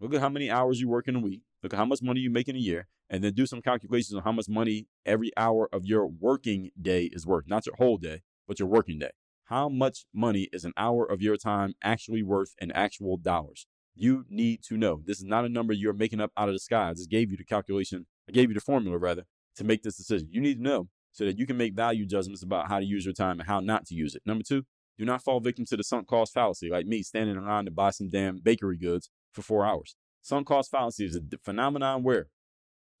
Look 0.00 0.14
at 0.14 0.20
how 0.22 0.30
many 0.30 0.50
hours 0.50 0.80
you 0.80 0.88
work 0.88 1.08
in 1.08 1.16
a 1.16 1.20
week. 1.20 1.42
Look 1.62 1.74
at 1.74 1.76
how 1.76 1.84
much 1.84 2.00
money 2.00 2.20
you 2.20 2.30
make 2.30 2.48
in 2.48 2.56
a 2.56 2.60
year, 2.60 2.88
and 3.10 3.22
then 3.22 3.34
do 3.34 3.44
some 3.44 3.60
calculations 3.60 4.14
on 4.14 4.22
how 4.22 4.32
much 4.32 4.48
money 4.48 4.86
every 5.04 5.30
hour 5.36 5.68
of 5.74 5.84
your 5.84 6.06
working 6.06 6.70
day 6.80 7.10
is 7.12 7.26
worth. 7.26 7.44
Not 7.46 7.66
your 7.66 7.76
whole 7.76 7.98
day, 7.98 8.22
but 8.48 8.58
your 8.58 8.68
working 8.68 8.98
day. 8.98 9.10
How 9.44 9.68
much 9.68 10.06
money 10.14 10.48
is 10.54 10.64
an 10.64 10.72
hour 10.78 11.04
of 11.04 11.20
your 11.20 11.36
time 11.36 11.74
actually 11.82 12.22
worth 12.22 12.54
in 12.58 12.72
actual 12.72 13.18
dollars? 13.18 13.66
You 13.94 14.24
need 14.30 14.62
to 14.68 14.78
know. 14.78 15.02
This 15.04 15.18
is 15.18 15.24
not 15.24 15.44
a 15.44 15.50
number 15.50 15.74
you're 15.74 15.92
making 15.92 16.20
up 16.20 16.32
out 16.34 16.48
of 16.48 16.54
the 16.54 16.60
sky. 16.60 16.88
I 16.88 16.94
just 16.94 17.10
gave 17.10 17.30
you 17.30 17.36
the 17.36 17.44
calculation, 17.44 18.06
I 18.26 18.32
gave 18.32 18.48
you 18.48 18.54
the 18.54 18.60
formula 18.60 18.96
rather, 18.96 19.24
to 19.56 19.64
make 19.64 19.82
this 19.82 19.98
decision. 19.98 20.28
You 20.30 20.40
need 20.40 20.54
to 20.54 20.62
know 20.62 20.88
so 21.12 21.26
that 21.26 21.38
you 21.38 21.46
can 21.46 21.58
make 21.58 21.74
value 21.74 22.06
judgments 22.06 22.42
about 22.42 22.68
how 22.68 22.78
to 22.78 22.86
use 22.86 23.04
your 23.04 23.12
time 23.12 23.38
and 23.38 23.46
how 23.46 23.60
not 23.60 23.84
to 23.86 23.94
use 23.94 24.14
it. 24.14 24.22
Number 24.24 24.44
two, 24.44 24.62
do 24.96 25.04
not 25.04 25.22
fall 25.22 25.40
victim 25.40 25.66
to 25.66 25.76
the 25.76 25.84
sunk 25.84 26.06
cost 26.06 26.32
fallacy, 26.32 26.70
like 26.70 26.86
me 26.86 27.02
standing 27.02 27.36
in 27.36 27.44
line 27.44 27.66
to 27.66 27.70
buy 27.70 27.90
some 27.90 28.08
damn 28.08 28.38
bakery 28.38 28.78
goods 28.78 29.10
for 29.32 29.42
four 29.42 29.64
hours. 29.64 29.96
Sunk 30.22 30.46
cost 30.46 30.70
fallacy 30.70 31.06
is 31.06 31.16
a 31.16 31.22
phenomenon 31.42 32.02
where 32.02 32.28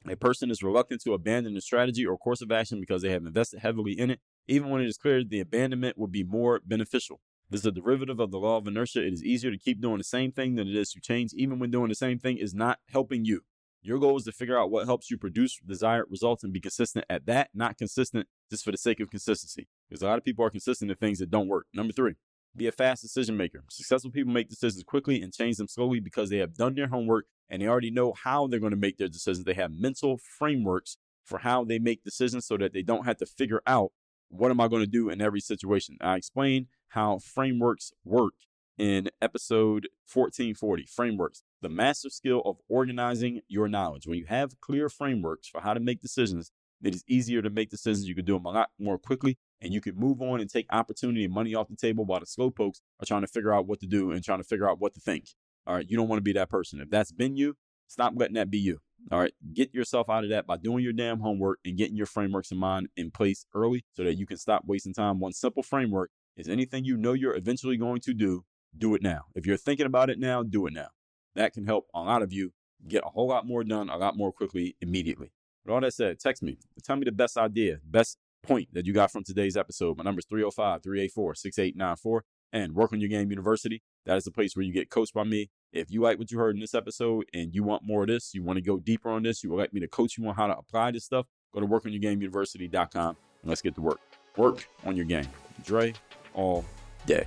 a 0.08 0.16
person 0.16 0.50
is 0.50 0.62
reluctant 0.62 1.02
to 1.02 1.12
abandon 1.12 1.56
a 1.56 1.60
strategy 1.60 2.06
or 2.06 2.16
course 2.16 2.40
of 2.40 2.50
action 2.50 2.80
because 2.80 3.02
they 3.02 3.10
have 3.10 3.26
invested 3.26 3.60
heavily 3.60 3.92
in 3.92 4.10
it, 4.10 4.20
even 4.48 4.70
when 4.70 4.80
it 4.80 4.86
is 4.86 4.96
clear 4.96 5.22
the 5.22 5.40
abandonment 5.40 5.98
would 5.98 6.10
be 6.10 6.24
more 6.24 6.60
beneficial. 6.64 7.20
This 7.50 7.60
is 7.60 7.66
a 7.66 7.72
derivative 7.72 8.20
of 8.20 8.30
the 8.30 8.38
law 8.38 8.56
of 8.56 8.66
inertia. 8.66 9.04
It 9.04 9.12
is 9.12 9.24
easier 9.24 9.50
to 9.50 9.58
keep 9.58 9.80
doing 9.80 9.98
the 9.98 10.04
same 10.04 10.32
thing 10.32 10.54
than 10.54 10.68
it 10.68 10.76
is 10.76 10.90
to 10.92 11.00
change, 11.00 11.32
even 11.34 11.58
when 11.58 11.70
doing 11.70 11.88
the 11.88 11.94
same 11.94 12.18
thing 12.18 12.38
is 12.38 12.54
not 12.54 12.78
helping 12.88 13.24
you. 13.24 13.42
Your 13.82 13.98
goal 13.98 14.16
is 14.16 14.24
to 14.24 14.32
figure 14.32 14.58
out 14.58 14.70
what 14.70 14.86
helps 14.86 15.10
you 15.10 15.18
produce 15.18 15.58
desired 15.66 16.06
results 16.10 16.44
and 16.44 16.52
be 16.52 16.60
consistent 16.60 17.06
at 17.08 17.26
that, 17.26 17.48
not 17.54 17.76
consistent 17.76 18.28
just 18.50 18.62
for 18.62 18.70
the 18.70 18.78
sake 18.78 19.00
of 19.00 19.10
consistency. 19.10 19.68
Because 19.88 20.02
a 20.02 20.06
lot 20.06 20.18
of 20.18 20.24
people 20.24 20.44
are 20.44 20.50
consistent 20.50 20.90
in 20.90 20.96
things 20.98 21.18
that 21.18 21.30
don't 21.30 21.48
work. 21.48 21.66
Number 21.72 21.92
three, 21.92 22.14
be 22.56 22.66
a 22.66 22.72
fast 22.72 23.02
decision 23.02 23.36
maker. 23.36 23.62
Successful 23.70 24.10
people 24.10 24.32
make 24.32 24.48
decisions 24.48 24.82
quickly 24.84 25.22
and 25.22 25.32
change 25.32 25.56
them 25.56 25.68
slowly 25.68 26.00
because 26.00 26.30
they 26.30 26.38
have 26.38 26.54
done 26.54 26.74
their 26.74 26.88
homework 26.88 27.26
and 27.48 27.62
they 27.62 27.66
already 27.66 27.90
know 27.90 28.12
how 28.12 28.46
they're 28.46 28.60
going 28.60 28.70
to 28.70 28.76
make 28.76 28.98
their 28.98 29.08
decisions. 29.08 29.44
They 29.44 29.54
have 29.54 29.72
mental 29.72 30.18
frameworks 30.18 30.96
for 31.24 31.38
how 31.38 31.64
they 31.64 31.78
make 31.78 32.02
decisions 32.02 32.46
so 32.46 32.56
that 32.56 32.72
they 32.72 32.82
don't 32.82 33.04
have 33.04 33.18
to 33.18 33.26
figure 33.26 33.62
out 33.66 33.92
what 34.28 34.50
am 34.50 34.60
I 34.60 34.68
going 34.68 34.82
to 34.82 34.90
do 34.90 35.10
in 35.10 35.20
every 35.20 35.40
situation. 35.40 35.96
I 36.00 36.16
explain 36.16 36.68
how 36.88 37.18
frameworks 37.18 37.92
work 38.04 38.34
in 38.78 39.10
episode 39.20 39.88
1440 40.12 40.86
frameworks 40.86 41.42
the 41.60 41.68
master 41.68 42.08
skill 42.08 42.40
of 42.46 42.56
organizing 42.70 43.42
your 43.46 43.68
knowledge 43.68 44.06
when 44.06 44.18
you 44.18 44.24
have 44.26 44.58
clear 44.60 44.88
frameworks 44.88 45.46
for 45.46 45.60
how 45.60 45.74
to 45.74 45.80
make 45.80 46.00
decisions 46.00 46.50
it 46.82 46.94
is 46.94 47.04
easier 47.06 47.42
to 47.42 47.50
make 47.50 47.68
decisions 47.68 48.08
you 48.08 48.14
can 48.14 48.24
do 48.24 48.32
them 48.32 48.46
a 48.46 48.50
lot 48.50 48.70
more 48.78 48.96
quickly 48.96 49.36
and 49.62 49.72
you 49.72 49.80
can 49.80 49.96
move 49.96 50.20
on 50.22 50.40
and 50.40 50.50
take 50.50 50.66
opportunity 50.70 51.24
and 51.24 51.34
money 51.34 51.54
off 51.54 51.68
the 51.68 51.76
table 51.76 52.04
while 52.04 52.20
the 52.20 52.26
slow 52.26 52.50
pokes 52.50 52.80
are 53.00 53.06
trying 53.06 53.20
to 53.22 53.26
figure 53.26 53.52
out 53.52 53.66
what 53.66 53.80
to 53.80 53.86
do 53.86 54.10
and 54.10 54.24
trying 54.24 54.40
to 54.40 54.44
figure 54.44 54.68
out 54.68 54.80
what 54.80 54.94
to 54.94 55.00
think 55.00 55.30
all 55.66 55.74
right 55.74 55.88
you 55.88 55.96
don't 55.96 56.08
want 56.08 56.18
to 56.18 56.24
be 56.24 56.32
that 56.32 56.48
person 56.48 56.80
if 56.80 56.90
that's 56.90 57.12
been 57.12 57.36
you 57.36 57.56
stop 57.88 58.12
letting 58.16 58.34
that 58.34 58.50
be 58.50 58.58
you 58.58 58.78
all 59.10 59.18
right 59.18 59.32
get 59.54 59.72
yourself 59.74 60.08
out 60.10 60.24
of 60.24 60.30
that 60.30 60.46
by 60.46 60.56
doing 60.56 60.82
your 60.84 60.92
damn 60.92 61.20
homework 61.20 61.58
and 61.64 61.76
getting 61.76 61.96
your 61.96 62.06
frameworks 62.06 62.50
in 62.50 62.58
mind 62.58 62.88
in 62.96 63.10
place 63.10 63.46
early 63.54 63.84
so 63.92 64.04
that 64.04 64.14
you 64.14 64.26
can 64.26 64.36
stop 64.36 64.62
wasting 64.66 64.94
time 64.94 65.18
one 65.18 65.32
simple 65.32 65.62
framework 65.62 66.10
is 66.40 66.48
anything 66.48 66.84
you 66.84 66.96
know 66.96 67.12
you're 67.12 67.36
eventually 67.36 67.76
going 67.76 68.00
to 68.00 68.14
do, 68.14 68.44
do 68.76 68.94
it 68.94 69.02
now. 69.02 69.26
If 69.34 69.46
you're 69.46 69.56
thinking 69.56 69.86
about 69.86 70.10
it 70.10 70.18
now, 70.18 70.42
do 70.42 70.66
it 70.66 70.72
now. 70.72 70.88
That 71.34 71.52
can 71.52 71.66
help 71.66 71.86
a 71.94 72.00
lot 72.00 72.22
of 72.22 72.32
you 72.32 72.52
get 72.88 73.04
a 73.04 73.10
whole 73.10 73.28
lot 73.28 73.46
more 73.46 73.62
done 73.62 73.90
a 73.90 73.96
lot 73.96 74.16
more 74.16 74.32
quickly 74.32 74.74
immediately. 74.80 75.32
With 75.64 75.74
all 75.74 75.80
that 75.82 75.92
said, 75.92 76.18
text 76.18 76.42
me. 76.42 76.58
Tell 76.82 76.96
me 76.96 77.04
the 77.04 77.12
best 77.12 77.36
idea, 77.36 77.78
best 77.84 78.18
point 78.42 78.68
that 78.72 78.86
you 78.86 78.92
got 78.92 79.10
from 79.10 79.24
today's 79.24 79.56
episode. 79.56 79.96
My 79.96 80.04
number 80.04 80.20
is 80.20 80.26
305 80.26 80.82
384 80.82 81.34
6894. 81.34 82.24
And 82.52 82.74
Work 82.74 82.92
on 82.92 83.00
Your 83.00 83.08
Game 83.08 83.30
University. 83.30 83.82
That 84.06 84.16
is 84.16 84.24
the 84.24 84.32
place 84.32 84.56
where 84.56 84.64
you 84.64 84.72
get 84.72 84.90
coached 84.90 85.14
by 85.14 85.22
me. 85.24 85.50
If 85.72 85.90
you 85.90 86.00
like 86.00 86.18
what 86.18 86.32
you 86.32 86.38
heard 86.38 86.56
in 86.56 86.60
this 86.60 86.74
episode 86.74 87.26
and 87.32 87.54
you 87.54 87.62
want 87.62 87.84
more 87.84 88.02
of 88.02 88.08
this, 88.08 88.34
you 88.34 88.42
want 88.42 88.56
to 88.56 88.62
go 88.62 88.78
deeper 88.78 89.08
on 89.08 89.22
this, 89.22 89.44
you 89.44 89.50
would 89.50 89.58
like 89.58 89.72
me 89.72 89.80
to 89.80 89.88
coach 89.88 90.18
you 90.18 90.26
on 90.26 90.34
how 90.34 90.48
to 90.48 90.58
apply 90.58 90.90
this 90.90 91.04
stuff, 91.04 91.26
go 91.54 91.60
to 91.60 91.66
workonyourgameuniversity.com 91.66 93.08
and 93.08 93.48
let's 93.48 93.62
get 93.62 93.76
to 93.76 93.80
work. 93.80 94.00
Work 94.36 94.66
on 94.84 94.96
your 94.96 95.04
game. 95.04 95.28
Dre, 95.64 95.94
all 96.34 96.64
day. 97.06 97.26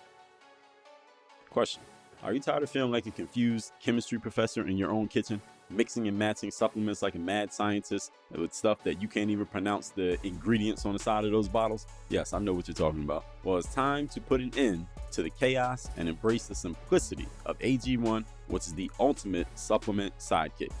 Question 1.51 1.83
Are 2.23 2.33
you 2.33 2.39
tired 2.39 2.63
of 2.63 2.69
feeling 2.69 2.93
like 2.93 3.05
a 3.07 3.11
confused 3.11 3.73
chemistry 3.83 4.17
professor 4.17 4.65
in 4.65 4.77
your 4.77 4.89
own 4.89 5.09
kitchen? 5.09 5.41
Mixing 5.69 6.07
and 6.07 6.17
matching 6.17 6.49
supplements 6.49 7.01
like 7.01 7.15
a 7.15 7.19
mad 7.19 7.51
scientist 7.51 8.11
with 8.31 8.53
stuff 8.53 8.81
that 8.85 9.01
you 9.01 9.09
can't 9.09 9.29
even 9.29 9.45
pronounce 9.45 9.89
the 9.89 10.17
ingredients 10.25 10.85
on 10.85 10.93
the 10.93 10.99
side 10.99 11.25
of 11.25 11.31
those 11.31 11.49
bottles? 11.49 11.87
Yes, 12.07 12.31
I 12.31 12.39
know 12.39 12.53
what 12.53 12.69
you're 12.69 12.75
talking 12.75 13.03
about. 13.03 13.25
Well, 13.43 13.57
it's 13.57 13.73
time 13.73 14.07
to 14.09 14.21
put 14.21 14.39
an 14.39 14.51
end 14.55 14.85
to 15.11 15.23
the 15.23 15.29
chaos 15.29 15.89
and 15.97 16.07
embrace 16.07 16.47
the 16.47 16.55
simplicity 16.55 17.27
of 17.45 17.59
AG1, 17.59 18.23
which 18.47 18.67
is 18.67 18.73
the 18.73 18.89
ultimate 18.97 19.47
supplement 19.55 20.17
sidekick. 20.19 20.71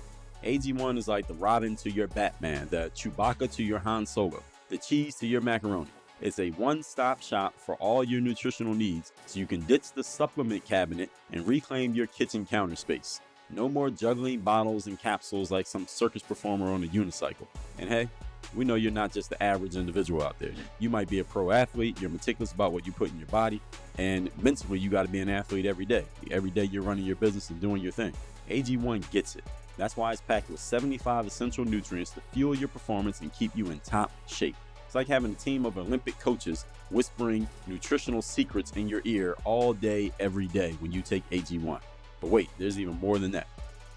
AG1 0.45 0.97
is 0.97 1.07
like 1.09 1.27
the 1.27 1.33
Robin 1.33 1.75
to 1.77 1.91
your 1.91 2.07
Batman, 2.07 2.67
the 2.69 2.91
Chewbacca 2.95 3.53
to 3.55 3.63
your 3.63 3.79
Han 3.79 4.05
Solo, 4.05 4.41
the 4.69 4.77
cheese 4.77 5.15
to 5.15 5.27
your 5.27 5.41
macaroni. 5.41 5.87
It's 6.21 6.37
a 6.37 6.51
one 6.51 6.83
stop 6.83 7.21
shop 7.21 7.55
for 7.57 7.75
all 7.75 8.03
your 8.03 8.21
nutritional 8.21 8.75
needs 8.75 9.11
so 9.25 9.39
you 9.39 9.47
can 9.47 9.61
ditch 9.61 9.91
the 9.93 10.03
supplement 10.03 10.63
cabinet 10.63 11.09
and 11.33 11.47
reclaim 11.47 11.95
your 11.95 12.05
kitchen 12.05 12.45
counter 12.45 12.75
space. 12.75 13.21
No 13.49 13.67
more 13.67 13.89
juggling 13.89 14.39
bottles 14.39 14.85
and 14.85 14.99
capsules 14.99 15.49
like 15.49 15.65
some 15.65 15.87
circus 15.87 16.21
performer 16.21 16.67
on 16.67 16.83
a 16.83 16.87
unicycle. 16.87 17.47
And 17.79 17.89
hey, 17.89 18.07
We 18.55 18.65
know 18.65 18.75
you're 18.75 18.91
not 18.91 19.13
just 19.13 19.29
the 19.29 19.41
average 19.41 19.75
individual 19.75 20.23
out 20.23 20.37
there. 20.39 20.51
You 20.79 20.89
might 20.89 21.09
be 21.09 21.19
a 21.19 21.23
pro 21.23 21.51
athlete, 21.51 22.01
you're 22.01 22.09
meticulous 22.09 22.51
about 22.51 22.73
what 22.73 22.85
you 22.85 22.91
put 22.91 23.09
in 23.09 23.17
your 23.17 23.27
body, 23.27 23.61
and 23.97 24.29
mentally, 24.41 24.79
you 24.79 24.89
got 24.89 25.05
to 25.05 25.11
be 25.11 25.19
an 25.19 25.29
athlete 25.29 25.65
every 25.65 25.85
day. 25.85 26.03
Every 26.29 26.49
day, 26.49 26.65
you're 26.65 26.83
running 26.83 27.05
your 27.05 27.15
business 27.15 27.49
and 27.49 27.61
doing 27.61 27.81
your 27.81 27.91
thing. 27.91 28.13
AG1 28.49 29.09
gets 29.11 29.35
it. 29.35 29.43
That's 29.77 29.95
why 29.95 30.11
it's 30.11 30.21
packed 30.21 30.49
with 30.49 30.59
75 30.59 31.27
essential 31.27 31.63
nutrients 31.63 32.11
to 32.11 32.21
fuel 32.33 32.53
your 32.55 32.67
performance 32.67 33.21
and 33.21 33.31
keep 33.33 33.55
you 33.55 33.71
in 33.71 33.79
top 33.79 34.11
shape. 34.27 34.55
It's 34.91 34.95
like 34.97 35.07
having 35.07 35.31
a 35.31 35.35
team 35.35 35.65
of 35.65 35.77
Olympic 35.77 36.19
coaches 36.19 36.65
whispering 36.89 37.47
nutritional 37.65 38.21
secrets 38.21 38.73
in 38.73 38.89
your 38.89 38.99
ear 39.05 39.37
all 39.45 39.71
day, 39.71 40.11
every 40.19 40.47
day 40.47 40.75
when 40.81 40.91
you 40.91 41.01
take 41.01 41.23
AG1. 41.29 41.79
But 42.19 42.29
wait, 42.29 42.49
there's 42.57 42.77
even 42.77 42.99
more 42.99 43.17
than 43.17 43.31
that. 43.31 43.47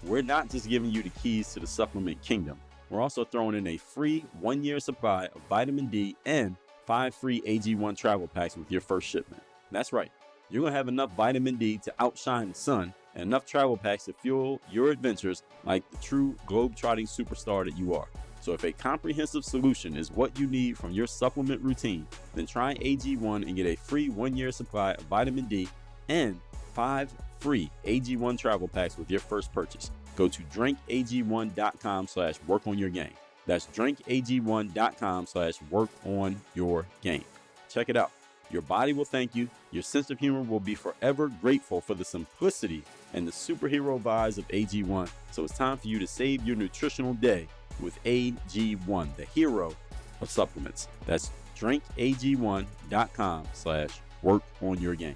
We're 0.03 0.21
not 0.21 0.49
just 0.49 0.69
giving 0.69 0.91
you 0.91 1.03
the 1.03 1.09
keys 1.09 1.51
to 1.51 1.59
the 1.59 1.67
supplement 1.67 2.21
kingdom, 2.21 2.57
we're 2.89 3.01
also 3.01 3.25
throwing 3.25 3.57
in 3.57 3.67
a 3.67 3.75
free 3.75 4.23
one 4.39 4.63
year 4.63 4.79
supply 4.79 5.25
of 5.25 5.41
vitamin 5.49 5.87
D 5.87 6.15
and 6.25 6.55
five 6.85 7.13
free 7.13 7.41
AG1 7.41 7.97
travel 7.97 8.29
packs 8.29 8.55
with 8.55 8.71
your 8.71 8.79
first 8.79 9.05
shipment. 9.05 9.43
That's 9.71 9.91
right, 9.91 10.13
you're 10.49 10.63
gonna 10.63 10.77
have 10.77 10.87
enough 10.87 11.11
vitamin 11.11 11.57
D 11.57 11.77
to 11.79 11.93
outshine 11.99 12.47
the 12.47 12.55
sun 12.55 12.93
and 13.15 13.23
enough 13.23 13.45
travel 13.45 13.75
packs 13.75 14.05
to 14.05 14.13
fuel 14.13 14.61
your 14.71 14.91
adventures 14.91 15.43
like 15.65 15.83
the 15.91 15.97
true 15.97 16.37
globe-trotting 16.45 17.07
superstar 17.07 17.65
that 17.65 17.77
you 17.77 17.95
are. 17.95 18.07
So 18.45 18.53
if 18.53 18.63
a 18.63 18.71
comprehensive 18.71 19.43
solution 19.43 19.97
is 19.97 20.11
what 20.11 20.37
you 20.37 20.45
need 20.45 20.77
from 20.77 20.91
your 20.91 21.07
supplement 21.07 21.63
routine, 21.63 22.05
then 22.35 22.45
try 22.45 22.75
AG1 22.75 23.41
and 23.41 23.55
get 23.55 23.65
a 23.65 23.75
free 23.75 24.09
one-year 24.09 24.51
supply 24.51 24.91
of 24.91 25.01
vitamin 25.05 25.45
D 25.45 25.67
and 26.09 26.39
five 26.75 27.11
free 27.39 27.71
AG1 27.85 28.37
travel 28.37 28.67
packs 28.67 28.99
with 28.99 29.09
your 29.09 29.19
first 29.19 29.51
purchase. 29.51 29.89
Go 30.15 30.27
to 30.27 30.43
drinkag1.com 30.43 32.05
slash 32.07 32.35
work 32.45 32.67
on 32.67 32.77
your 32.77 32.91
game. 32.91 33.15
That's 33.47 33.65
drinkag1.com 33.65 35.25
slash 35.25 35.55
work 35.71 35.89
on 36.05 36.39
your 36.53 36.85
game. 37.01 37.25
Check 37.67 37.89
it 37.89 37.97
out. 37.97 38.11
Your 38.51 38.61
body 38.61 38.93
will 38.93 39.05
thank 39.05 39.33
you. 39.33 39.49
Your 39.71 39.81
sense 39.81 40.11
of 40.11 40.19
humor 40.19 40.43
will 40.43 40.59
be 40.59 40.75
forever 40.75 41.31
grateful 41.41 41.81
for 41.81 41.95
the 41.95 42.05
simplicity 42.05 42.83
and 43.15 43.27
the 43.27 43.31
superhero 43.31 43.99
vibes 43.99 44.37
of 44.37 44.47
AG1. 44.49 45.09
So 45.31 45.43
it's 45.43 45.57
time 45.57 45.77
for 45.77 45.87
you 45.87 45.97
to 45.97 46.05
save 46.05 46.45
your 46.45 46.55
nutritional 46.55 47.15
day 47.15 47.47
with 47.79 48.01
AG1, 48.03 49.15
the 49.15 49.25
hero 49.25 49.73
of 50.21 50.29
supplements. 50.29 50.87
That's 51.05 51.31
drinkag1.com 51.57 53.45
slash 53.53 53.89
work 54.21 54.43
on 54.61 54.79
your 54.81 54.95
game. 54.95 55.15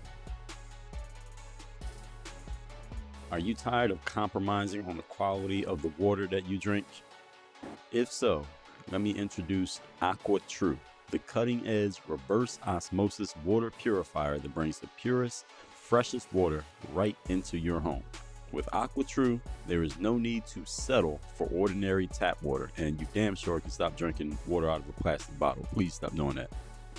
Are 3.32 3.40
you 3.40 3.54
tired 3.54 3.92
of 3.92 4.04
compromising 4.06 4.86
on 4.86 4.98
the 4.98 5.04
quality 5.04 5.64
of 5.66 5.82
the 5.82 5.92
water 6.00 6.26
that 6.28 6.48
you 6.48 6.58
drink? 6.58 6.86
If 7.92 8.12
so, 8.12 8.46
let 8.92 9.02
me 9.02 9.12
introduce 9.12 9.82
AquaTru, 10.02 10.78
the 11.12 11.20
cutting 11.20 11.66
edge 11.68 12.02
reverse 12.08 12.60
osmosis 12.66 13.36
water 13.46 13.72
purifier 13.72 14.40
that 14.40 14.54
brings 14.56 14.80
the 14.80 14.88
purest, 15.00 15.46
freshest 15.76 16.34
water 16.34 16.64
right 16.94 17.16
into 17.28 17.58
your 17.58 17.80
home. 17.80 18.04
With 18.52 18.66
AquaTru, 18.68 19.40
there 19.68 19.84
is 19.84 20.00
no 20.00 20.18
need 20.18 20.46
to 20.48 20.66
settle 20.66 21.20
for 21.36 21.48
ordinary 21.48 22.08
tap 22.08 22.42
water, 22.42 22.72
and 22.78 23.00
you 23.00 23.08
damn 23.14 23.36
sure 23.36 23.60
can 23.60 23.70
stop 23.70 23.96
drinking 23.96 24.38
water 24.48 24.70
out 24.70 24.82
of 24.82 24.90
a 24.90 25.02
plastic 25.02 25.38
bottle. 25.38 25.68
Please 25.74 25.94
stop 25.94 26.16
doing 26.16 26.36
that. 26.36 26.50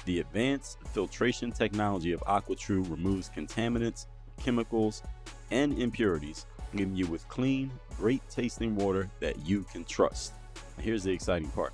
The 0.04 0.20
advanced 0.20 0.78
filtration 0.92 1.52
technology 1.52 2.12
of 2.12 2.20
AquaTru 2.20 2.88
removes 2.90 3.30
contaminants, 3.34 4.06
chemicals, 4.42 5.02
and 5.50 5.78
impurities, 5.78 6.46
leaving 6.72 6.96
you 6.96 7.06
with 7.06 7.28
clean, 7.28 7.70
great 7.98 8.22
tasting 8.30 8.76
water 8.76 9.10
that 9.18 9.46
you 9.46 9.64
can 9.72 9.84
trust. 9.84 10.32
Here's 10.78 11.02
the 11.02 11.12
exciting 11.12 11.50
part. 11.50 11.72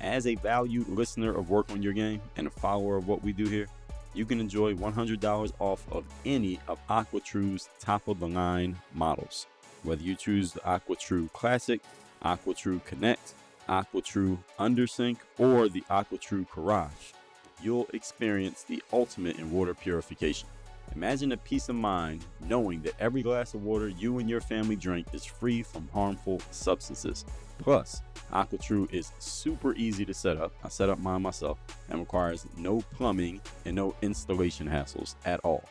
As 0.00 0.26
a 0.26 0.36
valued 0.36 0.88
listener 0.88 1.36
of 1.36 1.50
Work 1.50 1.70
on 1.72 1.82
Your 1.82 1.92
Game 1.92 2.20
and 2.36 2.46
a 2.46 2.50
follower 2.50 2.96
of 2.96 3.08
what 3.08 3.22
we 3.22 3.32
do 3.32 3.44
here, 3.46 3.66
you 4.14 4.24
can 4.24 4.40
enjoy 4.40 4.74
$100 4.74 5.52
off 5.58 5.84
of 5.92 6.04
any 6.24 6.58
of 6.68 6.78
AquaTru's 6.88 7.68
top 7.78 8.08
of 8.08 8.20
the 8.20 8.28
line 8.28 8.76
models. 8.94 9.46
Whether 9.82 10.02
you 10.02 10.14
choose 10.14 10.52
the 10.52 10.60
AquaTru 10.60 11.32
Classic, 11.32 11.80
AquaTru 12.24 12.84
Connect, 12.84 13.34
AquaTru 13.68 14.38
Undersink, 14.58 15.18
or 15.38 15.68
the 15.68 15.82
AquaTru 15.82 16.46
Carafe, 16.50 17.14
you'll 17.62 17.88
experience 17.92 18.64
the 18.64 18.82
ultimate 18.92 19.38
in 19.38 19.50
water 19.50 19.74
purification. 19.74 20.48
Imagine 20.94 21.28
the 21.28 21.36
peace 21.36 21.68
of 21.68 21.76
mind 21.76 22.24
knowing 22.48 22.82
that 22.82 22.94
every 22.98 23.22
glass 23.22 23.54
of 23.54 23.62
water 23.62 23.88
you 23.88 24.18
and 24.18 24.28
your 24.28 24.40
family 24.40 24.74
drink 24.76 25.06
is 25.12 25.24
free 25.24 25.62
from 25.62 25.88
harmful 25.92 26.40
substances. 26.50 27.24
Plus, 27.62 28.02
AquaTru 28.32 28.92
is 28.92 29.12
super 29.18 29.74
easy 29.74 30.04
to 30.04 30.14
set 30.14 30.36
up. 30.36 30.52
I 30.64 30.68
set 30.68 30.88
up 30.88 30.98
mine 30.98 31.22
myself 31.22 31.58
and 31.88 32.00
requires 32.00 32.46
no 32.56 32.80
plumbing 32.80 33.40
and 33.64 33.76
no 33.76 33.94
installation 34.02 34.66
hassles 34.68 35.14
at 35.24 35.40
all. 35.40 35.64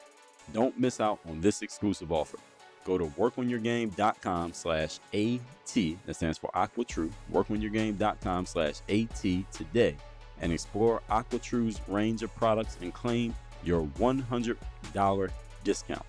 Don't 0.54 0.78
miss 0.80 1.00
out 1.00 1.20
on 1.28 1.42
this 1.42 1.62
exclusive 1.62 2.12
offer. 2.12 2.38
Go 2.86 2.98
to 2.98 3.06
workonyourgame.com 3.06 4.54
slash 4.54 5.00
AT, 5.14 5.76
that 6.06 6.16
stands 6.16 6.38
for 6.38 6.50
AquaTru, 6.56 7.12
workonyourgame.com 7.32 8.46
slash 8.46 8.76
AT 8.90 9.52
today 9.52 9.96
and 10.42 10.52
explore 10.52 11.02
AquaTru's 11.10 11.82
range 11.88 12.24
of 12.24 12.34
products 12.36 12.78
and 12.82 12.94
claim 12.94 13.36
your 13.64 13.86
$100 14.00 15.30
discount. 15.64 16.06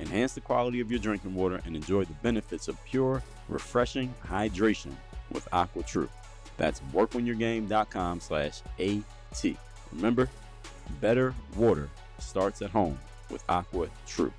Enhance 0.00 0.32
the 0.32 0.40
quality 0.40 0.80
of 0.80 0.90
your 0.90 0.98
drinking 0.98 1.34
water 1.34 1.60
and 1.66 1.76
enjoy 1.76 2.04
the 2.04 2.14
benefits 2.14 2.66
of 2.66 2.82
pure, 2.84 3.22
refreshing 3.48 4.12
hydration 4.26 4.92
with 5.30 5.48
AquaTru. 5.50 6.08
That's 6.56 6.80
workonyourgame.com 6.92 8.20
slash 8.20 8.62
AT. 8.78 9.44
Remember, 9.92 10.28
better 11.00 11.34
water 11.56 11.88
starts 12.18 12.62
at 12.62 12.70
home 12.70 12.98
with 13.30 13.42
Aqua 13.48 13.88
True. 14.06 14.32